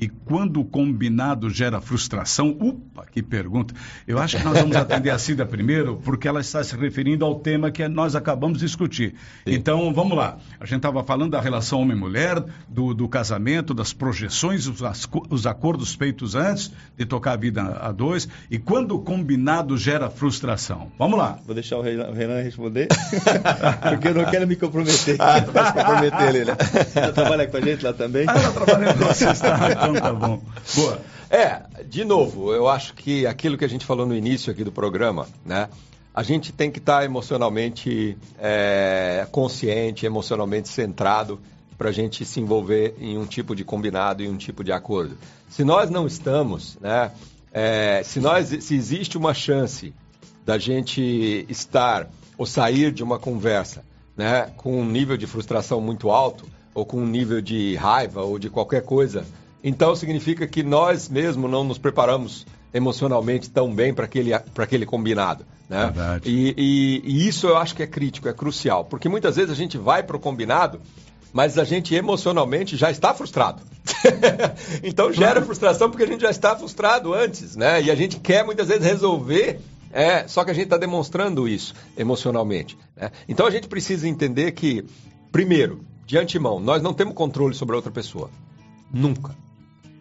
e 0.03 0.09
quando 0.09 0.59
o 0.59 0.65
combinado 0.65 1.49
gera 1.49 1.79
frustração, 1.79 2.49
upa, 2.59 3.05
que 3.09 3.23
pergunta. 3.23 3.73
Eu 4.05 4.19
acho 4.19 4.35
que 4.35 4.43
nós 4.43 4.59
vamos 4.59 4.75
atender 4.75 5.09
a 5.11 5.17
Cida 5.17 5.45
primeiro, 5.45 5.95
porque 6.03 6.27
ela 6.27 6.41
está 6.41 6.61
se 6.61 6.75
referindo 6.75 7.23
ao 7.23 7.35
tema 7.35 7.71
que 7.71 7.87
nós 7.87 8.13
acabamos 8.13 8.57
de 8.57 8.65
discutir. 8.65 9.15
Sim. 9.47 9.53
Então, 9.53 9.93
vamos 9.93 10.17
lá. 10.17 10.37
A 10.59 10.65
gente 10.65 10.77
estava 10.77 11.01
falando 11.05 11.31
da 11.31 11.39
relação 11.39 11.79
homem-mulher, 11.79 12.43
do, 12.67 12.93
do, 12.93 13.07
casamento, 13.07 13.73
das 13.73 13.93
projeções, 13.93 14.67
os, 14.67 14.81
os, 15.29 15.47
acordos 15.47 15.95
feitos 15.95 16.35
antes 16.35 16.69
de 16.97 17.05
tocar 17.05 17.31
a 17.31 17.37
vida 17.37 17.61
a 17.61 17.93
dois, 17.93 18.27
e 18.51 18.59
quando 18.59 18.95
o 18.95 18.99
combinado 18.99 19.77
gera 19.77 20.09
frustração. 20.09 20.91
Vamos 20.99 21.17
lá. 21.17 21.39
Vou 21.45 21.55
deixar 21.55 21.77
o 21.77 21.81
Renan 21.81 22.41
responder, 22.41 22.89
porque 23.89 24.09
eu 24.09 24.15
não 24.15 24.25
quero 24.25 24.45
me 24.45 24.57
comprometer. 24.57 25.15
Ah, 25.17 25.39
tu 25.39 25.53
vai 25.53 25.65
se 25.65 25.73
comprometer 25.73 26.45
né? 26.45 26.57
Ela 26.93 27.13
trabalha 27.13 27.47
com 27.47 27.55
a 27.55 27.61
gente 27.61 27.85
lá 27.85 27.93
também? 27.93 28.25
Ah, 28.27 28.33
ela 28.37 28.51
trabalha 28.51 28.93
com 28.93 29.05
vocês, 29.05 29.39
tá? 29.39 29.71
Então 29.71 29.92
tá 30.01 30.13
bom. 30.13 30.41
Boa. 30.75 31.01
É, 31.29 31.63
de 31.83 32.05
novo, 32.05 32.53
eu 32.53 32.67
acho 32.67 32.93
que 32.93 33.25
aquilo 33.25 33.57
que 33.57 33.65
a 33.65 33.67
gente 33.67 33.85
falou 33.85 34.05
no 34.05 34.15
início 34.15 34.51
aqui 34.51 34.63
do 34.63 34.71
programa, 34.71 35.27
né? 35.45 35.69
A 36.13 36.21
gente 36.21 36.51
tem 36.51 36.69
que 36.69 36.77
estar 36.77 36.99
tá 36.99 37.05
emocionalmente 37.05 38.15
é, 38.37 39.25
consciente, 39.31 40.05
emocionalmente 40.05 40.69
centrado 40.69 41.39
para 41.75 41.89
a 41.89 41.91
gente 41.91 42.23
se 42.23 42.39
envolver 42.39 42.95
em 42.99 43.17
um 43.17 43.25
tipo 43.25 43.55
de 43.55 43.63
combinado 43.63 44.21
e 44.21 44.29
um 44.29 44.37
tipo 44.37 44.63
de 44.63 44.71
acordo. 44.71 45.17
Se 45.49 45.63
nós 45.63 45.89
não 45.89 46.05
estamos, 46.05 46.77
né? 46.79 47.11
É, 47.51 48.01
se, 48.03 48.19
nós, 48.19 48.47
se 48.47 48.75
existe 48.75 49.17
uma 49.17 49.33
chance 49.33 49.93
da 50.45 50.57
gente 50.57 51.45
estar 51.49 52.09
ou 52.37 52.45
sair 52.45 52.91
de 52.91 53.03
uma 53.03 53.19
conversa 53.19 53.83
né, 54.15 54.51
com 54.57 54.79
um 54.79 54.85
nível 54.85 55.17
de 55.17 55.27
frustração 55.27 55.79
muito 55.81 56.09
alto, 56.09 56.45
ou 56.73 56.85
com 56.85 56.97
um 56.97 57.05
nível 57.05 57.41
de 57.41 57.75
raiva 57.75 58.23
ou 58.23 58.39
de 58.39 58.49
qualquer 58.49 58.81
coisa 58.81 59.25
então 59.63 59.95
significa 59.95 60.45
que 60.45 60.61
nós 60.61 61.07
mesmos 61.07 61.49
não 61.49 61.63
nos 61.63 61.77
preparamos 61.77 62.45
emocionalmente 62.73 63.49
tão 63.49 63.73
bem 63.73 63.93
para 63.93 64.05
aquele, 64.05 64.33
aquele 64.33 64.85
combinado. 64.85 65.45
Né? 65.69 65.85
Verdade. 65.85 66.29
E, 66.29 66.53
e, 66.57 67.01
e, 67.05 67.27
isso 67.27 67.47
eu 67.47 67.55
acho 67.55 67.75
que 67.75 67.83
é 67.83 67.87
crítico, 67.87 68.27
é 68.27 68.33
crucial, 68.33 68.83
porque 68.85 69.07
muitas 69.07 69.35
vezes 69.35 69.51
a 69.51 69.55
gente 69.55 69.77
vai 69.77 70.03
para 70.03 70.17
o 70.17 70.19
combinado, 70.19 70.81
mas 71.31 71.57
a 71.57 71.63
gente 71.63 71.95
emocionalmente 71.95 72.75
já 72.75 72.91
está 72.91 73.13
frustrado. 73.13 73.61
então 74.83 75.13
gera 75.13 75.41
frustração 75.41 75.89
porque 75.89 76.03
a 76.03 76.07
gente 76.07 76.21
já 76.21 76.29
está 76.29 76.55
frustrado 76.55 77.13
antes, 77.13 77.55
né? 77.55 77.81
E 77.81 77.89
a 77.89 77.95
gente 77.95 78.19
quer 78.19 78.43
muitas 78.43 78.67
vezes 78.67 78.83
resolver 78.83 79.59
é, 79.93 80.27
só 80.27 80.43
que 80.43 80.49
a 80.49 80.53
gente 80.53 80.65
está 80.65 80.77
demonstrando 80.77 81.47
isso 81.47 81.75
emocionalmente. 81.95 82.75
Né? 82.95 83.11
Então 83.29 83.45
a 83.45 83.51
gente 83.51 83.67
precisa 83.67 84.07
entender 84.07 84.51
que, 84.53 84.83
primeiro, 85.31 85.85
de 86.05 86.17
antemão, 86.17 86.59
nós 86.59 86.81
não 86.81 86.95
temos 86.95 87.13
controle 87.13 87.53
sobre 87.53 87.73
a 87.73 87.77
outra 87.77 87.91
pessoa. 87.91 88.29
Nunca. 88.91 89.35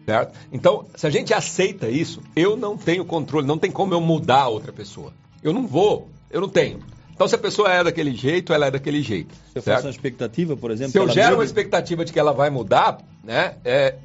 Certo? 0.05 0.37
Então, 0.51 0.85
se 0.95 1.07
a 1.07 1.09
gente 1.09 1.33
aceita 1.33 1.89
isso, 1.89 2.21
eu 2.35 2.57
não 2.57 2.77
tenho 2.77 3.05
controle, 3.05 3.47
não 3.47 3.57
tem 3.57 3.71
como 3.71 3.93
eu 3.93 4.01
mudar 4.01 4.41
a 4.41 4.47
outra 4.49 4.71
pessoa. 4.71 5.13
Eu 5.41 5.53
não 5.53 5.65
vou, 5.65 6.09
eu 6.29 6.41
não 6.41 6.49
tenho. 6.49 6.79
Então, 7.13 7.27
se 7.27 7.35
a 7.35 7.37
pessoa 7.37 7.71
é 7.71 7.83
daquele 7.83 8.13
jeito, 8.13 8.53
ela 8.53 8.65
é 8.65 8.71
daquele 8.71 9.01
jeito. 9.01 9.33
Se 9.51 9.59
eu 9.59 9.61
faço 9.61 9.85
uma 9.85 9.91
expectativa, 9.91 10.57
por 10.57 10.71
exemplo. 10.71 10.91
Se 10.91 10.97
eu 10.97 11.07
gero 11.07 11.35
uma 11.35 11.45
expectativa 11.45 12.03
de 12.03 12.11
que 12.11 12.19
ela 12.19 12.33
vai 12.33 12.49
mudar, 12.49 12.97
né, 13.23 13.55
é, 13.63 13.95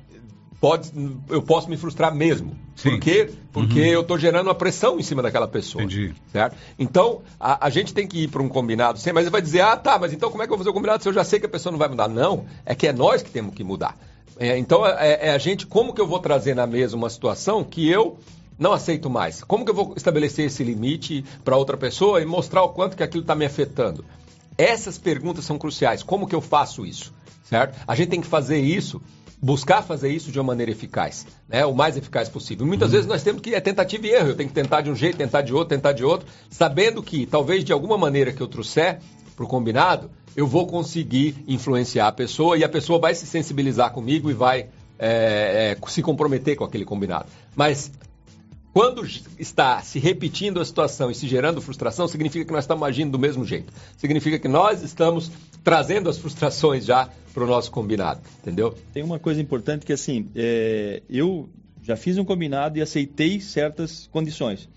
pode, 0.60 0.90
eu 1.28 1.42
posso 1.42 1.68
me 1.70 1.76
frustrar 1.76 2.14
mesmo. 2.14 2.56
Sim. 2.76 2.90
Por 2.90 3.00
quê? 3.00 3.30
Porque 3.52 3.80
uhum. 3.80 3.86
eu 3.86 4.00
estou 4.02 4.18
gerando 4.18 4.46
uma 4.46 4.54
pressão 4.54 4.98
em 5.00 5.02
cima 5.02 5.22
daquela 5.22 5.48
pessoa. 5.48 5.82
Entendi. 5.82 6.14
Certo? 6.30 6.56
Então, 6.78 7.22
a, 7.40 7.66
a 7.66 7.70
gente 7.70 7.94
tem 7.94 8.06
que 8.06 8.24
ir 8.24 8.28
para 8.28 8.42
um 8.42 8.48
combinado 8.48 8.98
sem, 8.98 9.12
mas 9.12 9.24
ele 9.24 9.30
vai 9.30 9.42
dizer, 9.42 9.62
ah, 9.62 9.76
tá, 9.76 9.98
mas 9.98 10.12
então 10.12 10.30
como 10.30 10.42
é 10.42 10.46
que 10.46 10.52
eu 10.52 10.56
vou 10.56 10.64
fazer 10.64 10.70
o 10.70 10.74
combinado 10.74 11.02
se 11.02 11.08
eu 11.08 11.12
já 11.12 11.24
sei 11.24 11.40
que 11.40 11.46
a 11.46 11.48
pessoa 11.48 11.72
não 11.72 11.78
vai 11.78 11.88
mudar? 11.88 12.08
Não, 12.08 12.44
é 12.64 12.74
que 12.74 12.86
é 12.86 12.92
nós 12.92 13.22
que 13.22 13.30
temos 13.30 13.54
que 13.54 13.64
mudar. 13.64 13.96
É, 14.38 14.56
então, 14.56 14.86
é, 14.86 15.28
é, 15.28 15.30
a 15.30 15.38
gente, 15.38 15.66
como 15.66 15.92
que 15.92 16.00
eu 16.00 16.06
vou 16.06 16.20
trazer 16.20 16.54
na 16.54 16.66
mesa 16.66 16.96
uma 16.96 17.10
situação 17.10 17.64
que 17.64 17.88
eu 17.90 18.18
não 18.56 18.72
aceito 18.72 19.10
mais? 19.10 19.42
Como 19.42 19.64
que 19.64 19.70
eu 19.70 19.74
vou 19.74 19.94
estabelecer 19.96 20.46
esse 20.46 20.62
limite 20.62 21.24
para 21.44 21.56
outra 21.56 21.76
pessoa 21.76 22.22
e 22.22 22.24
mostrar 22.24 22.62
o 22.62 22.68
quanto 22.68 22.96
que 22.96 23.02
aquilo 23.02 23.22
está 23.22 23.34
me 23.34 23.44
afetando? 23.44 24.04
Essas 24.56 24.96
perguntas 24.96 25.44
são 25.44 25.58
cruciais. 25.58 26.02
Como 26.02 26.26
que 26.26 26.34
eu 26.34 26.40
faço 26.40 26.86
isso? 26.86 27.12
Certo? 27.42 27.78
A 27.86 27.94
gente 27.96 28.10
tem 28.10 28.20
que 28.20 28.26
fazer 28.26 28.58
isso, 28.58 29.02
buscar 29.42 29.82
fazer 29.82 30.10
isso 30.10 30.30
de 30.30 30.38
uma 30.38 30.44
maneira 30.44 30.70
eficaz, 30.70 31.26
né? 31.48 31.64
o 31.64 31.74
mais 31.74 31.96
eficaz 31.96 32.28
possível. 32.28 32.66
Muitas 32.66 32.88
uhum. 32.88 32.92
vezes 32.92 33.06
nós 33.06 33.22
temos 33.22 33.40
que 33.40 33.54
é 33.54 33.60
tentativa 33.60 34.06
e 34.06 34.10
erro. 34.10 34.28
Eu 34.28 34.36
tenho 34.36 34.48
que 34.48 34.54
tentar 34.54 34.82
de 34.82 34.90
um 34.90 34.94
jeito, 34.94 35.16
tentar 35.16 35.42
de 35.42 35.52
outro, 35.52 35.68
tentar 35.68 35.92
de 35.92 36.04
outro, 36.04 36.28
sabendo 36.48 37.02
que 37.02 37.26
talvez 37.26 37.64
de 37.64 37.72
alguma 37.72 37.98
maneira 37.98 38.32
que 38.32 38.40
eu 38.40 38.46
trouxer 38.46 39.00
para 39.34 39.44
o 39.44 39.48
combinado, 39.48 40.10
eu 40.36 40.46
vou 40.46 40.66
conseguir 40.66 41.36
influenciar 41.46 42.08
a 42.08 42.12
pessoa 42.12 42.56
e 42.56 42.64
a 42.64 42.68
pessoa 42.68 42.98
vai 42.98 43.14
se 43.14 43.26
sensibilizar 43.26 43.92
comigo 43.92 44.30
e 44.30 44.34
vai 44.34 44.68
é, 44.98 45.76
é, 45.78 45.88
se 45.88 46.02
comprometer 46.02 46.56
com 46.56 46.64
aquele 46.64 46.84
combinado. 46.84 47.26
Mas 47.54 47.90
quando 48.72 49.04
está 49.38 49.80
se 49.82 49.98
repetindo 49.98 50.60
a 50.60 50.64
situação 50.64 51.10
e 51.10 51.14
se 51.14 51.26
gerando 51.26 51.60
frustração, 51.60 52.06
significa 52.06 52.44
que 52.44 52.52
nós 52.52 52.64
estamos 52.64 52.86
agindo 52.86 53.10
do 53.10 53.18
mesmo 53.18 53.44
jeito. 53.44 53.72
Significa 53.96 54.38
que 54.38 54.48
nós 54.48 54.82
estamos 54.82 55.30
trazendo 55.64 56.08
as 56.08 56.18
frustrações 56.18 56.84
já 56.84 57.08
para 57.34 57.44
o 57.44 57.46
nosso 57.46 57.70
combinado, 57.70 58.20
entendeu? 58.40 58.76
Tem 58.92 59.02
uma 59.02 59.18
coisa 59.18 59.40
importante 59.40 59.84
que 59.84 59.92
assim, 59.92 60.28
é, 60.34 61.02
eu 61.08 61.48
já 61.82 61.96
fiz 61.96 62.18
um 62.18 62.24
combinado 62.24 62.78
e 62.78 62.82
aceitei 62.82 63.40
certas 63.40 64.08
condições. 64.12 64.68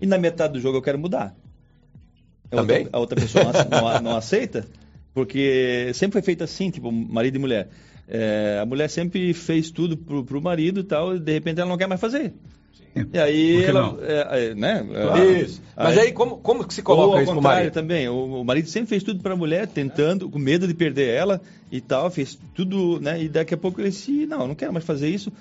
E 0.00 0.06
na 0.06 0.18
metade 0.18 0.54
do 0.54 0.60
jogo 0.60 0.78
eu 0.78 0.82
quero 0.82 0.98
mudar. 0.98 1.34
A 2.50 2.56
Também? 2.56 2.84
Outra, 2.84 2.96
a 2.96 3.00
outra 3.00 3.20
pessoa 3.20 3.44
não, 3.44 3.92
não, 3.92 4.02
não 4.02 4.16
aceita. 4.16 4.66
Porque 5.16 5.92
sempre 5.94 6.12
foi 6.12 6.20
feito 6.20 6.44
assim, 6.44 6.68
tipo, 6.70 6.92
marido 6.92 7.36
e 7.36 7.38
mulher. 7.38 7.70
É, 8.06 8.58
a 8.60 8.66
mulher 8.66 8.90
sempre 8.90 9.32
fez 9.32 9.70
tudo 9.70 9.96
pro, 9.96 10.22
pro 10.22 10.42
marido 10.42 10.80
e 10.80 10.84
tal, 10.84 11.16
e 11.16 11.18
de 11.18 11.32
repente 11.32 11.58
ela 11.58 11.70
não 11.70 11.78
quer 11.78 11.86
mais 11.86 11.98
fazer. 11.98 12.34
Sim. 12.74 13.06
E 13.14 13.18
aí 13.18 13.64
ela. 13.64 13.96
É, 14.02 14.48
é, 14.48 14.54
né? 14.54 14.86
Claro. 14.86 15.32
Isso. 15.32 15.62
Mas 15.74 15.96
aí, 15.96 16.08
aí 16.08 16.12
como, 16.12 16.36
como 16.36 16.66
que 16.66 16.74
se 16.74 16.82
coloca 16.82 17.22
isso 17.22 17.32
pro 17.32 17.40
marido? 17.40 17.72
também. 17.72 18.06
O, 18.10 18.42
o, 18.42 18.44
marido 18.44 18.68
sempre 18.68 18.90
fez 18.90 19.02
tudo 19.02 19.22
para 19.22 19.32
a 19.32 19.36
mulher, 19.36 19.66
tentando, 19.66 20.28
com 20.28 20.38
medo 20.38 20.68
de 20.68 20.74
perder 20.74 21.08
ela 21.08 21.40
e 21.72 21.80
tal, 21.80 22.10
fez 22.10 22.38
tudo, 22.54 23.00
né? 23.00 23.22
E 23.22 23.26
daqui 23.30 23.54
a 23.54 23.56
pouco 23.56 23.80
ele 23.80 23.88
disse, 23.88 24.26
não, 24.26 24.46
não 24.46 24.54
quero 24.54 24.74
mais 24.74 24.84
fazer 24.84 25.08
isso. 25.08 25.32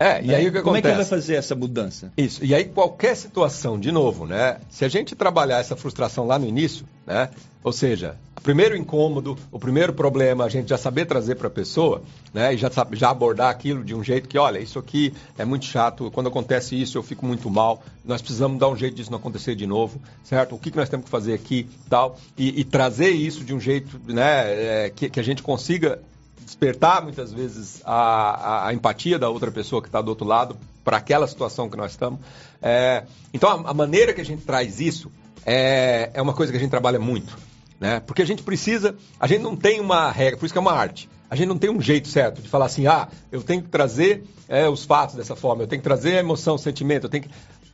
É, 0.00 0.20
e 0.20 0.34
aí 0.34 0.48
o 0.48 0.52
que 0.52 0.62
Como 0.62 0.74
acontece? 0.74 0.78
é 0.78 0.80
que 0.80 0.88
ele 0.88 0.96
vai 0.96 1.04
fazer 1.04 1.34
essa 1.36 1.54
mudança? 1.54 2.12
Isso. 2.16 2.44
E 2.44 2.52
aí 2.56 2.64
qualquer 2.64 3.16
situação, 3.16 3.78
de 3.78 3.92
novo, 3.92 4.26
né? 4.26 4.58
Se 4.68 4.84
a 4.84 4.88
gente 4.88 5.14
trabalhar 5.14 5.58
essa 5.58 5.76
frustração 5.76 6.26
lá 6.26 6.40
no 6.40 6.46
início, 6.46 6.84
né? 7.06 7.30
Ou 7.64 7.72
seja, 7.72 8.16
o 8.36 8.40
primeiro 8.40 8.76
incômodo, 8.76 9.36
o 9.50 9.58
primeiro 9.58 9.92
problema, 9.92 10.44
a 10.44 10.48
gente 10.48 10.68
já 10.68 10.78
saber 10.78 11.06
trazer 11.06 11.34
para 11.34 11.48
a 11.48 11.50
pessoa, 11.50 12.02
né? 12.32 12.54
E 12.54 12.56
já, 12.56 12.70
já 12.92 13.10
abordar 13.10 13.50
aquilo 13.50 13.82
de 13.84 13.94
um 13.94 14.02
jeito 14.02 14.28
que, 14.28 14.38
olha, 14.38 14.58
isso 14.60 14.78
aqui 14.78 15.12
é 15.36 15.44
muito 15.44 15.64
chato, 15.64 16.08
quando 16.12 16.28
acontece 16.28 16.80
isso 16.80 16.96
eu 16.96 17.02
fico 17.02 17.26
muito 17.26 17.50
mal, 17.50 17.82
nós 18.04 18.22
precisamos 18.22 18.58
dar 18.58 18.68
um 18.68 18.76
jeito 18.76 18.94
disso 18.94 19.10
não 19.10 19.18
acontecer 19.18 19.56
de 19.56 19.66
novo, 19.66 20.00
certo? 20.22 20.54
O 20.54 20.58
que, 20.58 20.70
que 20.70 20.76
nós 20.76 20.88
temos 20.88 21.04
que 21.04 21.10
fazer 21.10 21.34
aqui 21.34 21.68
tal? 21.90 22.16
E, 22.38 22.60
e 22.60 22.64
trazer 22.64 23.10
isso 23.10 23.44
de 23.44 23.52
um 23.52 23.60
jeito, 23.60 24.00
né? 24.06 24.84
é, 24.86 24.92
que, 24.94 25.10
que 25.10 25.18
a 25.20 25.24
gente 25.24 25.42
consiga 25.42 26.00
despertar 26.44 27.02
muitas 27.02 27.32
vezes 27.32 27.82
a, 27.84 27.92
a- 27.92 28.68
a 28.68 28.72
empatia 28.72 29.18
da 29.18 29.28
outra 29.28 29.50
pessoa 29.50 29.82
que 29.82 29.88
está 29.88 30.00
do 30.00 30.08
outro 30.08 30.26
lado 30.26 30.56
para 30.84 30.96
aquela 30.96 31.26
situação 31.26 31.68
que 31.68 31.76
nós 31.76 31.90
estamos. 31.90 32.20
É, 32.62 33.02
então, 33.34 33.50
a, 33.50 33.70
a 33.70 33.74
maneira 33.74 34.14
que 34.14 34.20
a 34.20 34.24
gente 34.24 34.44
traz 34.44 34.80
isso 34.80 35.10
é, 35.44 36.10
é 36.14 36.22
uma 36.22 36.32
coisa 36.32 36.50
que 36.52 36.56
a 36.56 36.60
gente 36.60 36.70
trabalha 36.70 36.98
muito, 36.98 37.36
né? 37.80 38.00
Porque 38.00 38.22
a 38.22 38.26
gente 38.26 38.42
precisa, 38.42 38.96
a 39.18 39.26
gente 39.26 39.42
não 39.42 39.56
tem 39.56 39.80
uma 39.80 40.10
regra, 40.10 40.38
por 40.38 40.46
isso 40.46 40.54
que 40.54 40.58
é 40.58 40.60
uma 40.60 40.72
arte. 40.72 41.08
A 41.30 41.36
gente 41.36 41.48
não 41.48 41.58
tem 41.58 41.70
um 41.70 41.80
jeito 41.80 42.08
certo 42.08 42.40
de 42.40 42.48
falar 42.48 42.66
assim, 42.66 42.86
ah, 42.86 43.08
eu 43.30 43.42
tenho 43.42 43.62
que 43.62 43.68
trazer 43.68 44.24
é, 44.48 44.68
os 44.68 44.84
fatos 44.84 45.14
dessa 45.14 45.36
forma, 45.36 45.62
eu 45.62 45.66
tenho 45.66 45.80
que 45.80 45.88
trazer 45.88 46.16
a 46.16 46.20
emoção, 46.20 46.54
o 46.54 46.58
sentimento, 46.58 47.04
eu 47.04 47.10
tenho 47.10 47.24
que... 47.24 47.30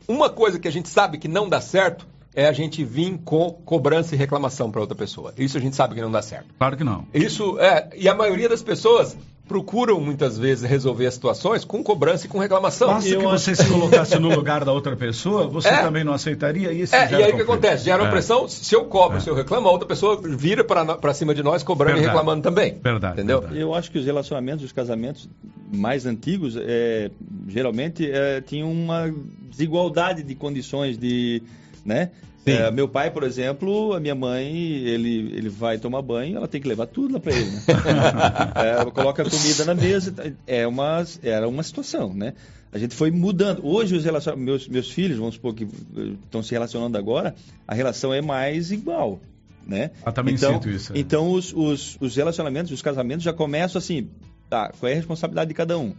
Uma 0.06 0.28
coisa 0.28 0.58
que 0.58 0.68
a 0.68 0.72
gente 0.72 0.88
sabe 0.88 1.18
que 1.18 1.28
não 1.28 1.48
dá 1.48 1.60
certo 1.60 2.06
é 2.34 2.46
a 2.46 2.52
gente 2.52 2.84
vir 2.84 3.18
com 3.24 3.52
cobrança 3.64 4.14
e 4.14 4.18
reclamação 4.18 4.70
para 4.70 4.80
outra 4.80 4.96
pessoa. 4.96 5.32
Isso 5.38 5.56
a 5.56 5.60
gente 5.60 5.76
sabe 5.76 5.94
que 5.94 6.00
não 6.00 6.10
dá 6.10 6.20
certo. 6.20 6.46
Claro 6.58 6.76
que 6.76 6.84
não. 6.84 7.06
Isso 7.14 7.58
é, 7.60 7.90
e 7.96 8.08
a 8.08 8.14
maioria 8.14 8.48
das 8.48 8.62
pessoas 8.62 9.16
procuram 9.46 10.00
muitas 10.00 10.38
vezes 10.38 10.68
resolver 10.68 11.06
as 11.06 11.14
situações 11.14 11.64
com 11.64 11.82
cobrança 11.84 12.26
e 12.26 12.28
com 12.28 12.38
reclamação. 12.38 12.88
Basta 12.88 13.08
E 13.08 13.12
que 13.16 13.22
eu 13.22 13.28
você 13.28 13.54
se 13.54 13.66
colocasse 13.68 14.18
no 14.18 14.34
lugar 14.34 14.64
da 14.64 14.72
outra 14.72 14.96
pessoa, 14.96 15.46
você 15.46 15.68
É. 15.68 15.82
também 15.82 16.02
não 16.02 16.14
aceitaria 16.14 16.72
isso 16.72 16.94
É, 16.96 17.10
e 17.12 17.14
aí 17.22 17.32
o 17.32 17.36
que 17.36 17.42
acontece? 17.42 17.84
Gera 17.84 18.02
uma 18.02 18.08
É. 18.08 18.12
pressão, 18.12 18.48
se 18.48 18.74
eu 18.74 18.86
cobro, 18.86 19.18
É. 19.18 19.20
se 19.20 19.28
eu 19.28 19.34
reclamo, 19.34 19.68
a 19.68 19.70
outra 19.70 19.86
pessoa 19.86 20.18
vira 20.22 20.64
para 20.64 21.12
cima 21.14 21.34
de 21.34 21.42
nós 21.42 21.62
cobrando 21.62 21.94
Verdade. 21.96 22.06
e 22.06 22.16
reclamando 22.16 22.42
também. 22.42 22.78
Verdade, 22.82 23.14
Entendeu? 23.14 23.40
verdade. 23.40 23.60
Eu 23.60 23.74
acho 23.74 23.90
que 23.90 23.98
os 23.98 24.06
relacionamentos, 24.06 24.64
os 24.64 24.72
casamentos 24.72 25.28
mais 25.72 26.06
antigos, 26.06 26.56
é, 26.58 27.10
geralmente 27.46 28.10
é, 28.10 28.40
tinham 28.40 28.72
uma 28.72 29.12
desigualdade 29.50 30.22
de 30.22 30.34
condições 30.34 30.96
de, 30.98 31.42
né? 31.84 32.10
É, 32.46 32.70
meu 32.70 32.86
pai, 32.86 33.10
por 33.10 33.22
exemplo, 33.22 33.94
a 33.94 34.00
minha 34.00 34.14
mãe, 34.14 34.54
ele, 34.54 35.32
ele 35.34 35.48
vai 35.48 35.78
tomar 35.78 36.02
banho, 36.02 36.36
ela 36.36 36.46
tem 36.46 36.60
que 36.60 36.68
levar 36.68 36.86
tudo 36.86 37.14
lá 37.14 37.20
para 37.20 37.32
ele, 37.32 37.50
né? 37.50 37.62
É, 38.84 38.90
coloca 38.90 39.22
a 39.22 39.30
comida 39.30 39.64
na 39.64 39.74
mesa, 39.74 40.14
é 40.46 40.66
uma, 40.66 41.04
era 41.22 41.48
uma 41.48 41.62
situação, 41.62 42.12
né? 42.12 42.34
A 42.74 42.78
gente 42.78 42.94
foi 42.94 43.10
mudando. 43.10 43.64
Hoje 43.64 43.94
os 43.94 44.04
relacion... 44.04 44.36
meus, 44.36 44.66
meus 44.66 44.90
filhos, 44.90 45.16
vamos 45.16 45.36
supor 45.36 45.54
que 45.54 45.64
eh, 45.64 46.16
estão 46.24 46.42
se 46.42 46.52
relacionando 46.52 46.98
agora, 46.98 47.34
a 47.68 47.74
relação 47.74 48.12
é 48.12 48.20
mais 48.20 48.72
igual, 48.72 49.20
né? 49.64 49.92
Ah, 50.04 50.10
também 50.10 50.34
então, 50.34 50.54
sinto 50.54 50.68
isso, 50.68 50.92
é. 50.92 50.98
Então 50.98 51.30
os, 51.30 51.52
os, 51.54 51.96
os 52.00 52.16
relacionamentos, 52.16 52.72
os 52.72 52.82
casamentos 52.82 53.24
já 53.24 53.32
começam 53.32 53.78
assim, 53.78 54.10
tá, 54.50 54.72
qual 54.78 54.90
é 54.90 54.92
a 54.92 54.96
responsabilidade 54.96 55.48
de 55.48 55.54
cada 55.54 55.78
um? 55.78 55.94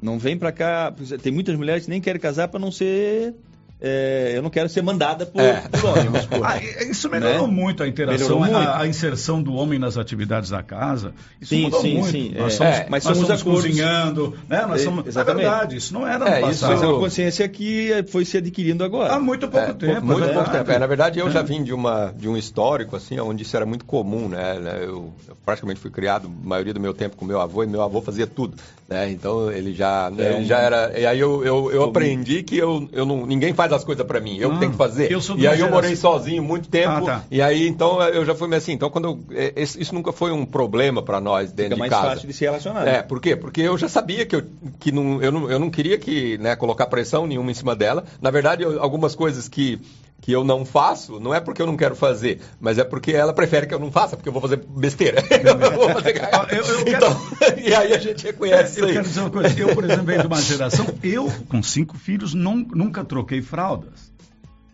Não 0.00 0.18
vem 0.18 0.36
pra 0.36 0.52
cá, 0.52 0.94
tem 1.22 1.32
muitas 1.32 1.56
mulheres 1.56 1.84
que 1.84 1.90
nem 1.90 2.00
querem 2.00 2.20
casar 2.20 2.48
para 2.48 2.60
não 2.60 2.70
ser 2.70 3.34
é, 3.80 4.32
eu 4.34 4.42
não 4.42 4.50
quero 4.50 4.68
ser 4.68 4.82
mandada 4.82 5.24
por, 5.26 5.40
É. 5.40 5.62
por 5.70 5.84
homem, 5.86 6.04
vamos 6.04 6.22
supor. 6.22 6.40
Ah, 6.44 6.58
isso 6.84 7.08
melhorou 7.08 7.46
Né? 7.48 7.52
muito 7.54 7.82
a 7.82 7.88
interação, 7.88 8.38
Melhorou 8.40 8.40
muito. 8.40 8.56
a, 8.68 8.80
a 8.82 8.86
inserção 8.86 9.42
do 9.42 9.54
homem 9.54 9.78
nas 9.78 9.96
atividades 9.96 10.50
da 10.50 10.62
casa. 10.62 11.12
Isso 11.40 11.54
Sim, 11.54 11.62
mudou 11.62 11.80
sim, 11.80 11.94
muito. 11.94 12.10
sim, 12.10 12.34
Nós 12.36 12.52
é. 12.52 12.56
somos, 12.56 12.74
É, 12.76 12.86
mas 12.90 13.04
nós 13.04 13.16
somos 13.16 13.28
somos 13.28 13.40
acordos. 13.42 13.64
cozinhando, 13.66 14.36
né? 14.48 14.66
Nós 14.66 14.80
É, 14.80 14.84
somos, 14.84 15.06
é 15.06 15.08
exatamente. 15.08 15.42
verdade, 15.42 15.76
isso 15.76 15.94
não 15.94 16.06
era 16.06 16.18
no 16.18 16.26
É, 16.28 16.40
isso 16.40 16.48
passado. 16.60 16.70
Mas 16.72 16.82
é 16.82 16.86
uma 16.86 16.98
consciência 16.98 17.48
que 17.48 18.04
foi 18.08 18.24
se 18.24 18.36
adquirindo 18.36 18.84
agora. 18.84 19.14
Há 19.14 19.20
muito 19.20 19.48
pouco 19.48 19.70
É, 19.70 19.72
tempo. 19.72 20.04
muito 20.06 20.24
é 20.24 20.32
pouco 20.32 20.50
tempo. 20.50 20.70
É, 20.70 20.78
na 20.78 20.86
verdade, 20.86 21.18
eu 21.18 21.30
já 21.30 21.42
vim 21.42 21.62
de, 21.62 21.72
uma, 21.72 22.12
de 22.16 22.28
um 22.28 22.36
histórico, 22.36 22.96
assim, 22.96 23.18
onde 23.20 23.42
isso 23.42 23.56
era 23.56 23.64
muito 23.64 23.84
comum, 23.84 24.28
né? 24.28 24.58
né, 24.60 24.78
Eu, 24.82 25.12
eu 25.28 25.36
praticamente 25.44 25.80
fui 25.80 25.90
criado, 25.90 26.26
a 26.44 26.48
maioria 26.48 26.74
do 26.74 26.80
meu 26.80 26.92
tempo, 26.92 27.16
com 27.16 27.24
meu 27.24 27.40
avô, 27.40 27.64
e 27.64 27.66
meu 27.66 27.82
avô 27.82 28.00
fazia 28.02 28.26
tudo, 28.26 28.56
né? 28.88 29.10
Então, 29.10 29.50
ele 29.50 29.72
já, 29.74 30.10
É 30.18 30.22
ele 30.22 30.34
um- 30.34 30.44
já 30.44 30.58
era... 30.58 30.98
E 30.98 31.06
aí 31.06 31.18
eu, 31.18 31.44
eu, 31.44 31.70
eu 31.72 31.84
aprendi 31.84 32.42
que 32.42 32.56
eu, 32.56 32.88
eu 32.92 33.06
não, 33.06 33.24
ninguém 33.26 33.52
faz 33.54 33.69
as 33.72 33.84
coisas 33.84 34.06
pra 34.06 34.20
mim, 34.20 34.36
eu 34.38 34.50
que 34.50 34.56
Ah, 34.56 34.58
tenho 34.60 34.72
que 34.72 34.76
fazer. 34.78 35.10
eu 35.10 35.20
sou 35.20 35.36
e 35.38 35.46
aí 35.46 35.60
eu 35.60 35.70
morei 35.70 35.94
sozinho 35.96 36.42
muito 36.42 36.68
tempo, 36.68 36.90
Ah, 36.90 37.00
tá. 37.02 37.24
e 37.30 37.40
aí, 37.42 37.66
então, 37.68 38.00
eu 38.02 38.24
já 38.24 38.34
fui 38.34 38.48
meio 38.48 38.58
assim. 38.58 38.72
Então, 38.72 38.90
quando 38.90 39.04
eu, 39.30 39.36
é, 39.36 39.52
isso 39.62 39.94
nunca 39.94 40.12
foi 40.12 40.30
um 40.32 40.44
problema 40.44 41.02
pra 41.02 41.20
nós 41.20 41.50
dentro 41.52 41.64
Fica 41.64 41.74
de 41.74 41.78
mais 41.80 41.90
casa. 41.90 42.08
fácil 42.14 42.26
de 42.28 42.34
se 42.34 42.44
relacionar. 42.44 42.86
É, 42.86 43.02
por 43.02 43.20
quê? 43.20 43.34
Porque 43.36 43.60
eu 43.60 43.76
já 43.78 43.88
sabia 43.88 44.24
que, 44.26 44.36
eu, 44.36 44.42
que 44.78 44.90
não, 44.92 45.22
eu, 45.22 45.30
não, 45.32 45.50
eu 45.50 45.58
não 45.58 45.70
queria 45.70 45.98
que, 45.98 46.36
né, 46.38 46.56
colocar 46.56 46.86
pressão 46.86 47.26
nenhuma 47.26 47.50
em 47.50 47.54
cima 47.54 47.74
dela. 47.76 48.04
Na 48.20 48.30
verdade, 48.30 48.62
eu- 48.62 48.80
algumas 48.82 49.14
coisas 49.14 49.48
que, 49.48 49.78
que 50.20 50.30
eu 50.32 50.44
não 50.44 50.64
faço, 50.66 51.18
não 51.18 51.32
é 51.34 51.40
porque 51.40 51.62
eu 51.62 51.66
não 51.66 51.76
quero 51.76 51.96
fazer, 51.96 52.40
mas 52.60 52.76
é 52.78 52.84
porque 52.84 53.10
ela 53.12 53.32
prefere 53.32 53.66
que 53.66 53.72
eu 53.74 53.78
não 53.78 53.90
faça, 53.90 54.16
porque 54.16 54.28
eu 54.28 54.32
vou 54.32 54.42
fazer 54.42 54.56
besteira. 54.68 55.22
eu 55.32 55.70
vou 55.70 55.88
fazer 55.90 56.16
eu- 56.50 56.64
eu 56.64 56.84
quero- 56.84 56.96
Então, 56.96 57.20
e 57.64 57.74
aí 57.74 57.92
a 57.94 57.98
gente 57.98 58.22
reconhece 58.24 58.72
isso 58.72 58.80
Eu 58.80 58.86
aí. 58.88 58.92
quero 58.92 59.06
dizer 59.08 59.20
uma 59.20 59.30
coisa. 59.30 59.58
Eu, 59.58 59.74
por 59.74 59.84
exemplo, 59.84 60.04
venho 60.04 60.20
de 60.20 60.26
uma 60.26 60.40
geração. 60.42 60.86
Eu, 61.02 61.32
com 61.48 61.62
cinco 61.62 61.96
filhos, 61.96 62.34
não- 62.34 62.56
nunca 62.74 63.02
troquei 63.04 63.40
fraldas. 63.40 64.10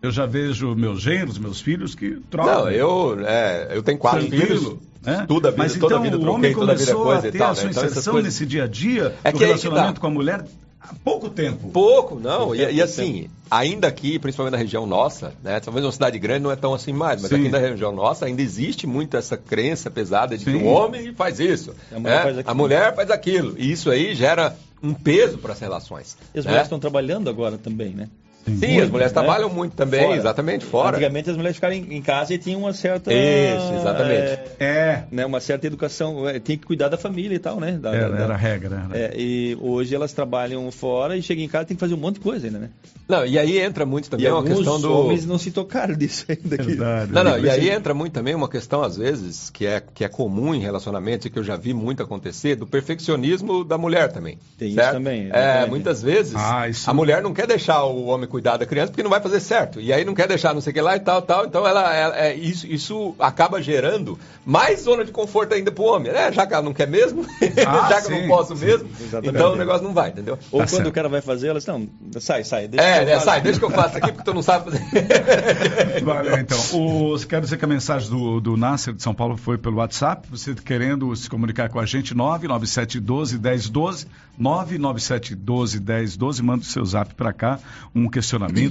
Eu 0.01 0.11
já 0.11 0.25
vejo 0.25 0.75
meus 0.75 1.01
genros, 1.01 1.37
meus 1.39 1.59
filhos 1.59 1.95
que 1.95 2.19
trocam. 2.29 2.65
Não, 2.65 2.69
eu, 2.69 3.17
é, 3.25 3.69
eu 3.71 3.81
tenho 3.81 3.97
quatro 3.97 4.27
Tranquilo, 4.27 4.45
filhos, 4.59 4.77
né? 5.03 5.25
toda 5.27 5.47
a 5.47 5.51
vida, 5.51 5.63
Mas 5.63 5.73
toda 5.73 5.85
então 5.85 5.97
a 5.97 6.01
vida 6.01 6.17
o 6.17 6.19
troquei, 6.19 6.35
homem 6.37 6.53
toda 6.53 6.71
a 6.71 6.75
vida 6.75 6.93
começou 6.93 7.11
a 7.13 7.21
ter 7.21 7.41
a 7.41 7.55
sua 7.55 7.63
né? 7.63 7.69
Então, 7.71 7.83
inserção 7.85 8.13
coisas... 8.13 8.33
nesse 8.33 8.45
dia 8.45 8.65
a 8.65 8.67
dia 8.67 9.15
É 9.23 9.29
aí 9.29 9.33
que 9.33 9.39
relacionamento 9.39 9.95
tá. 9.95 10.01
com 10.01 10.07
a 10.07 10.11
mulher 10.11 10.45
há 10.81 10.93
pouco 11.03 11.29
tempo. 11.29 11.69
Pouco, 11.69 12.15
não. 12.19 12.53
E, 12.55 12.57
Pouco 12.57 12.71
e 12.71 12.75
tempo, 12.75 12.83
assim, 12.83 13.29
ainda 13.49 13.87
aqui, 13.87 14.19
principalmente 14.19 14.53
na 14.53 14.57
região 14.57 14.85
nossa, 14.85 15.33
né? 15.43 15.59
Talvez 15.59 15.85
uma 15.85 15.91
cidade 15.91 16.17
grande 16.19 16.41
não 16.43 16.51
é 16.51 16.55
tão 16.55 16.73
assim 16.73 16.93
mais, 16.93 17.21
mas 17.21 17.29
Sim. 17.29 17.37
aqui 17.41 17.49
na 17.49 17.57
região 17.57 17.91
nossa 17.91 18.25
ainda 18.25 18.41
existe 18.41 18.85
muito 18.87 19.17
essa 19.17 19.37
crença 19.37 19.89
pesada 19.89 20.37
de 20.37 20.45
que 20.45 20.51
Sim. 20.51 20.63
o 20.63 20.65
homem 20.65 21.13
faz 21.13 21.39
isso, 21.39 21.73
A 21.91 21.99
mulher 21.99 22.15
né? 22.15 22.21
faz 22.23 22.37
aquilo. 22.37 22.51
a 22.51 22.53
mulher 22.53 22.95
faz 22.95 23.11
aquilo. 23.11 23.55
E 23.57 23.71
isso 23.71 23.89
aí 23.89 24.13
gera 24.15 24.55
um 24.81 24.93
peso 24.93 25.37
para 25.37 25.53
as 25.53 25.59
relações. 25.59 26.17
E 26.33 26.39
as 26.39 26.45
né? 26.45 26.51
mulheres 26.51 26.67
estão 26.67 26.79
trabalhando 26.79 27.29
agora 27.29 27.57
também, 27.57 27.89
né? 27.89 28.07
Sim, 28.47 28.67
Muito, 28.67 28.83
as 28.83 28.89
mulheres 28.89 29.13
né? 29.13 29.21
trabalham 29.21 29.49
muito 29.49 29.73
também, 29.75 30.05
Fora. 30.05 30.15
exatamente, 30.17 30.65
fora. 30.65 30.89
Antigamente 30.97 31.29
as 31.29 31.35
mulheres 31.37 31.57
ficaram 31.57 31.75
em 31.75 31.97
em 31.97 32.01
casa 32.01 32.33
e 32.33 32.37
tinham 32.37 32.61
uma 32.61 32.73
certa. 32.73 33.11
Isso, 33.13 33.73
exatamente. 33.73 34.39
é, 34.59 34.67
É, 34.67 35.03
né, 35.11 35.25
uma 35.25 35.39
certa 35.39 35.67
educação, 35.67 36.27
é, 36.27 36.39
tinha 36.39 36.57
que 36.57 36.65
cuidar 36.65 36.87
da 36.89 36.97
família 36.97 37.35
e 37.35 37.39
tal, 37.39 37.59
né? 37.59 37.73
Da- 37.73 37.93
era, 37.95 38.09
da- 38.09 38.23
era 38.23 38.33
a 38.33 38.37
regra. 38.37 38.85
Era. 38.89 38.97
É, 38.97 39.13
e 39.17 39.57
hoje 39.61 39.93
elas 39.95 40.13
trabalham 40.13 40.69
fora 40.71 41.17
e 41.17 41.21
chegam 41.21 41.43
em 41.43 41.47
casa 41.47 41.63
e 41.63 41.67
tem 41.67 41.77
que 41.77 41.81
fazer 41.81 41.93
um 41.93 41.97
monte 41.97 42.15
de 42.15 42.21
coisa 42.21 42.47
ainda, 42.47 42.59
né? 42.59 42.69
Não, 43.07 43.25
e 43.25 43.37
aí 43.39 43.57
entra 43.59 43.85
muito 43.85 44.09
também 44.09 44.27
e 44.27 44.29
uma 44.31 44.43
questão 44.43 44.79
do. 44.81 44.91
homens 44.93 45.25
não 45.25 45.37
se 45.37 45.51
tocaram 45.51 45.93
disso 45.97 46.25
ainda. 46.29 46.57
que- 46.57 46.63
Verdade. 46.63 47.11
Não, 47.11 47.23
não, 47.23 47.39
e 47.39 47.49
aí 47.49 47.61
Sim. 47.63 47.71
entra 47.71 47.93
muito 47.93 48.13
também 48.13 48.35
uma 48.35 48.49
questão, 48.49 48.81
às 48.83 48.97
vezes, 48.97 49.49
que 49.49 49.65
é, 49.65 49.81
que 49.93 50.03
é 50.03 50.07
comum 50.09 50.53
em 50.53 50.59
relacionamentos 50.59 51.25
e 51.25 51.29
que 51.29 51.39
eu 51.39 51.43
já 51.43 51.55
vi 51.55 51.73
muito 51.73 52.03
acontecer, 52.03 52.55
do 52.55 52.67
perfeccionismo 52.67 53.63
da 53.63 53.77
mulher 53.77 54.11
também. 54.11 54.37
Tem 54.57 54.67
isso 54.69 54.75
certo? 54.77 54.93
também, 54.93 55.29
É, 55.31 55.65
muitas 55.65 56.01
vezes 56.01 56.35
Ah, 56.35 56.67
isso- 56.67 56.89
a 56.89 56.93
mulher 56.93 57.21
não 57.21 57.33
quer 57.33 57.47
deixar 57.47 57.83
o 57.85 58.05
homem 58.05 58.27
cuidar 58.27 58.36
da 58.41 58.65
criança 58.65 58.91
porque 58.91 59.03
não 59.03 59.09
vai 59.09 59.21
fazer 59.21 59.39
certo. 59.39 59.79
E 59.81 59.91
aí 59.93 60.03
não 60.05 60.13
quer 60.13 60.27
deixar 60.27 60.53
não 60.53 60.61
sei 60.61 60.71
o 60.71 60.73
que 60.73 60.81
lá 60.81 60.95
e 60.95 60.99
tal, 60.99 61.21
tal. 61.21 61.45
Então 61.45 61.65
ela, 61.67 61.93
ela- 61.95 62.17
é, 62.17 62.33
isso, 62.35 62.67
isso 62.67 63.15
acaba 63.19 63.61
gerando 63.61 64.17
mais 64.45 64.81
zona 64.81 65.03
de 65.05 65.11
conforto 65.11 65.53
ainda 65.53 65.71
pro 65.71 65.83
homem. 65.85 66.11
né? 66.11 66.31
já 66.31 66.45
que 66.45 66.53
ela 66.53 66.63
não 66.63 66.73
quer 66.73 66.87
mesmo, 66.87 67.25
Ah, 67.67 67.87
já 67.89 68.01
que 68.01 68.11
eu 68.11 68.15
sim, 68.15 68.21
não 68.21 68.27
posso 68.27 68.55
sim, 68.55 68.65
mesmo, 68.65 68.89
exatamente. 68.99 69.35
então 69.35 69.53
o 69.53 69.55
negócio 69.55 69.83
não 69.83 69.93
vai, 69.93 70.09
entendeu? 70.09 70.37
Ou 70.51 70.59
Tá 70.59 70.65
quando 70.65 70.69
certo. 70.69 70.87
o 70.87 70.91
cara 70.91 71.09
vai 71.09 71.21
fazer, 71.21 71.47
elas 71.47 71.65
não, 71.65 71.87
sai, 72.19 72.43
sai. 72.43 72.67
Deixa 72.67 72.85
É, 72.85 73.05
que 73.05 73.11
eu 73.11 73.13
faço. 73.15 73.25
sai, 73.25 73.41
deixa 73.41 73.59
que 73.59 73.65
eu 73.65 73.69
faço 73.71 73.97
aqui 73.97 74.11
porque 74.11 74.23
tu 74.23 74.33
não 74.33 74.41
sabe 74.41 74.71
fazer. 74.71 76.03
Valeu, 76.03 76.37
então. 76.37 76.57
O, 76.73 77.17
quero 77.27 77.41
dizer 77.43 77.57
que 77.57 77.65
a 77.65 77.67
mensagem 77.67 78.09
do, 78.09 78.39
do 78.39 78.57
Nasser 78.57 78.93
de 78.93 79.01
São 79.01 79.13
Paulo 79.13 79.37
foi 79.37 79.57
pelo 79.57 79.77
WhatsApp. 79.77 80.27
Você 80.29 80.53
querendo 80.55 81.15
se 81.15 81.29
comunicar 81.29 81.69
com 81.69 81.79
a 81.79 81.85
gente, 81.85 82.13
99712-1012. 82.15 84.07
99712-1012. 84.39 86.41
Manda 86.43 86.61
o 86.61 86.65
seu 86.65 86.85
zap 86.85 87.13
para 87.15 87.33
cá. 87.33 87.59
Um 87.95 88.07
questionamento 88.09 88.26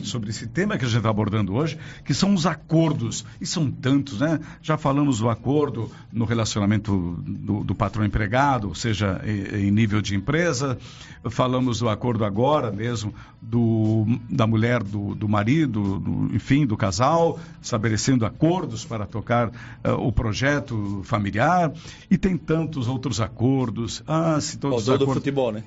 sobre 0.07 0.30
esse 0.30 0.46
tema 0.46 0.76
que 0.78 0.84
a 0.84 0.88
gente 0.88 0.96
está 0.98 1.09
abordando 1.11 1.54
hoje, 1.54 1.78
que 2.04 2.12
são 2.14 2.34
os 2.34 2.46
acordos. 2.46 3.24
E 3.40 3.46
são 3.46 3.70
tantos, 3.70 4.20
né? 4.20 4.38
Já 4.62 4.76
falamos 4.76 5.18
do 5.20 5.28
acordo 5.30 5.90
no 6.12 6.24
relacionamento 6.24 7.18
do, 7.26 7.64
do 7.64 7.74
patrão-empregado, 7.74 8.68
ou 8.68 8.74
seja, 8.74 9.20
em, 9.24 9.66
em 9.66 9.70
nível 9.70 10.00
de 10.02 10.14
empresa. 10.14 10.76
Falamos 11.30 11.80
do 11.80 11.88
acordo 11.88 12.24
agora 12.24 12.70
mesmo 12.70 13.12
do, 13.42 14.07
da 14.30 14.46
mulher, 14.46 14.82
do, 14.82 15.14
do 15.14 15.28
marido, 15.28 15.98
do- 15.98 16.34
enfim, 16.34 16.64
do 16.66 16.76
casal, 16.76 17.38
estabelecendo 17.61 18.24
acordos 18.24 18.84
para 18.84 19.07
tocar 19.07 19.50
eh, 19.82 19.90
o 19.92 20.12
projeto 20.12 21.00
familiar. 21.04 21.72
E 22.11 22.16
tem 22.16 22.36
tantos 22.36 22.86
outros 22.88 23.20
acordos. 23.20 24.02
Ah, 24.07 24.38
se 24.40 24.57
todos 24.59 24.78
os 24.80 24.86
Faltou 24.86 24.98
do 24.98 25.04
acordos. 25.04 25.22
futebol, 25.22 25.52
né? 25.52 25.64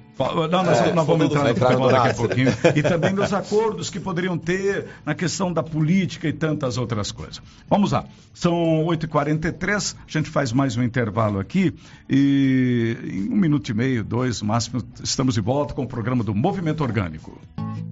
Não, 0.52 0.64
nós, 0.64 0.78
É, 0.80 0.94
nós 0.94 1.06
vamos 1.08 1.26
entrar 1.26 1.42
no 1.44 1.48
futebol 1.50 1.68
futebol. 1.72 1.92
daqui 1.92 2.10
a 2.10 2.14
pouquinho. 2.14 2.50
E 2.76 2.82
também 2.84 3.14
nos 3.14 3.34
acordos 3.34 3.79
que 3.88 4.00
poderiam 4.00 4.36
ter 4.36 4.88
na 5.06 5.14
questão 5.14 5.54
da 5.54 5.62
política 5.62 6.28
e 6.28 6.34
tantas 6.34 6.76
outras 6.76 7.12
coisas. 7.12 7.40
Vamos 7.70 7.92
lá, 7.92 8.06
são 8.34 8.54
8h43, 8.86 9.96
a 9.96 10.12
gente 10.12 10.28
faz 10.32 10.52
mais 10.52 10.76
um 10.76 10.82
intervalo 10.82 11.40
aqui 11.40 11.76
e 12.10 12.98
em 13.04 13.32
um 13.32 13.36
minuto 13.36 13.70
e 13.70 13.74
meio, 13.76 14.04
dois, 14.04 14.42
máximo, 14.42 14.82
estamos 15.04 15.36
de 15.36 15.42
volta 15.42 15.76
com 15.76 15.84
o 15.84 15.88
programa 15.88 16.24
do 16.24 16.34
Movimento 16.34 16.82
Orgânico. 16.82 17.40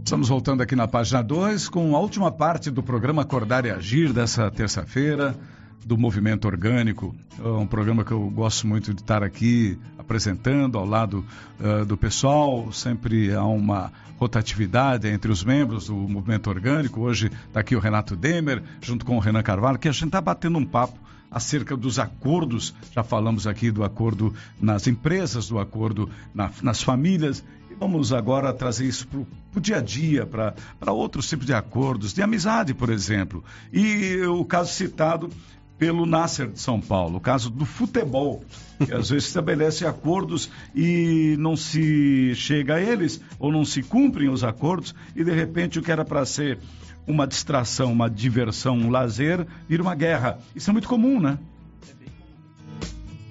Estamos 0.04 0.30
voltando 0.30 0.64
aqui 0.64 0.76
na 0.76 0.88
página 0.88 1.22
2 1.22 1.70
com 1.70 1.96
a 1.96 2.00
última 2.00 2.32
parte 2.32 2.72
do 2.72 2.82
programa 2.82 3.22
Acordar 3.22 3.66
e 3.66 3.70
Agir 3.70 4.12
dessa 4.12 4.50
terça-feira 4.50 5.38
do 5.86 5.98
Movimento 5.98 6.46
Orgânico, 6.46 7.16
é 7.40 7.48
um 7.48 7.66
programa 7.66 8.04
que 8.04 8.12
eu 8.12 8.30
gosto 8.30 8.68
muito 8.68 8.94
de 8.94 9.02
estar 9.02 9.24
aqui 9.24 9.80
apresentando 10.08 10.78
ao 10.78 10.86
lado 10.86 11.26
uh, 11.60 11.86
do 11.86 11.98
pessoal. 11.98 12.72
Sempre 12.72 13.34
há 13.34 13.44
uma 13.44 13.92
rotatividade 14.18 15.08
entre 15.10 15.30
os 15.30 15.44
membros 15.44 15.88
do 15.88 15.96
Movimento 15.96 16.50
Orgânico. 16.50 17.02
Hoje 17.02 17.30
está 17.48 17.60
aqui 17.60 17.76
o 17.76 17.80
Renato 17.80 18.16
Demer, 18.16 18.64
junto 18.82 19.06
com 19.06 19.18
o 19.18 19.20
Renan 19.20 19.44
Carvalho, 19.44 19.78
que 19.78 19.90
a 19.90 19.92
gente 19.92 20.06
está 20.06 20.22
batendo 20.22 20.58
um 20.58 20.66
papo 20.66 20.98
acerca 21.30 21.76
dos 21.76 22.00
acordos. 22.00 22.74
Já 22.94 23.04
falamos 23.04 23.46
aqui 23.46 23.70
do 23.70 23.84
acordo 23.84 24.34
nas 24.60 24.88
empresas, 24.88 25.50
do 25.50 25.60
acordo 25.60 26.10
na, 26.34 26.50
nas 26.64 26.82
famílias. 26.82 27.44
E 27.70 27.76
vamos 27.76 28.14
agora 28.14 28.54
trazer 28.54 28.88
isso 28.88 29.08
para 29.08 29.20
o 29.58 29.60
dia 29.60 29.78
a 29.78 29.82
dia, 29.82 30.26
para 30.26 30.92
outros 30.94 31.28
tipos 31.28 31.46
de 31.46 31.54
acordos, 31.54 32.14
de 32.14 32.22
amizade, 32.22 32.74
por 32.74 32.90
exemplo. 32.90 33.44
E 33.74 34.22
o 34.22 34.46
caso 34.46 34.72
citado 34.74 35.30
pelo 35.78 36.06
Nasser 36.06 36.48
de 36.48 36.60
São 36.60 36.82
Paulo, 36.82 37.18
o 37.18 37.22
caso 37.22 37.50
do 37.50 37.66
futebol, 37.66 38.44
que 38.84 38.94
às 38.94 39.10
vezes 39.10 39.28
estabelece 39.28 39.86
acordos 39.86 40.50
e 40.76 41.36
não 41.38 41.56
se 41.56 42.34
chega 42.36 42.76
a 42.76 42.82
eles, 42.82 43.22
ou 43.40 43.52
não 43.52 43.64
se 43.64 43.84
cumprem 43.84 44.30
os 44.30 44.44
acordos, 44.44 44.96
e 45.16 45.24
de 45.24 45.32
repente 45.32 45.78
o 45.78 45.82
que 45.82 45.92
era 45.92 46.04
para 46.04 46.26
ser 46.26 46.58
uma 47.06 47.26
distração, 47.28 47.92
uma 47.92 48.10
diversão, 48.10 48.76
um 48.78 48.90
lazer, 48.90 49.46
vira 49.68 49.82
uma 49.82 49.96
guerra. 49.96 50.40
Isso 50.56 50.70
é 50.70 50.74
muito 50.74 50.90
comum, 50.90 51.20
né? 51.20 51.38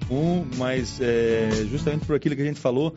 Um, 0.09 0.45
mas 0.55 0.99
é, 1.01 1.49
justamente 1.69 2.05
por 2.05 2.15
aquilo 2.15 2.35
que 2.35 2.41
a 2.41 2.45
gente 2.45 2.59
falou, 2.59 2.95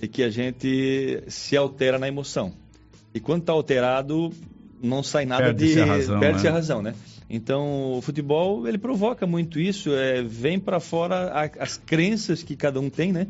é 0.00 0.06
que 0.06 0.22
a 0.22 0.30
gente 0.30 1.22
se 1.28 1.56
altera 1.56 1.98
na 1.98 2.08
emoção. 2.08 2.52
E 3.14 3.20
quando 3.20 3.42
está 3.42 3.52
alterado, 3.52 4.32
não 4.82 5.02
sai 5.02 5.26
nada 5.26 5.44
perde 5.44 5.74
de. 5.74 5.80
A 5.80 5.84
razão, 5.84 6.20
perde-se 6.20 6.44
né? 6.44 6.50
a 6.50 6.52
razão, 6.52 6.82
né? 6.82 6.94
Então, 7.30 7.92
o 7.98 8.00
futebol, 8.00 8.66
ele 8.66 8.78
provoca 8.78 9.26
muito 9.26 9.60
isso, 9.60 9.90
é, 9.94 10.22
vem 10.22 10.58
para 10.58 10.80
fora 10.80 11.30
a, 11.30 11.62
as 11.62 11.76
crenças 11.76 12.42
que 12.42 12.56
cada 12.56 12.80
um 12.80 12.88
tem, 12.88 13.12
né? 13.12 13.26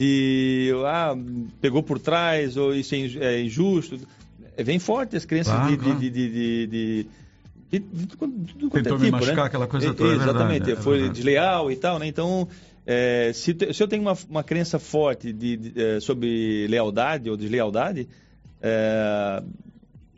E, 0.00 0.72
ah, 0.86 1.14
pegou 1.60 1.82
por 1.82 1.98
trás, 1.98 2.56
ou 2.56 2.74
isso 2.74 2.94
é 2.94 3.42
injusto. 3.42 3.98
É, 4.56 4.64
vem 4.64 4.78
forte 4.78 5.16
as 5.16 5.24
crenças 5.24 5.52
Claro, 5.52 5.70
de, 5.70 5.76
claro. 5.76 5.98
de, 6.00 6.10
de, 6.10 6.28
de, 6.28 6.66
de, 6.66 7.06
de, 7.70 7.78
de 8.06 8.16
quanto 8.16 8.34
é 8.34 8.82
Tentou 8.82 8.98
me 8.98 9.04
tipo, 9.04 9.12
machucar, 9.12 9.36
né? 9.36 9.42
aquela 9.44 9.66
coisa 9.66 9.94
toda, 9.94 10.10
é 10.10 10.16
Exatamente, 10.16 10.58
verdade, 10.64 10.72
é 10.72 10.82
foi 10.82 10.98
verdade. 10.98 11.14
desleal 11.14 11.70
e 11.70 11.76
tal, 11.76 11.98
né? 11.98 12.06
Então, 12.06 12.48
é, 12.86 13.30
se, 13.32 13.54
te- 13.54 13.72
se 13.72 13.82
eu 13.82 13.86
tenho 13.86 14.02
uma, 14.02 14.16
uma 14.28 14.42
crença 14.42 14.78
forte 14.78 15.32
de, 15.32 15.56
de, 15.56 15.80
é, 15.80 16.00
sobre 16.00 16.66
lealdade 16.66 17.30
ou 17.30 17.36
deslealdade, 17.36 18.08
é, 18.62 19.42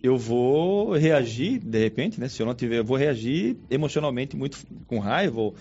eu 0.03 0.19
vou 0.19 0.93
reagir, 0.95 1.59
de 1.61 1.79
repente, 1.79 2.19
né? 2.21 2.29
Se 2.29 2.41
eu 2.43 2.47
não 2.47 2.55
tiver, 2.55 2.79
eu 2.79 2.85
vou 2.85 2.97
reagir 2.97 3.57
emocionalmente 3.71 4.37
muito 4.37 4.59
com 4.87 4.99
raiva, 4.99 5.53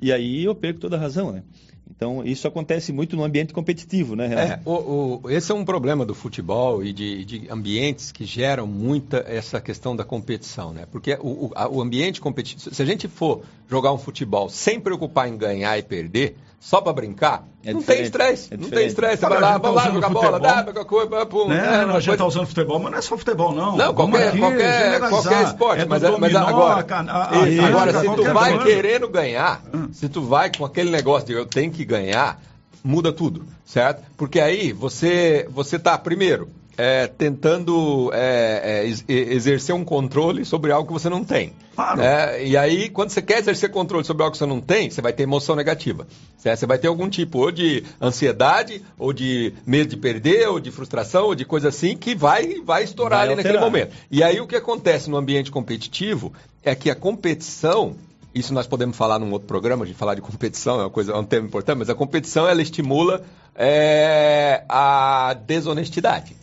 e 0.00 0.12
aí 0.12 0.44
eu 0.44 0.54
perco 0.54 0.78
toda 0.80 0.96
a 0.96 1.00
razão, 1.00 1.32
né? 1.32 1.42
Então, 1.90 2.22
isso 2.24 2.46
acontece 2.46 2.92
muito 2.92 3.16
no 3.16 3.24
ambiente 3.24 3.52
competitivo, 3.52 4.14
né, 4.14 4.26
Renato? 4.26 4.52
É, 4.52 4.60
o, 4.64 5.20
o- 5.24 5.30
esse 5.30 5.50
é 5.50 5.54
um 5.54 5.64
problema 5.64 6.04
do 6.04 6.14
futebol 6.14 6.84
e 6.84 6.92
de, 6.92 7.24
de 7.24 7.50
ambientes 7.50 8.12
que 8.12 8.24
geram 8.26 8.66
muita 8.66 9.24
essa 9.26 9.58
questão 9.60 9.96
da 9.96 10.04
competição, 10.04 10.72
né? 10.72 10.84
Porque 10.92 11.14
o, 11.20 11.46
o- 11.46 11.52
a- 11.54 11.68
o 11.68 11.80
ambiente 11.80 12.20
competitivo, 12.20 12.72
se 12.74 12.82
a 12.82 12.84
gente 12.84 13.08
for 13.08 13.42
jogar 13.68 13.92
um 13.92 13.98
futebol 13.98 14.48
sem 14.50 14.78
preocupar 14.78 15.28
em 15.28 15.36
ganhar 15.36 15.76
e 15.78 15.82
perder, 15.82 16.36
só 16.60 16.80
para 16.80 16.92
brincar, 16.92 17.44
É 17.64 17.72
não 17.72 17.80
tem 17.82 18.02
estresse, 18.02 18.52
é 18.52 18.56
não 18.56 18.68
tem 18.68 18.86
estresse. 18.86 19.22
Vai 19.22 19.40
lá, 19.40 19.52
gente 19.52 19.62
tá 19.62 19.68
vamos 19.68 19.76
lá 19.76 19.84
jogar 19.90 20.08
futebol, 20.08 20.22
bola, 20.24 20.40
dá, 20.40 20.64
pega 20.64 20.84
coisa, 20.84 21.26
pum, 21.26 21.48
Né? 21.48 21.56
né? 21.62 21.92
a 21.94 22.00
gente 22.00 22.10
está 22.12 22.24
usando 22.26 22.46
futebol, 22.46 22.78
mas 22.80 22.90
não 22.92 22.98
é 22.98 23.02
só 23.02 23.16
futebol, 23.16 23.52
não. 23.52 23.76
Não, 23.76 23.92
Vamos 23.94 24.10
qualquer, 24.18 24.28
aqui 24.28 24.38
qualquer, 24.38 25.08
qualquer 25.08 25.44
esporte. 25.44 25.82
É 25.82 25.84
mas, 25.86 26.02
mas 26.02 26.12
dominó, 26.12 26.46
agora, 26.46 26.80
a 26.80 26.82
cana- 26.82 27.12
a- 27.12 27.42
a 27.42 27.48
Isso, 27.48 27.64
agora, 27.64 27.92
se 27.92 28.00
tu 28.00 28.06
qualquer 28.06 28.34
vai 28.34 28.50
coisa. 28.58 28.66
querendo 28.66 29.08
ganhar, 29.08 29.62
Hum. 29.72 29.88
se 29.92 30.08
tu 30.08 30.22
vai 30.22 30.50
com 30.50 30.64
aquele 30.64 30.90
negócio 30.90 31.26
de 31.28 31.32
eu 31.34 31.46
tenho 31.46 31.70
que 31.70 31.84
ganhar, 31.84 32.40
muda 32.82 33.12
tudo, 33.12 33.44
certo? 33.64 34.02
Porque 34.16 34.40
aí 34.40 34.72
você, 34.72 35.46
você 35.50 35.78
tá, 35.78 35.96
primeiro, 35.96 36.48
é, 36.78 37.08
tentando 37.08 38.10
é, 38.14 38.60
é, 38.62 38.84
ex- 38.86 39.04
exercer 39.08 39.74
um 39.74 39.84
controle 39.84 40.44
sobre 40.44 40.70
algo 40.70 40.86
que 40.86 40.92
você 40.92 41.08
não 41.08 41.24
tem. 41.24 41.52
Claro. 41.74 41.98
né? 41.98 42.44
E 42.44 42.56
aí, 42.56 42.88
quando 42.88 43.10
você 43.10 43.20
quer 43.20 43.38
exercer 43.40 43.70
controle 43.70 44.04
sobre 44.04 44.22
algo 44.22 44.32
que 44.32 44.38
você 44.38 44.46
não 44.46 44.60
tem, 44.60 44.88
você 44.88 45.02
vai 45.02 45.12
ter 45.12 45.24
emoção 45.24 45.56
negativa. 45.56 46.06
certo? 46.38 46.60
Você 46.60 46.66
vai 46.66 46.78
ter 46.78 46.86
algum 46.86 47.08
tipo 47.08 47.38
ou 47.38 47.50
de 47.50 47.82
ansiedade, 48.00 48.80
ou 48.98 49.12
de 49.12 49.52
medo 49.66 49.90
de 49.90 49.96
perder, 49.96 50.48
ou 50.48 50.60
de 50.60 50.70
frustração, 50.70 51.24
ou 51.26 51.34
de 51.34 51.44
coisa 51.44 51.68
assim, 51.68 51.96
que 51.96 52.14
vai, 52.14 52.60
vai 52.64 52.84
estourar 52.84 53.18
Vai 53.20 53.26
ali 53.28 53.36
naquele 53.36 53.58
alterar. 53.58 53.70
momento. 53.72 53.94
E 54.10 54.22
aí 54.22 54.40
o 54.40 54.46
que 54.46 54.56
acontece 54.56 55.10
no 55.10 55.16
ambiente 55.16 55.50
competitivo 55.50 56.32
é 56.62 56.74
que 56.76 56.90
a 56.90 56.94
competição, 56.94 57.96
isso 58.34 58.54
nós 58.54 58.66
podemos 58.68 58.96
falar 58.96 59.18
num 59.18 59.32
outro 59.32 59.48
programa, 59.48 59.84
de 59.84 59.94
falar 59.94 60.14
de 60.14 60.20
competição, 60.20 60.76
é 60.80 60.84
uma 60.84 60.90
coisa, 60.90 61.12
é 61.12 61.16
um 61.16 61.24
tema 61.24 61.46
importante, 61.46 61.78
mas 61.78 61.90
a 61.90 61.94
competição 61.94 62.48
ela 62.48 62.62
estimula 62.62 63.22
é, 63.56 64.62
a 64.68 65.34
desonestidade. 65.46 66.36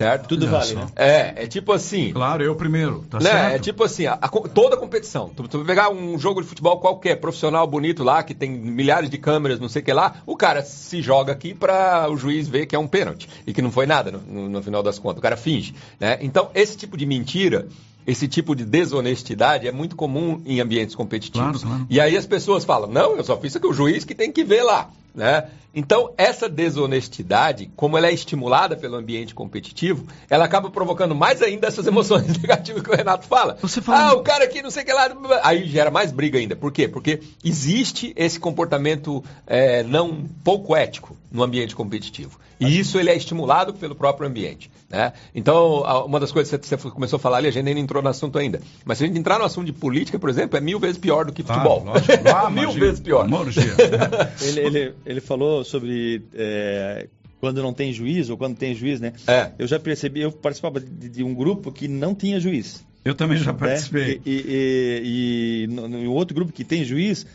Certo? 0.00 0.28
Tudo 0.28 0.46
Olha 0.46 0.52
vale, 0.52 0.66
só. 0.72 0.78
né? 0.80 0.86
É, 0.96 1.44
é 1.44 1.46
tipo 1.46 1.72
assim. 1.72 2.10
Claro, 2.10 2.42
eu 2.42 2.56
primeiro, 2.56 3.04
tá 3.10 3.18
Né? 3.18 3.30
certo? 3.30 3.54
É 3.54 3.58
tipo 3.58 3.84
assim, 3.84 4.06
a- 4.06 4.18
a 4.20 4.28
toda 4.28 4.74
a 4.76 4.78
competição. 4.78 5.28
Tu, 5.28 5.46
tu 5.46 5.58
vai 5.58 5.66
pegar 5.66 5.90
um 5.90 6.18
jogo 6.18 6.40
de 6.40 6.48
futebol 6.48 6.80
qualquer, 6.80 7.16
profissional 7.16 7.66
bonito 7.66 8.02
lá, 8.02 8.22
que 8.22 8.34
tem 8.34 8.50
milhares 8.50 9.10
de 9.10 9.18
câmeras, 9.18 9.60
não 9.60 9.68
sei 9.68 9.82
o 9.82 9.84
que 9.84 9.92
lá, 9.92 10.14
o 10.24 10.34
cara 10.36 10.62
se 10.62 11.02
joga 11.02 11.32
aqui 11.32 11.52
para 11.52 12.10
o 12.10 12.16
juiz 12.16 12.48
ver 12.48 12.64
que 12.64 12.74
é 12.74 12.78
um 12.78 12.86
pênalti 12.86 13.28
e 13.46 13.52
que 13.52 13.60
não 13.60 13.70
foi 13.70 13.84
nada 13.84 14.10
no, 14.10 14.20
no- 14.20 14.48
no 14.48 14.62
final 14.62 14.82
das 14.82 14.98
contas. 14.98 15.18
O 15.18 15.22
cara 15.22 15.36
finge. 15.36 15.74
Né? 16.00 16.16
Então, 16.22 16.50
esse 16.54 16.78
tipo 16.78 16.96
de 16.96 17.04
mentira, 17.04 17.68
esse 18.10 18.26
tipo 18.28 18.54
de 18.54 18.64
desonestidade 18.64 19.66
é 19.68 19.72
muito 19.72 19.94
comum 19.96 20.40
em 20.44 20.60
ambientes 20.60 20.94
competitivos. 20.94 21.62
Claro, 21.62 21.76
claro. 21.76 21.86
E 21.90 22.00
aí 22.00 22.16
as 22.16 22.26
pessoas 22.26 22.64
falam, 22.64 22.90
não, 22.90 23.16
eu 23.16 23.24
só 23.24 23.36
fiz 23.36 23.52
isso 23.52 23.60
que 23.60 23.66
o 23.66 23.72
juiz 23.72 24.04
que 24.04 24.14
tem 24.14 24.30
que 24.32 24.44
ver 24.44 24.62
lá. 24.62 24.90
Né? 25.14 25.48
Então, 25.74 26.12
essa 26.16 26.48
desonestidade, 26.48 27.70
como 27.76 27.96
ela 27.96 28.06
é 28.08 28.12
estimulada 28.12 28.76
pelo 28.76 28.96
ambiente 28.96 29.34
competitivo, 29.34 30.06
ela 30.28 30.44
acaba 30.44 30.70
provocando 30.70 31.14
mais 31.14 31.42
ainda 31.42 31.66
essas 31.68 31.86
emoções 31.86 32.26
negativas 32.38 32.82
que 32.82 32.90
o 32.90 32.96
Renato 32.96 33.26
fala. 33.26 33.56
Você 33.60 33.80
fala- 33.80 34.10
Ah, 34.10 34.14
o 34.14 34.22
cara 34.22 34.44
aqui 34.44 34.62
não 34.62 34.70
sei 34.70 34.82
o 34.82 34.86
que 34.86 34.92
lá. 34.92 35.08
Aí 35.42 35.66
gera 35.66 35.90
mais 35.90 36.12
briga 36.12 36.38
ainda. 36.38 36.54
Por 36.56 36.72
quê? 36.72 36.86
Porque 36.88 37.20
existe 37.44 38.12
esse 38.16 38.38
comportamento 38.38 39.22
é, 39.46 39.82
não 39.82 40.24
pouco 40.44 40.74
ético 40.76 41.16
no 41.30 41.42
ambiente 41.42 41.74
competitivo. 41.74 42.38
E 42.58 42.78
isso 42.78 42.98
ele 42.98 43.10
é 43.10 43.16
estimulado 43.16 43.72
pelo 43.72 43.94
próprio 43.94 44.28
ambiente. 44.28 44.70
Né? 44.90 45.12
Então, 45.32 45.82
uma 46.04 46.18
das 46.18 46.32
coisas 46.32 46.60
que 46.60 46.66
você 46.66 46.76
começou 46.90 47.16
a 47.16 47.20
falar 47.20 47.36
ali, 47.38 47.46
a 47.48 47.52
gente 47.52 47.64
nem 47.64 47.78
entrou 47.78 48.02
no 48.02 48.08
assunto 48.08 48.38
ainda. 48.38 48.60
Mas 48.84 48.98
se 48.98 49.04
a 49.04 49.06
gente 49.06 49.18
entrar 49.18 49.38
no 49.38 49.44
assunto 49.44 49.66
de 49.66 49.72
política, 49.72 50.18
por 50.18 50.28
exemplo, 50.28 50.58
é 50.58 50.60
mil 50.60 50.80
vezes 50.80 50.98
pior 50.98 51.24
do 51.24 51.32
que 51.32 51.44
Claro, 51.44 51.62
futebol. 51.62 51.84
lógico. 51.84 52.10
Ah, 52.34 52.50
mil 52.50 52.72
vezes 52.72 52.98
pior. 53.00 53.28
Ele, 54.40 54.60
ele, 54.60 54.94
ele 55.04 55.20
falou 55.20 55.62
sobre 55.64 56.22
é, 56.34 57.06
quando 57.40 57.62
não 57.62 57.72
tem 57.72 57.92
juiz 57.92 58.30
ou 58.30 58.36
quando 58.36 58.56
tem 58.56 58.74
juiz, 58.74 59.00
né? 59.00 59.12
É. 59.26 59.50
Eu 59.58 59.66
já 59.66 59.78
percebi, 59.78 60.22
eu 60.22 60.32
participava 60.32 60.80
de, 60.80 61.08
de 61.08 61.22
um 61.22 61.34
grupo 61.34 61.70
que 61.70 61.86
não 61.86 62.14
tinha 62.14 62.40
juiz. 62.40 62.84
Eu 63.04 63.14
também 63.14 63.38
já 63.38 63.52
né? 63.52 63.58
participei. 63.58 64.20
E, 64.24 64.30
e, 64.30 64.44
e, 64.48 65.64
e 65.64 65.66
no, 65.68 65.88
no 65.88 66.12
outro 66.12 66.34
grupo 66.34 66.52
que 66.52 66.64
tem 66.64 66.84
juiz, 66.84 67.26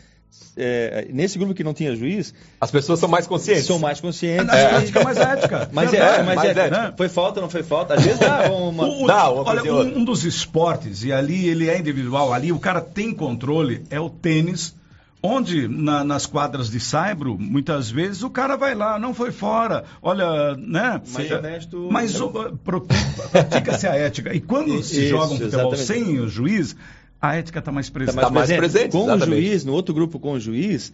é, 0.56 1.06
nesse 1.12 1.38
grupo 1.38 1.52
que 1.54 1.62
não 1.62 1.74
tinha 1.74 1.94
juiz, 1.94 2.32
As 2.60 2.70
pessoas 2.70 2.98
são 2.98 3.08
mais 3.08 3.26
conscientes. 3.26 3.66
são 3.66 3.78
mais 3.78 4.00
conscientes. 4.00 4.46
Na 4.46 4.56
e- 4.58 4.64
ética, 4.82 5.04
mais 5.04 5.16
ética. 5.18 5.68
Mas 5.72 5.88
é, 5.92 5.98
Verdade. 5.98 6.24
mas 6.24 6.36
mais 6.36 6.48
é, 6.56 6.60
ética. 6.60 6.94
foi 6.96 7.08
falta 7.10 7.40
ou 7.40 7.42
não 7.42 7.50
foi 7.50 7.62
falta? 7.62 7.94
Às 7.94 8.02
vezes 8.04 8.18
dá 8.18 8.50
uma. 8.52 8.84
O- 8.86 9.04
o- 9.04 9.06
Dá, 9.06 9.30
uma 9.30 9.42
olha, 9.42 9.60
e 9.66 9.70
um, 9.70 9.98
um 9.98 10.04
dos 10.04 10.24
esportes, 10.24 11.04
e 11.04 11.12
ali 11.12 11.46
ele 11.48 11.68
é 11.68 11.78
individual, 11.78 12.32
ali 12.32 12.52
o 12.52 12.58
cara 12.58 12.80
tem 12.80 13.12
controle, 13.12 13.84
é 13.90 14.00
o 14.00 14.08
tênis, 14.08 14.74
onde 15.22 15.68
na- 15.68 16.04
nas 16.04 16.24
quadras 16.24 16.70
de 16.70 16.80
saibro, 16.80 17.36
muitas 17.38 17.90
vezes 17.90 18.22
o 18.22 18.30
cara 18.30 18.56
vai 18.56 18.74
lá, 18.74 18.98
não 18.98 19.12
foi 19.12 19.32
fora, 19.32 19.84
olha, 20.00 20.54
né? 20.56 21.00
Mais 21.12 21.30
honesto- 21.32 21.88
Mas 21.90 22.18
o- 22.20 22.30
pro- 22.64 22.86
pratica-se 23.32 23.86
a 23.86 23.94
ética. 23.94 24.32
E 24.34 24.40
quando 24.40 24.80
se 24.82 25.00
Isso, 25.00 25.08
joga 25.10 25.34
um 25.34 25.38
futebol 25.38 25.72
exatamente. 25.74 25.86
sem 25.86 26.18
o 26.20 26.28
juiz, 26.28 26.74
a 27.20 27.36
ética 27.36 27.58
está 27.58 27.72
mais 27.72 27.88
presente. 27.90 28.16
Tá 28.16 28.30
mais 28.30 28.52
presente, 28.52 28.92
Com 28.92 29.04
exatamente. 29.04 29.28
o 29.28 29.32
juiz, 29.32 29.64
no 29.64 29.72
outro 29.72 29.94
grupo 29.94 30.18
com 30.18 30.32
o 30.32 30.40
juiz, 30.40 30.92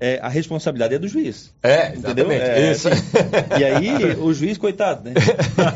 é, 0.00 0.18
a 0.22 0.28
responsabilidade 0.28 0.94
é 0.94 0.98
do 0.98 1.06
juiz. 1.06 1.52
É, 1.62 1.88
Entendeu? 1.94 2.30
exatamente. 2.32 2.42
É, 2.42 2.72
Isso. 2.72 2.88
assim, 2.88 3.02
e 3.60 3.64
aí, 3.64 4.16
o 4.18 4.32
juiz, 4.32 4.56
coitado, 4.56 5.04
né? 5.04 5.12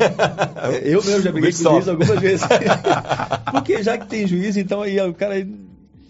Eu 0.82 1.04
mesmo 1.04 1.20
já 1.20 1.30
briguei 1.30 1.52
com 1.52 1.68
o 1.68 1.72
juiz 1.74 1.88
algumas 1.88 2.20
vezes. 2.20 2.46
Porque 3.52 3.82
já 3.82 3.98
que 3.98 4.06
tem 4.06 4.26
juiz, 4.26 4.56
então 4.56 4.80
aí 4.80 4.98
o 5.00 5.12
cara. 5.12 5.46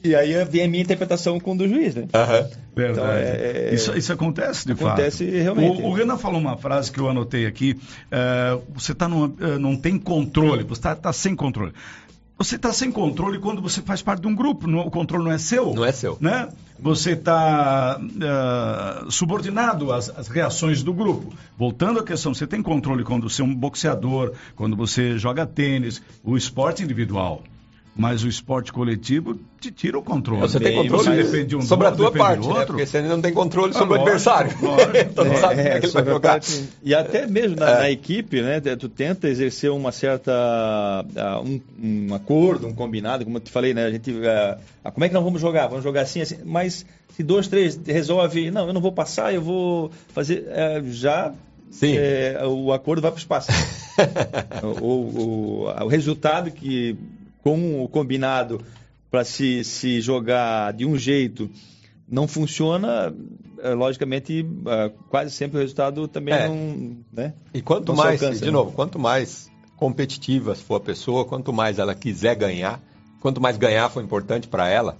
E 0.05 0.15
aí 0.15 0.45
vem 0.45 0.65
a 0.65 0.69
minha 0.69 0.83
interpretação 0.83 1.41
com 1.41 1.57
do 1.57 1.67
juiz, 1.67 1.95
né? 1.95 2.03
Uhum. 2.03 2.49
Verdade. 2.77 2.93
Então, 2.93 3.11
é, 3.11 3.71
é, 3.71 3.75
isso, 3.75 3.97
isso 3.97 4.13
acontece 4.13 4.67
de 4.67 4.73
acontece 4.73 5.25
fato. 5.25 5.43
realmente. 5.43 5.83
O, 5.83 5.87
o, 5.87 5.93
Renan 5.95 6.19
falou 6.19 6.39
uma 6.39 6.59
frase 6.59 6.93
que 6.93 7.01
eu 7.01 7.09
anotei 7.09 7.47
aqui. 7.47 7.81
É, 8.13 8.59
você 8.75 8.95
tá 8.95 9.09
numa, 9.09 9.33
é, 9.41 9.59
não 9.59 9.77
tem 9.77 9.99
controle, 9.99 10.63
você 10.63 10.79
está 10.81 10.95
tá 10.95 11.13
sem 11.13 11.35
controle. 11.35 11.73
Você 12.37 12.57
está 12.57 12.73
sem 12.73 12.91
controle 12.91 13.39
quando 13.39 13.63
você 13.63 13.81
faz 13.81 14.03
parte 14.03 14.23
de 14.23 14.27
um 14.27 14.35
grupo, 14.35 14.69
o 14.69 14.91
controle 14.91 15.25
não 15.25 15.31
é 15.31 15.39
seu. 15.39 15.73
Não 15.73 15.85
é 15.85 15.93
seu. 15.93 16.19
Né? 16.21 16.49
Você 16.81 17.13
está 17.13 17.99
uh, 18.01 19.11
subordinado 19.11 19.93
às, 19.93 20.11
às, 20.11 20.27
reações 20.27 20.83
do 20.83 20.93
grupo. 20.93 21.33
Voltando 21.57 22.01
à 22.01 22.05
questão, 22.05 22.35
você 22.35 22.47
tem 22.47 22.61
controle 22.61 23.05
quando 23.05 23.29
você 23.29 23.41
é 23.41 23.45
um 23.45 23.55
boxeador, 23.55 24.33
quando 24.57 24.77
você 24.77 25.17
joga 25.17 25.47
tênis, 25.47 26.03
o 26.25 26.37
esporte 26.37 26.83
individual. 26.83 27.43
Mas 27.97 28.25
o 28.25 28.29
esporte 28.29 28.73
coletivo 28.73 29.39
te 29.61 29.71
tira 29.71 29.97
o 29.97 30.03
controle. 30.03 30.41
Você 30.41 30.59
tem 30.59 30.75
controle 30.75 31.05
você 31.05 31.23
depende 31.23 31.45
de 31.47 31.57
um 31.57 31.63
sobre 31.63 31.87
a 31.87 31.93
tua 31.93 32.11
parte, 32.11 32.47
né? 32.49 32.67
porque 32.67 32.85
você 32.85 33.01
não 33.03 33.21
tem 33.21 33.33
controle 33.33 33.71
ah, 33.73 33.79
sobre 33.79 33.95
ah, 33.95 33.99
o 33.99 34.03
adversário. 34.03 34.51
então 35.01 35.25
não 35.25 35.37
sabe 35.37 35.61
é, 35.61 35.65
como 35.65 35.69
é 35.69 35.81
que 35.81 35.87
ele 35.87 35.93
vai 35.93 36.05
jogar. 36.05 36.31
Parte, 36.33 36.65
e 36.83 36.93
até 36.93 37.27
mesmo 37.29 37.57
na, 37.57 37.71
é. 37.71 37.79
na, 37.79 37.91
equipe, 37.91 38.43
né? 38.43 38.61
Tu 38.61 38.89
tenta 38.89 39.29
exercer 39.29 39.71
uma 39.71 39.93
certa 39.93 40.33
uh, 41.05 41.49
um, 41.49 41.61
um, 41.81 42.15
acordo, 42.15 42.67
um 42.67 42.75
combinado, 42.75 43.25
como 43.25 43.37
eu 43.37 43.41
te 43.41 43.53
falei, 43.53 43.73
né? 43.73 43.85
A 43.85 43.91
gente, 43.93 44.11
uh, 44.11 44.93
como 44.93 45.05
é 45.05 45.09
que 45.09 45.15
nós 45.15 45.23
vamos 45.23 45.41
jogar? 45.41 45.69
Vamos 45.69 45.85
jogar 45.85 46.01
assim, 46.01 46.21
assim. 46.21 46.39
Mas 46.45 46.85
se 47.15 47.23
dois, 47.23 47.47
três 47.47 47.81
resolve, 47.87 48.51
não, 48.51 48.67
eu 48.67 48.73
não 48.73 48.81
vou 48.81 48.93
passar, 48.93 49.33
eu 49.33 49.41
vou 49.41 49.93
fazer, 50.13 50.47
uh, 50.49 50.91
já 50.91 51.33
Sim. 51.75 51.97
É, 51.97 52.41
o 52.47 52.73
acordo 52.73 53.03
vai 53.03 53.11
para 53.11 53.19
o 53.19 53.21
espaço. 53.21 53.51
o, 54.81 54.87
o, 54.87 55.85
o, 55.85 55.89
resultado 55.89 56.53
que 56.53 56.97
com 57.45 57.85
o 57.85 57.89
combinado 57.89 58.63
para 59.11 59.23
se, 59.23 59.63
se 59.63 60.01
jogar 60.01 60.73
de 60.73 60.87
um 60.87 60.97
jeito 60.97 61.51
não 62.09 62.27
funciona, 62.27 63.15
é, 63.59 63.75
logicamente, 63.75 64.47
é, 64.67 64.91
quase 65.11 65.31
sempre 65.31 65.59
o 65.59 65.61
resultado 65.61 66.09
também 66.09 66.35
é. 66.35 66.49
não. 66.49 66.97
Né? 67.13 67.35
E 67.53 67.61
quanto 67.61 67.89
não 67.89 67.97
mais, 67.97 68.23
alcança, 68.23 68.41
de 68.41 68.47
né? 68.47 68.51
novo, 68.51 68.73
quanto 68.73 68.99
mais 68.99 69.51
competitiva 69.77 70.55
for 70.55 70.77
a 70.77 70.81
pessoa, 70.81 71.27
quanto 71.27 71.53
mais 71.53 71.79
ela 71.79 71.95
quiser 71.95 72.35
ganhar, 72.35 72.81
quanto 73.21 73.43
mais 73.43 73.59
ganhar 73.59 73.91
for 73.91 74.03
importante 74.03 74.49
para 74.49 74.67
ela, 74.67 74.97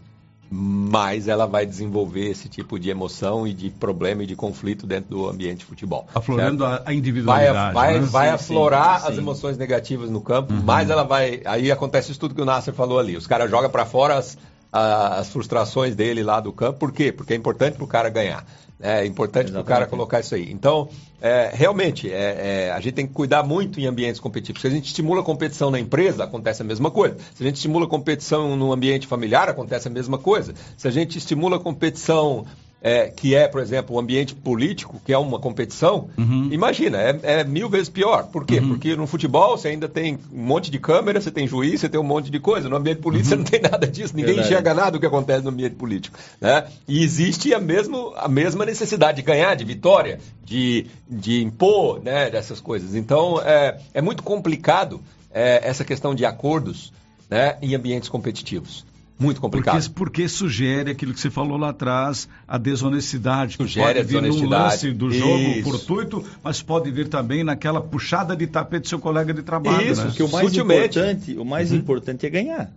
mais 0.51 1.27
ela 1.27 1.47
vai 1.47 1.67
desenvolver 1.67 2.31
esse 2.31 2.49
tipo 2.49 2.79
de 2.79 2.91
emoção 2.91 3.47
e 3.47 3.53
de 3.53 3.71
problema 3.71 4.23
e 4.23 4.27
de 4.27 4.37
conflito 4.37 4.87
dentro 4.87 5.11
do 5.11 5.29
ambiente 5.29 5.59
de 5.59 5.65
futebol. 5.65 6.07
Aflorando 6.15 6.65
certo? 6.65 6.89
a 6.89 6.95
individualidade. 6.95 7.75
Vai, 7.75 7.93
vai, 7.93 8.01
né? 8.01 8.07
vai 8.07 8.29
sim, 8.29 8.35
aflorar 8.35 9.01
sim, 9.01 9.07
as 9.09 9.15
sim. 9.15 9.21
emoções 9.21 9.59
negativas 9.59 10.11
no 10.11 10.21
campo, 10.21 10.53
uhum. 10.53 10.63
mais 10.63 10.91
ela 10.91 11.03
vai. 11.03 11.41
Aí 11.45 11.73
acontece 11.73 12.11
isso 12.11 12.21
tudo 12.21 12.35
que 12.35 12.43
o 12.43 12.45
Nasser 12.45 12.75
falou 12.75 12.99
ali. 12.99 13.17
Os 13.17 13.27
caras 13.27 13.51
jogam 13.51 13.71
para 13.71 13.85
fora 13.85 14.17
as, 14.17 14.39
as 14.73 15.29
frustrações 15.29 15.95
dele 15.95 16.23
lá 16.23 16.41
do 16.41 16.53
campo. 16.53 16.79
Por 16.79 16.93
quê? 16.93 17.11
Porque 17.13 17.33
é 17.33 17.37
importante 17.37 17.77
para 17.77 17.85
o 17.85 17.89
cara 17.89 18.09
ganhar. 18.09 18.45
É 18.87 19.07
importante 19.07 19.51
para 19.51 19.63
o 19.63 19.65
cara 19.65 19.87
colocar 19.87 20.21
isso 20.21 20.35
aí. 20.35 20.53
Então, 20.53 20.91
é, 21.19 21.51
realmente, 21.55 22.13
é, 22.13 22.67
é, 22.67 22.71
a 22.71 22.79
gente 22.81 22.93
tem 22.93 23.07
que 23.07 23.15
cuidar 23.15 23.43
muito 23.43 23.81
em 23.81 23.87
ambientes 23.87 24.21
competitivos. 24.21 24.61
Se 24.61 24.67
a 24.67 24.71
gente 24.71 24.89
estimula 24.89 25.23
a 25.23 25.25
competição 25.25 25.71
na 25.71 25.81
empresa, 25.81 26.25
acontece 26.25 26.61
a 26.61 26.65
mesma 26.67 26.91
coisa. 26.91 27.17
Se 27.35 27.43
a 27.43 27.47
gente 27.47 27.57
estimula 27.57 27.87
a 27.87 27.89
competição 27.89 28.55
no 28.55 28.75
ambiente 28.75 29.07
familiar, 29.07 29.49
acontece 29.49 29.89
a 29.89 29.91
mesma 29.91 30.19
coisa. 30.19 30.53
Se 30.77 30.87
a 30.87 30.91
gente 30.91 31.17
estimula 31.17 31.57
a 31.57 31.61
competição 31.61 32.45
é, 32.85 33.09
que 33.09 33.35
é, 33.35 33.49
por 33.49 33.63
exemplo, 33.63 33.97
o 33.97 33.99
ambiente 33.99 34.35
político, 34.35 35.01
que 35.03 35.11
é 35.11 35.17
uma 35.17 35.39
competição, 35.39 36.11
uhum. 36.19 36.51
imagina, 36.53 36.99
é, 37.01 37.19
é, 37.23 37.45
mil 37.45 37.67
vezes 37.67 37.89
pior. 37.89 38.25
Por 38.25 38.45
quê? 38.45 38.59
Uhum. 38.59 38.69
Porque 38.69 38.95
no 38.95 39.07
futebol 39.07 39.57
você 39.57 39.69
ainda 39.69 39.89
tem 39.89 40.19
um 40.31 40.43
monte 40.45 40.71
de 40.71 40.79
câmera, 40.79 41.19
você 41.19 41.31
tem 41.31 41.49
juiz, 41.49 41.81
você 41.81 41.89
tem 41.89 41.99
um 41.99 42.05
monte 42.05 42.31
de 42.31 42.39
coisa. 42.39 42.69
No 42.69 42.77
ambiente 42.77 43.01
político 43.01 43.35
uhum. 43.35 43.43
você 43.43 43.57
não 43.57 43.61
tem 43.63 43.63
nada 43.63 43.87
disso, 43.87 44.15
ninguém 44.15 44.35
Verdade. 44.35 44.53
enxerga 44.53 44.75
nada 44.75 44.91
do 44.91 45.01
que 45.01 45.07
acontece 45.07 45.43
no 45.43 45.49
ambiente 45.49 45.77
político. 45.77 46.19
Né? 46.39 46.67
E 46.87 47.03
existe 47.03 47.55
a, 47.55 47.59
mesmo, 47.59 48.13
a 48.19 48.29
mesma 48.29 48.67
necessidade 48.67 49.17
de 49.17 49.23
ganhar, 49.23 49.55
de 49.55 49.65
vitória, 49.65 50.21
de, 50.45 50.87
de 51.09 51.43
impor 51.43 52.03
né, 52.03 52.29
dessas 52.29 52.61
coisas. 52.61 52.95
Então, 52.95 53.41
é, 53.41 53.79
é 53.95 54.03
muito 54.03 54.23
complicado 54.23 55.01
é, 55.33 55.67
essa 55.67 55.87
questão 55.87 56.15
de 56.15 56.27
acordos 56.27 56.93
né, 57.31 57.57
em 57.63 57.75
ambientes 57.75 58.11
competitivos. 58.11 58.85
Muito 59.19 59.41
complicado. 59.41 59.75
Porque, 59.75 59.95
porque, 59.95 60.29
sugere 60.29 60.91
aquilo 60.91 61.13
que 61.13 61.21
você 61.21 61.31
falou 61.31 61.57
lá 61.57 61.71
atrás, 61.71 62.29
a 62.49 62.59
desonestidade. 62.59 63.57
Sugere 63.57 63.87
pode 63.87 63.99
a 63.99 64.03
desonestidade. 64.03 64.43
no 64.43 64.51
lance 64.51 64.91
do 64.91 65.11
jogo 65.11 65.39
Isso. 65.39 65.63
fortuito, 65.63 66.25
mas 66.43 66.61
pode 66.61 66.91
vir 66.91 67.09
também 67.09 67.45
naquela 67.45 67.81
puxada 67.81 68.35
de 68.35 68.47
tapete 68.47 68.83
do 68.83 68.89
seu 68.89 68.99
colega 68.99 69.33
de 69.33 69.43
trabalho. 69.43 69.91
Isso, 69.91 70.05
né? 70.05 70.13
que 70.15 70.23
o 70.23 70.29
mais 70.29 70.47
Sutilmente. 70.47 70.99
importante, 70.99 71.39
o 71.39 71.45
mais 71.45 71.71
uhum. 71.71 71.79
importante 71.79 72.27
é 72.27 72.31
ganhar 72.31 72.73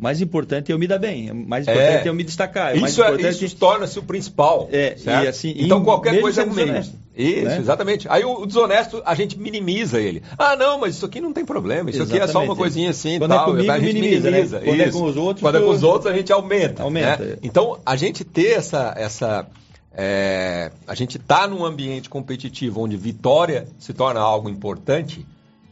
mais 0.00 0.22
importante 0.22 0.72
é 0.72 0.74
eu 0.74 0.78
me 0.78 0.86
dar 0.86 0.98
bem, 0.98 1.30
mais 1.30 1.68
importante 1.68 2.04
é, 2.04 2.06
é 2.06 2.08
eu 2.08 2.14
me 2.14 2.24
destacar. 2.24 2.74
isso, 2.74 3.02
é, 3.02 3.28
isso 3.28 3.56
torna-se 3.56 3.98
o 3.98 4.02
principal. 4.02 4.66
É, 4.72 4.96
certo? 4.96 5.24
e 5.24 5.28
assim, 5.28 5.54
então 5.58 5.84
qualquer 5.84 6.18
coisa 6.22 6.40
é 6.40 6.46
desonesto. 6.46 6.96
Isso, 7.20 7.44
né? 7.46 7.58
exatamente. 7.58 8.08
Aí 8.08 8.24
o, 8.24 8.42
o, 8.42 8.46
desonesto, 8.46 9.02
a 9.04 9.14
gente 9.14 9.38
minimiza 9.38 10.00
ele. 10.00 10.22
Ah, 10.38 10.56
não, 10.56 10.78
mas 10.78 10.96
isso 10.96 11.06
aqui 11.06 11.20
não 11.20 11.32
tem 11.32 11.44
problema, 11.44 11.90
isso 11.90 11.98
exatamente. 11.98 12.22
aqui 12.22 12.30
é 12.30 12.32
só 12.32 12.44
uma 12.44 12.56
coisinha 12.56 12.90
assim 12.90 13.18
Quando 13.18 13.32
é 13.32 13.36
tal. 13.36 13.48
É 13.48 13.50
comigo, 13.50 13.70
a 13.72 13.78
gente 13.78 13.94
minimiza. 13.94 14.30
minimiza. 14.30 14.60
Né? 14.60 14.66
Quando 14.66 14.80
é 14.80 14.90
com 14.90 15.02
os 15.04 15.16
outros. 15.16 15.42
Quando 15.42 15.58
é 15.58 15.60
com 15.60 15.70
os 15.70 15.82
outros, 15.82 16.12
a 16.12 16.16
gente 16.16 16.32
aumenta. 16.32 16.82
Aumenta. 16.82 17.24
Né? 17.24 17.36
Então, 17.42 17.78
a 17.84 17.96
gente 17.96 18.24
ter 18.24 18.52
essa. 18.52 18.94
essa 18.96 19.46
é, 19.92 20.70
a 20.86 20.94
gente 20.94 21.18
tá 21.18 21.48
num 21.48 21.64
ambiente 21.64 22.08
competitivo 22.08 22.80
onde 22.80 22.96
vitória 22.96 23.66
se 23.78 23.92
torna 23.92 24.20
algo 24.20 24.48
importante 24.48 25.26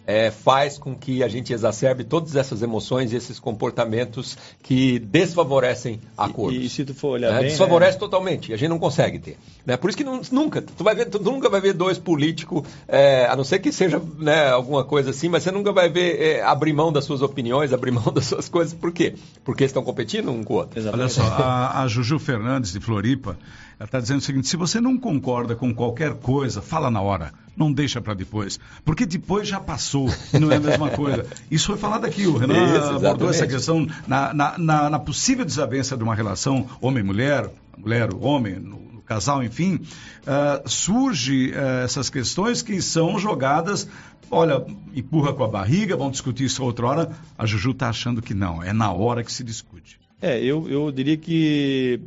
é, 0.08 0.30
faz 0.30 0.78
com 0.78 0.96
que 0.96 1.22
a 1.22 1.28
gente 1.28 1.52
exacerbe 1.52 2.02
todas 2.02 2.34
essas 2.34 2.62
emoções 2.62 3.12
e 3.12 3.16
esses 3.16 3.38
comportamentos 3.38 4.38
que 4.62 4.98
desfavorecem 4.98 6.00
acordos. 6.16 6.62
E, 6.62 6.64
e 6.64 6.68
se 6.70 6.82
tu 6.82 6.94
for 6.94 7.08
olhar 7.08 7.30
né? 7.30 7.40
bem... 7.40 7.48
Desfavorece 7.50 7.92
né? 7.92 7.98
totalmente, 7.98 8.54
a 8.54 8.56
gente 8.56 8.70
não 8.70 8.78
consegue 8.78 9.18
ter. 9.18 9.36
Né? 9.66 9.76
Por 9.76 9.90
isso 9.90 9.98
que 9.98 10.04
não, 10.04 10.22
nunca, 10.32 10.62
tu, 10.62 10.82
vai 10.82 10.94
ver, 10.94 11.10
tu 11.10 11.22
nunca 11.22 11.50
vai 11.50 11.60
ver 11.60 11.74
dois 11.74 11.98
políticos, 11.98 12.62
é, 12.88 13.26
a 13.26 13.36
não 13.36 13.44
ser 13.44 13.58
que 13.58 13.70
seja 13.70 14.00
né, 14.18 14.48
alguma 14.48 14.82
coisa 14.82 15.10
assim, 15.10 15.28
mas 15.28 15.42
você 15.42 15.50
nunca 15.50 15.72
vai 15.72 15.90
ver 15.90 16.18
é, 16.18 16.42
abrir 16.42 16.72
mão 16.72 16.90
das 16.90 17.04
suas 17.04 17.20
opiniões, 17.20 17.74
abrir 17.74 17.90
mão 17.90 18.08
das 18.10 18.24
suas 18.24 18.48
coisas. 18.48 18.72
Por 18.72 18.90
quê? 18.90 19.14
Porque 19.44 19.64
estão 19.64 19.84
competindo 19.84 20.30
um 20.30 20.42
com 20.42 20.54
o 20.54 20.56
outro. 20.56 20.80
Exatamente. 20.80 21.20
Olha 21.20 21.28
só, 21.28 21.34
a, 21.34 21.82
a 21.82 21.86
Juju 21.86 22.18
Fernandes 22.18 22.72
de 22.72 22.80
Floripa, 22.80 23.36
ela 23.78 23.86
está 23.86 24.00
dizendo 24.00 24.18
o 24.18 24.22
seguinte: 24.22 24.48
se 24.48 24.56
você 24.56 24.80
não 24.80 24.98
concorda 24.98 25.54
com 25.54 25.72
qualquer 25.72 26.14
coisa, 26.14 26.60
fala 26.60 26.90
na 26.90 27.00
hora. 27.00 27.32
Não 27.56 27.72
deixa 27.72 28.00
para 28.00 28.14
depois. 28.14 28.58
Porque 28.84 29.04
depois 29.04 29.48
já 29.48 29.58
passou 29.60 30.08
não 30.32 30.50
é 30.50 30.56
a 30.56 30.60
mesma 30.60 30.90
coisa. 30.90 31.26
Isso 31.50 31.66
foi 31.66 31.76
falado 31.76 32.04
aqui, 32.04 32.26
o 32.26 32.36
Renan 32.36 32.76
Isso, 32.76 32.96
abordou 32.96 33.30
essa 33.30 33.46
questão 33.46 33.86
na, 34.06 34.32
na, 34.32 34.58
na, 34.58 34.90
na 34.90 34.98
possível 34.98 35.44
desavença 35.44 35.96
de 35.96 36.02
uma 36.02 36.14
relação 36.14 36.68
homem-mulher, 36.80 37.50
mulher-homem, 37.76 38.54
no, 38.54 38.78
no, 38.80 39.02
casal, 39.02 39.42
enfim, 39.42 39.80
uh, 40.22 40.68
surge 40.68 41.50
uh, 41.52 41.84
essas 41.84 42.10
questões 42.10 42.62
que 42.62 42.80
são 42.82 43.18
jogadas 43.18 43.88
olha, 44.30 44.64
empurra 44.94 45.32
com 45.32 45.42
a 45.42 45.48
barriga, 45.48 45.96
vamos 45.96 46.12
discutir 46.12 46.44
isso 46.44 46.62
outra 46.62 46.86
hora. 46.86 47.10
A 47.36 47.46
Juju 47.46 47.70
está 47.70 47.88
achando 47.88 48.20
que 48.20 48.34
não, 48.34 48.62
é 48.62 48.72
na 48.72 48.92
hora 48.92 49.24
que 49.24 49.32
se 49.32 49.42
discute. 49.42 49.98
É, 50.20 50.38
eu, 50.42 50.68
eu 50.68 50.90
diria 50.92 51.16
que 51.16 52.00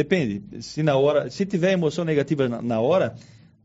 Depende. 0.00 0.62
Se 0.62 0.82
na 0.82 0.96
hora, 0.96 1.28
se 1.28 1.44
tiver 1.44 1.72
emoção 1.72 2.06
negativa 2.06 2.48
na, 2.48 2.62
na 2.62 2.80
hora, 2.80 3.14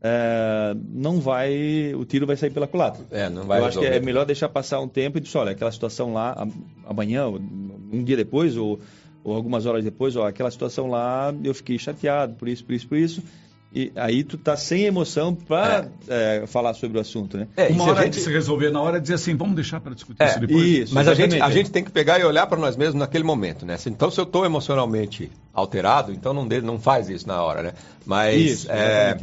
é, 0.02 0.76
não 0.92 1.18
vai, 1.18 1.94
o 1.94 2.04
tiro 2.04 2.26
vai 2.26 2.36
sair 2.36 2.50
pela 2.50 2.66
culatra. 2.66 3.02
É, 3.10 3.30
não 3.30 3.44
vai. 3.44 3.58
Eu 3.58 3.64
acho 3.64 3.78
que 3.78 3.86
é 3.86 3.98
melhor 4.00 4.26
deixar 4.26 4.50
passar 4.50 4.78
um 4.80 4.86
tempo 4.86 5.16
e 5.16 5.20
dizer, 5.22 5.38
olha, 5.38 5.52
aquela 5.52 5.72
situação 5.72 6.12
lá 6.12 6.46
amanhã, 6.86 7.26
um 7.26 8.04
dia 8.04 8.18
depois 8.18 8.54
ou, 8.54 8.78
ou 9.24 9.34
algumas 9.34 9.64
horas 9.64 9.82
depois, 9.82 10.14
ó, 10.14 10.26
aquela 10.28 10.50
situação 10.50 10.88
lá 10.88 11.34
eu 11.42 11.54
fiquei 11.54 11.78
chateado 11.78 12.34
por 12.34 12.48
isso, 12.48 12.62
por 12.66 12.74
isso, 12.74 12.86
por 12.86 12.98
isso. 12.98 13.22
E 13.76 13.92
aí 13.94 14.24
tu 14.24 14.38
tá 14.38 14.56
sem 14.56 14.84
emoção 14.84 15.34
para 15.34 15.90
é. 16.08 16.44
é, 16.44 16.46
falar 16.46 16.72
sobre 16.72 16.96
o 16.96 17.00
assunto, 17.02 17.36
né? 17.36 17.46
É, 17.54 17.68
Uma 17.68 17.84
hora 17.84 18.04
gente... 18.04 18.14
de 18.14 18.20
se 18.20 18.32
resolver 18.32 18.70
na 18.70 18.80
hora 18.80 18.96
de 18.96 19.02
dizer 19.02 19.16
assim, 19.16 19.36
vamos 19.36 19.54
deixar 19.54 19.80
para 19.82 19.94
discutir 19.94 20.22
é, 20.22 20.30
isso 20.30 20.40
depois. 20.40 20.64
Isso, 20.64 20.94
mas 20.94 21.06
a 21.06 21.12
gente, 21.12 21.38
a 21.38 21.50
gente 21.50 21.70
tem 21.70 21.84
que 21.84 21.90
pegar 21.90 22.18
e 22.18 22.24
olhar 22.24 22.46
para 22.46 22.58
nós 22.58 22.74
mesmos 22.74 22.98
naquele 22.98 23.22
momento, 23.22 23.66
né? 23.66 23.76
Então 23.86 24.10
se 24.10 24.18
eu 24.18 24.24
estou 24.24 24.46
emocionalmente 24.46 25.30
alterado, 25.52 26.10
então 26.10 26.32
não, 26.32 26.48
de, 26.48 26.62
não 26.62 26.78
faz 26.78 27.10
isso 27.10 27.28
na 27.28 27.42
hora, 27.42 27.64
né? 27.64 27.72
Mas 28.06 28.40
isso, 28.40 28.72
é, 28.72 29.14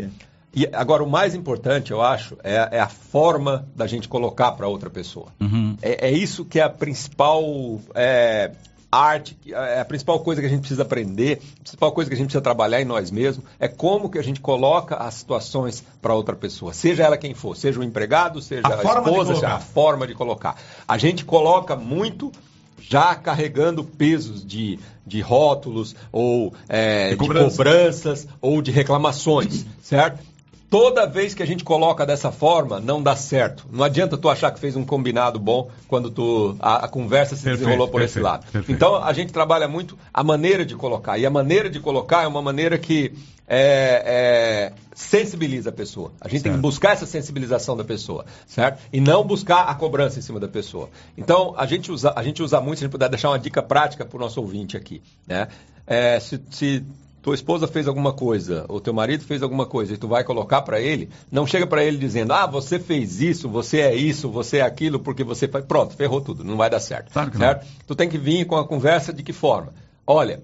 e 0.55 0.69
agora 0.71 1.03
o 1.03 1.09
mais 1.09 1.33
importante, 1.33 1.89
eu 1.89 1.99
acho, 1.99 2.37
é, 2.43 2.69
é 2.73 2.79
a 2.79 2.87
forma 2.87 3.67
da 3.75 3.87
gente 3.87 4.07
colocar 4.07 4.51
para 4.51 4.67
outra 4.67 4.87
pessoa. 4.87 5.29
Uhum. 5.41 5.75
É, 5.81 6.09
é, 6.09 6.11
isso 6.11 6.45
que 6.45 6.59
é 6.59 6.63
a 6.63 6.69
principal 6.69 7.81
é, 7.95 8.51
arte, 8.93 9.37
é 9.47 9.79
a 9.79 9.85
principal 9.85 10.19
coisa 10.19 10.41
que 10.41 10.47
a 10.47 10.49
gente 10.49 10.59
precisa 10.59 10.83
aprender, 10.83 11.41
a 11.59 11.63
principal 11.63 11.91
coisa 11.91 12.09
que 12.09 12.15
a 12.15 12.17
gente 12.17 12.27
precisa 12.27 12.41
trabalhar 12.41 12.81
em 12.81 12.85
nós 12.85 13.09
mesmos, 13.11 13.45
é 13.59 13.67
como 13.67 14.09
que 14.09 14.19
a 14.19 14.23
gente 14.23 14.39
coloca 14.39 14.95
as 14.95 15.15
situações 15.15 15.83
para 16.01 16.13
outra 16.13 16.35
pessoa, 16.35 16.73
seja 16.73 17.03
ela 17.03 17.17
quem 17.17 17.33
for, 17.33 17.55
seja 17.55 17.79
o 17.79 17.83
empregado, 17.83 18.41
seja 18.41 18.67
a, 18.67 18.79
a 18.79 18.83
esposa, 18.83 19.35
seja 19.35 19.49
a 19.49 19.59
forma 19.59 20.05
de 20.05 20.13
colocar. 20.13 20.55
A 20.87 20.97
gente 20.97 21.25
coloca 21.25 21.75
muito 21.75 22.31
já 22.79 23.15
carregando 23.15 23.83
pesos 23.83 24.45
de, 24.45 24.77
de 25.07 25.21
rótulos 25.21 25.95
ou 26.11 26.53
é, 26.67 27.09
de, 27.09 27.17
de 27.17 27.27
cobranças 27.27 28.27
ou 28.41 28.61
de 28.61 28.71
reclamações, 28.71 29.65
certo? 29.81 30.32
Toda 30.73 31.05
vez 31.05 31.35
que 31.35 31.43
a 31.43 31.45
gente 31.45 31.63
coloca 31.63 32.03
dessa 32.03 32.31
forma, 32.31 32.79
não 32.79 32.99
dá 32.99 33.15
certo. 33.15 33.67
Não 33.71 33.83
adianta 33.83 34.17
tu 34.17 34.27
achar 34.27 34.49
que 34.49 34.59
fez 34.59 34.75
um 34.75 34.83
combinado 34.83 35.37
bom 35.37 35.69
quando 35.87 36.09
tu 36.09 36.55
a, 36.59 36.85
a 36.85 36.87
conversa 36.87 37.35
se 37.35 37.43
perfeito, 37.43 37.59
desenrolou 37.59 37.87
por 37.87 37.99
perfeito, 38.01 38.17
esse 38.17 38.19
lado. 38.19 38.51
Perfeito. 38.51 38.71
Então 38.71 38.95
a 38.95 39.13
gente 39.13 39.31
trabalha 39.31 39.67
muito 39.67 39.95
a 40.11 40.23
maneira 40.23 40.65
de 40.65 40.75
colocar. 40.75 41.19
E 41.19 41.27
a 41.27 41.29
maneira 41.29 41.69
de 41.69 41.79
colocar 41.79 42.23
é 42.23 42.27
uma 42.27 42.41
maneira 42.41 42.75
que 42.79 43.13
é, 43.47 44.01
é, 44.03 44.73
sensibiliza 44.95 45.69
a 45.69 45.71
pessoa. 45.71 46.11
A 46.19 46.27
gente 46.27 46.41
certo. 46.41 46.43
tem 46.45 46.53
que 46.53 46.59
buscar 46.59 46.93
essa 46.93 47.05
sensibilização 47.05 47.77
da 47.77 47.83
pessoa, 47.83 48.25
certo? 48.47 48.81
E 48.91 48.99
não 48.99 49.23
buscar 49.23 49.65
a 49.65 49.75
cobrança 49.75 50.17
em 50.17 50.23
cima 50.23 50.39
da 50.39 50.47
pessoa. 50.47 50.89
Então, 51.15 51.53
a 51.55 51.67
gente 51.67 51.91
usa, 51.91 52.11
a 52.15 52.23
gente 52.23 52.41
usa 52.41 52.59
muito, 52.59 52.79
se 52.79 52.83
a 52.83 52.87
gente 52.87 52.91
puder 52.91 53.09
deixar 53.09 53.29
uma 53.29 53.37
dica 53.37 53.61
prática 53.61 54.03
para 54.05 54.17
o 54.17 54.19
nosso 54.19 54.41
ouvinte 54.41 54.75
aqui. 54.75 55.03
Né? 55.27 55.49
É, 55.85 56.19
se, 56.19 56.41
se 56.49 56.83
tua 57.23 57.33
esposa 57.33 57.65
fez 57.67 57.87
alguma 57.87 58.11
coisa, 58.11 58.65
ou 58.67 58.81
teu 58.81 58.93
marido 58.93 59.23
fez 59.23 59.41
alguma 59.41 59.65
coisa, 59.65 59.93
e 59.93 59.97
tu 59.97 60.09
vai 60.09 60.25
colocar 60.25 60.61
para 60.61 60.81
ele, 60.81 61.09
não 61.31 61.47
chega 61.47 61.65
para 61.65 61.81
ele 61.81 61.97
dizendo, 61.97 62.33
ah, 62.33 62.45
você 62.45 62.77
fez 62.77 63.21
isso, 63.21 63.47
você 63.47 63.79
é 63.79 63.95
isso, 63.95 64.29
você 64.29 64.57
é 64.57 64.61
aquilo, 64.61 64.99
porque 64.99 65.23
você 65.23 65.47
faz. 65.47 65.63
Pronto, 65.63 65.95
ferrou 65.95 66.19
tudo, 66.19 66.43
não 66.43 66.57
vai 66.57 66.69
dar 66.69 66.81
certo. 66.81 67.13
Claro 67.13 67.35
certo? 67.37 67.63
Não. 67.63 67.71
Tu 67.87 67.95
tem 67.95 68.09
que 68.09 68.17
vir 68.17 68.45
com 68.45 68.57
a 68.57 68.67
conversa 68.67 69.13
de 69.13 69.23
que 69.23 69.31
forma? 69.31 69.73
Olha, 70.05 70.43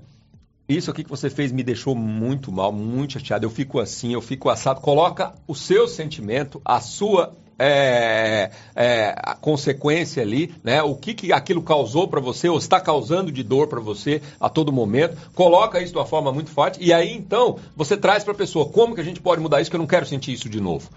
isso 0.69 0.89
aqui 0.89 1.03
que 1.03 1.09
você 1.09 1.29
fez 1.29 1.51
me 1.51 1.63
deixou 1.63 1.93
muito 1.93 2.49
mal, 2.49 2.71
muito 2.71 3.13
chateado. 3.13 3.45
Eu 3.45 3.49
fico 3.49 3.77
assim, 3.77 4.13
eu 4.13 4.21
fico 4.21 4.49
assado. 4.49 4.79
Coloca 4.79 5.33
o 5.45 5.53
seu 5.53 5.85
sentimento, 5.85 6.61
a 6.63 6.79
sua 6.79 7.35
é, 7.59 8.49
é, 8.75 9.15
a 9.17 9.35
consequência 9.35 10.23
ali, 10.23 10.53
né? 10.63 10.81
O 10.81 10.95
que, 10.95 11.13
que 11.13 11.33
aquilo 11.33 11.61
causou 11.61 12.07
para 12.07 12.21
você 12.21 12.47
ou 12.47 12.57
está 12.57 12.79
causando 12.79 13.31
de 13.31 13.43
dor 13.43 13.67
para 13.67 13.81
você 13.81 14.21
a 14.39 14.49
todo 14.49 14.71
momento. 14.71 15.17
Coloca 15.35 15.81
isso 15.81 15.91
de 15.91 15.97
uma 15.97 16.05
forma 16.05 16.31
muito 16.31 16.49
forte 16.49 16.81
e 16.81 16.93
aí 16.93 17.13
então 17.13 17.57
você 17.75 17.97
traz 17.97 18.23
para 18.23 18.33
a 18.33 18.37
pessoa 18.37 18.69
como 18.69 18.95
que 18.95 19.01
a 19.01 19.03
gente 19.03 19.19
pode 19.19 19.41
mudar 19.41 19.61
isso 19.61 19.69
que 19.69 19.75
eu 19.75 19.79
não 19.79 19.87
quero 19.87 20.05
sentir 20.05 20.31
isso 20.31 20.49
de 20.49 20.61
novo. 20.61 20.89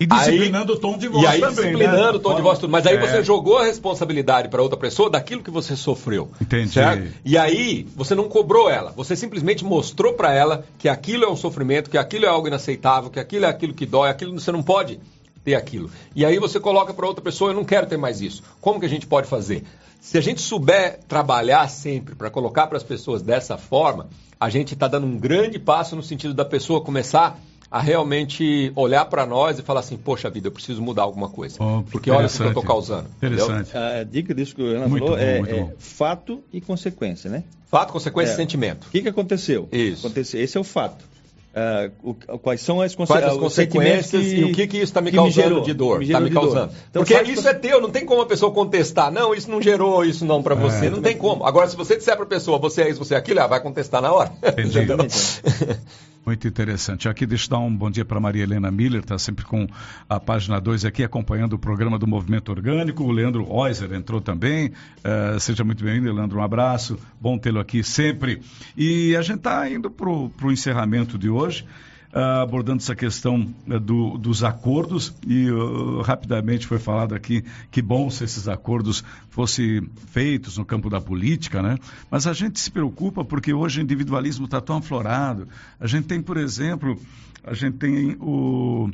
E 0.00 0.06
disciplinando 0.06 0.72
aí, 0.72 0.78
o 0.78 0.80
tom 0.80 0.98
de 0.98 1.06
voz 1.06 1.22
e 1.22 1.26
aí, 1.26 1.40
também, 1.40 1.54
disciplinando 1.54 2.12
né? 2.12 2.18
o 2.18 2.18
tom 2.18 2.34
de 2.34 2.42
voz 2.42 2.58
tudo. 2.58 2.70
Mas 2.70 2.86
aí 2.86 2.96
é. 2.96 3.00
você 3.00 3.22
jogou 3.22 3.58
a 3.58 3.64
responsabilidade 3.64 4.48
para 4.48 4.60
outra 4.60 4.76
pessoa 4.76 5.08
daquilo 5.08 5.42
que 5.42 5.50
você 5.50 5.76
sofreu. 5.76 6.30
Entendi. 6.40 6.72
Certo? 6.72 7.12
E 7.24 7.38
aí 7.38 7.86
você 7.94 8.14
não 8.14 8.28
cobrou 8.28 8.68
ela. 8.68 8.92
Você 8.96 9.14
simplesmente 9.14 9.64
mostrou 9.64 10.14
para 10.14 10.34
ela 10.34 10.64
que 10.78 10.88
aquilo 10.88 11.24
é 11.24 11.30
um 11.30 11.36
sofrimento, 11.36 11.88
que 11.88 11.98
aquilo 11.98 12.24
é 12.24 12.28
algo 12.28 12.48
inaceitável, 12.48 13.10
que 13.10 13.20
aquilo 13.20 13.44
é 13.44 13.48
aquilo 13.48 13.74
que 13.74 13.86
dói, 13.86 14.10
aquilo 14.10 14.32
você 14.38 14.50
não 14.50 14.62
pode 14.62 14.98
ter 15.44 15.54
aquilo. 15.54 15.90
E 16.14 16.24
aí 16.24 16.38
você 16.38 16.60
coloca 16.60 16.94
para 16.94 17.06
outra 17.06 17.22
pessoa, 17.22 17.50
eu 17.50 17.54
não 17.54 17.64
quero 17.64 17.86
ter 17.86 17.96
mais 17.96 18.20
isso. 18.20 18.42
Como 18.60 18.80
que 18.80 18.86
a 18.86 18.88
gente 18.88 19.06
pode 19.06 19.28
fazer? 19.28 19.64
Se 20.00 20.18
a 20.18 20.20
gente 20.20 20.40
souber 20.40 21.00
trabalhar 21.06 21.68
sempre 21.68 22.14
para 22.14 22.30
colocar 22.30 22.66
para 22.66 22.76
as 22.76 22.82
pessoas 22.82 23.22
dessa 23.22 23.56
forma, 23.56 24.08
a 24.38 24.50
gente 24.50 24.74
está 24.74 24.88
dando 24.88 25.06
um 25.06 25.16
grande 25.16 25.58
passo 25.58 25.94
no 25.94 26.02
sentido 26.02 26.34
da 26.34 26.44
pessoa 26.44 26.80
começar 26.80 27.38
a 27.70 27.80
realmente 27.80 28.70
olhar 28.76 29.06
para 29.06 29.24
nós 29.24 29.58
e 29.58 29.62
falar 29.62 29.80
assim, 29.80 29.96
poxa 29.96 30.28
vida, 30.28 30.48
eu 30.48 30.52
preciso 30.52 30.82
mudar 30.82 31.04
alguma 31.04 31.30
coisa. 31.30 31.56
Oh, 31.58 31.82
porque 31.84 32.10
olha 32.10 32.26
o 32.26 32.30
que 32.30 32.42
eu 32.42 32.48
estou 32.48 32.62
causando. 32.62 33.08
Interessante. 33.16 33.70
Entendeu? 33.70 34.00
A 34.00 34.04
dica 34.04 34.34
disso 34.34 34.54
que 34.54 34.62
o 34.62 34.66
Ana 34.66 34.88
muito 34.88 35.06
falou 35.06 35.18
bom, 35.18 35.24
é, 35.24 35.38
é 35.38 35.74
fato 35.78 36.44
e 36.52 36.60
consequência, 36.60 37.30
né? 37.30 37.44
Fato, 37.70 37.90
consequência 37.90 38.32
é. 38.32 38.34
e 38.34 38.36
sentimento. 38.36 38.88
O 38.88 38.90
que, 38.90 39.00
que 39.00 39.08
aconteceu? 39.08 39.68
Isso. 39.72 40.06
Aconteceu. 40.06 40.42
Esse 40.42 40.58
é 40.58 40.60
o 40.60 40.64
fato. 40.64 41.11
Uh, 41.54 41.92
o, 42.02 42.38
quais 42.38 42.62
são 42.62 42.80
as, 42.80 42.94
conse 42.94 43.12
quais 43.12 43.26
as 43.26 43.36
consequências 43.36 44.24
que, 44.24 44.36
e 44.36 44.44
o 44.44 44.54
que, 44.54 44.66
que 44.66 44.76
isso 44.78 44.84
está 44.84 45.02
me 45.02 45.12
causando 45.12 45.28
me 45.28 45.50
gerou, 45.50 45.60
de 45.60 45.74
dor? 45.74 46.02
Está 46.02 46.18
me, 46.18 46.30
me 46.30 46.34
causando. 46.34 46.72
Então, 46.88 47.04
Porque 47.04 47.30
isso 47.30 47.46
é 47.46 47.52
teu, 47.52 47.78
não 47.78 47.90
tem 47.90 48.06
como 48.06 48.22
a 48.22 48.26
pessoa 48.26 48.50
contestar. 48.52 49.12
Não, 49.12 49.34
isso 49.34 49.50
não 49.50 49.60
gerou 49.60 50.02
isso 50.02 50.24
não 50.24 50.42
para 50.42 50.54
você, 50.54 50.86
é, 50.86 50.90
não 50.90 51.02
tem 51.02 51.14
como. 51.14 51.44
Agora, 51.44 51.68
se 51.68 51.76
você 51.76 51.96
disser 51.96 52.16
para 52.16 52.24
a 52.24 52.28
pessoa, 52.28 52.58
você 52.58 52.82
é 52.82 52.88
isso, 52.88 53.04
você 53.04 53.14
é 53.14 53.18
aquilo, 53.18 53.38
ela 53.38 53.48
vai 53.48 53.60
contestar 53.60 54.00
na 54.00 54.10
hora. 54.10 54.32
Entendi. 54.42 54.78
Muito 56.24 56.46
interessante. 56.46 57.08
Aqui 57.08 57.26
deixa 57.26 57.46
eu 57.46 57.50
dar 57.50 57.58
um 57.58 57.76
bom 57.76 57.90
dia 57.90 58.04
para 58.04 58.20
Maria 58.20 58.44
Helena 58.44 58.70
Miller, 58.70 59.00
está 59.00 59.18
sempre 59.18 59.44
com 59.44 59.66
a 60.08 60.20
página 60.20 60.60
2 60.60 60.84
aqui, 60.84 61.02
acompanhando 61.02 61.54
o 61.54 61.58
programa 61.58 61.98
do 61.98 62.06
Movimento 62.06 62.50
Orgânico. 62.50 63.02
O 63.02 63.10
Leandro 63.10 63.44
Reuser 63.44 63.92
entrou 63.92 64.20
também. 64.20 64.68
Uh, 64.98 65.40
seja 65.40 65.64
muito 65.64 65.82
bem-vindo, 65.82 66.12
Leandro. 66.12 66.38
Um 66.38 66.42
abraço. 66.42 66.96
Bom 67.20 67.36
tê-lo 67.36 67.58
aqui 67.58 67.82
sempre. 67.82 68.40
E 68.76 69.16
a 69.16 69.22
gente 69.22 69.38
está 69.38 69.68
indo 69.68 69.90
para 69.90 70.08
o 70.08 70.52
encerramento 70.52 71.18
de 71.18 71.28
hoje. 71.28 71.66
Uh, 72.12 72.42
abordando 72.42 72.82
essa 72.82 72.94
questão 72.94 73.48
uh, 73.66 73.80
do, 73.80 74.18
dos 74.18 74.44
acordos 74.44 75.14
e 75.26 75.50
uh, 75.50 76.02
rapidamente 76.02 76.66
foi 76.66 76.78
falado 76.78 77.14
aqui 77.14 77.42
que 77.70 77.80
bom 77.80 78.10
se 78.10 78.22
esses 78.22 78.48
acordos 78.48 79.02
fossem 79.30 79.88
feitos 80.08 80.58
no 80.58 80.64
campo 80.64 80.90
da 80.90 81.00
política, 81.00 81.62
né? 81.62 81.78
Mas 82.10 82.26
a 82.26 82.34
gente 82.34 82.60
se 82.60 82.70
preocupa 82.70 83.24
porque 83.24 83.54
hoje 83.54 83.80
o 83.80 83.82
individualismo 83.82 84.44
está 84.44 84.60
tão 84.60 84.76
aflorado. 84.76 85.48
A 85.80 85.86
gente 85.86 86.06
tem, 86.06 86.20
por 86.20 86.36
exemplo, 86.36 87.00
a 87.42 87.54
gente 87.54 87.78
tem 87.78 88.14
o 88.20 88.90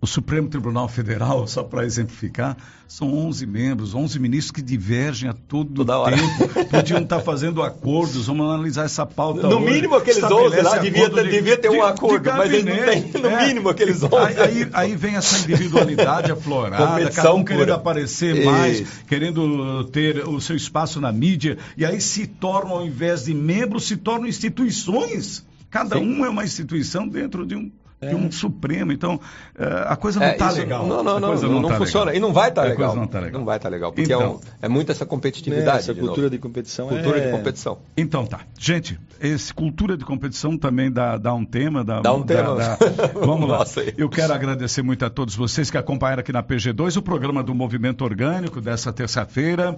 o 0.00 0.06
Supremo 0.06 0.48
Tribunal 0.48 0.88
Federal, 0.88 1.46
só 1.46 1.62
para 1.62 1.84
exemplificar, 1.84 2.56
são 2.86 3.12
11 3.12 3.46
membros, 3.46 3.94
11 3.94 4.18
ministros 4.18 4.50
que 4.50 4.62
divergem 4.62 5.28
a 5.28 5.32
todo 5.32 5.84
Toda 5.84 6.10
tempo. 6.10 6.64
Podiam 6.70 7.00
estar 7.00 7.20
fazendo 7.20 7.62
acordos, 7.62 8.26
vamos 8.26 8.46
analisar 8.46 8.84
essa 8.84 9.06
pauta. 9.06 9.48
No 9.48 9.56
hoje. 9.56 9.72
mínimo 9.72 9.96
aqueles 9.96 10.22
11 10.22 10.60
lá 10.60 10.78
devia, 10.78 11.10
ter, 11.10 11.24
de, 11.24 11.30
devia 11.30 11.56
ter 11.56 11.70
de, 11.70 11.76
um 11.76 11.82
acordo, 11.82 12.30
mas 12.30 12.52
eles 12.52 12.64
não 12.64 12.84
têm, 12.84 13.22
no 13.22 13.28
é. 13.28 13.46
mínimo 13.46 13.68
aqueles 13.70 14.02
11. 14.02 14.14
Aí, 14.16 14.68
aí, 14.72 14.96
vem 14.96 15.16
essa 15.16 15.38
individualidade 15.38 16.30
aflorada, 16.30 17.10
cada 17.10 17.34
um 17.34 17.42
querendo 17.42 17.72
aparecer 17.72 18.44
mais, 18.44 18.86
querendo 19.08 19.84
ter 19.84 20.28
o 20.28 20.40
seu 20.40 20.54
espaço 20.54 21.00
na 21.00 21.10
mídia, 21.10 21.56
e 21.76 21.84
aí 21.84 22.00
se 22.00 22.26
tornam, 22.26 22.76
ao 22.76 22.86
invés 22.86 23.24
de 23.24 23.34
membros, 23.34 23.86
se 23.86 23.96
tornam 23.96 24.28
instituições. 24.28 25.44
Cada 25.70 25.98
Sim. 25.98 26.20
um 26.20 26.24
é 26.24 26.28
uma 26.28 26.44
instituição 26.44 27.08
dentro 27.08 27.44
de 27.44 27.56
um 27.56 27.70
é. 28.00 28.08
de 28.08 28.14
um 28.14 28.30
Supremo. 28.30 28.92
Então, 28.92 29.20
eh, 29.58 29.84
a 29.86 29.96
coisa 29.96 30.20
não 30.20 30.28
está 30.28 30.50
é, 30.50 30.52
legal. 30.52 30.86
Não, 30.86 31.02
não, 31.02 31.18
não, 31.18 31.34
não, 31.34 31.42
não, 31.42 31.60
não 31.62 31.68
tá 31.68 31.76
funciona. 31.76 32.06
Legal. 32.06 32.16
E 32.16 32.20
não 32.20 32.32
vai 32.32 32.48
estar 32.48 32.62
tá 32.62 32.68
legal. 32.68 32.96
Não, 32.96 33.06
tá 33.06 33.20
legal. 33.20 33.38
não 33.38 33.46
vai 33.46 33.56
estar 33.56 33.68
tá 33.68 33.74
legal, 33.74 33.92
porque 33.92 34.12
então, 34.12 34.20
é, 34.22 34.28
um, 34.28 34.40
é 34.62 34.68
muito 34.68 34.92
essa 34.92 35.06
competitividade. 35.06 35.78
essa 35.78 35.94
cultura 35.94 36.28
de 36.28 36.38
competição. 36.38 36.88
Cultura 36.88 37.18
é... 37.18 37.26
de 37.26 37.32
competição. 37.32 37.78
Então 37.96 38.26
tá. 38.26 38.40
Gente, 38.58 38.98
esse 39.20 39.52
cultura 39.52 39.96
de 39.96 40.04
competição 40.04 40.56
também 40.56 40.90
dá, 40.90 41.16
dá 41.16 41.34
um 41.34 41.44
tema. 41.44 41.84
Dá, 41.84 42.00
dá 42.00 42.12
um 42.12 42.22
dá, 42.22 42.34
tema. 42.34 42.54
Dá... 42.56 42.76
Vamos 43.14 43.48
lá. 43.48 43.64
Eu 43.96 44.08
quero 44.08 44.32
agradecer 44.32 44.82
muito 44.82 45.04
a 45.04 45.10
todos 45.10 45.34
vocês 45.34 45.70
que 45.70 45.78
acompanharam 45.78 46.20
aqui 46.20 46.32
na 46.32 46.42
PG2 46.42 46.96
o 46.96 47.02
programa 47.02 47.42
do 47.42 47.54
Movimento 47.54 48.04
Orgânico 48.04 48.60
dessa 48.60 48.92
terça-feira. 48.92 49.76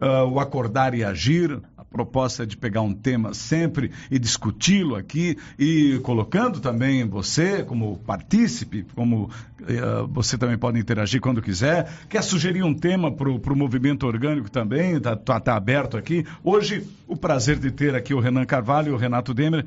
Uh, 0.00 0.28
o 0.28 0.40
Acordar 0.40 0.92
e 0.92 1.04
Agir, 1.04 1.60
proposta 1.94 2.44
de 2.44 2.56
pegar 2.56 2.80
um 2.80 2.92
tema 2.92 3.32
sempre 3.32 3.92
e 4.10 4.18
discuti-lo 4.18 4.96
aqui 4.96 5.38
e 5.56 6.00
colocando 6.02 6.58
também 6.58 7.06
você 7.06 7.62
como 7.62 7.98
partícipe, 7.98 8.84
como 8.96 9.30
uh, 9.60 10.08
você 10.08 10.36
também 10.36 10.58
pode 10.58 10.80
interagir 10.80 11.20
quando 11.20 11.40
quiser. 11.40 11.88
Quer 12.08 12.22
sugerir 12.24 12.64
um 12.64 12.74
tema 12.74 13.12
para 13.12 13.30
o 13.30 13.56
movimento 13.56 14.08
orgânico 14.08 14.50
também? 14.50 14.96
Está 14.96 15.14
tá, 15.14 15.38
tá 15.38 15.54
aberto 15.54 15.96
aqui. 15.96 16.26
Hoje, 16.42 16.84
o 17.06 17.16
prazer 17.16 17.60
de 17.60 17.70
ter 17.70 17.94
aqui 17.94 18.12
o 18.12 18.18
Renan 18.18 18.44
Carvalho 18.44 18.88
e 18.88 18.92
o 18.92 18.96
Renato 18.96 19.32
Demer. 19.32 19.64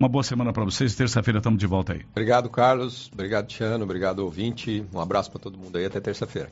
Uma 0.00 0.08
boa 0.08 0.24
semana 0.24 0.52
para 0.52 0.64
vocês. 0.64 0.96
Terça-feira 0.96 1.38
estamos 1.38 1.60
de 1.60 1.66
volta 1.66 1.92
aí. 1.92 2.02
Obrigado, 2.10 2.50
Carlos. 2.50 3.08
Obrigado, 3.12 3.46
Tiano. 3.46 3.84
Obrigado, 3.84 4.18
ouvinte. 4.20 4.84
Um 4.92 5.00
abraço 5.00 5.30
para 5.30 5.40
todo 5.40 5.56
mundo 5.56 5.78
aí. 5.78 5.84
Até 5.84 6.00
terça-feira. 6.00 6.50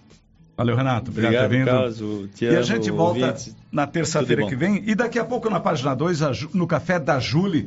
Valeu, 0.56 0.74
Renato. 0.74 1.10
Obrigado, 1.10 1.44
Obrigado 1.44 1.44
por 1.44 1.50
ter 1.50 1.58
vindo. 1.58 1.66
Carlos, 1.66 2.40
e 2.40 2.46
a 2.46 2.62
gente 2.62 2.90
volta 2.90 3.20
ouvintes. 3.20 3.56
na 3.70 3.86
terça-feira 3.86 4.46
que 4.46 4.56
vem. 4.56 4.82
E 4.86 4.94
daqui 4.94 5.18
a 5.18 5.24
pouco 5.24 5.50
na 5.50 5.60
página 5.60 5.94
2, 5.94 6.20
no 6.54 6.66
Café 6.66 6.98
da 6.98 7.20
Júlia. 7.20 7.54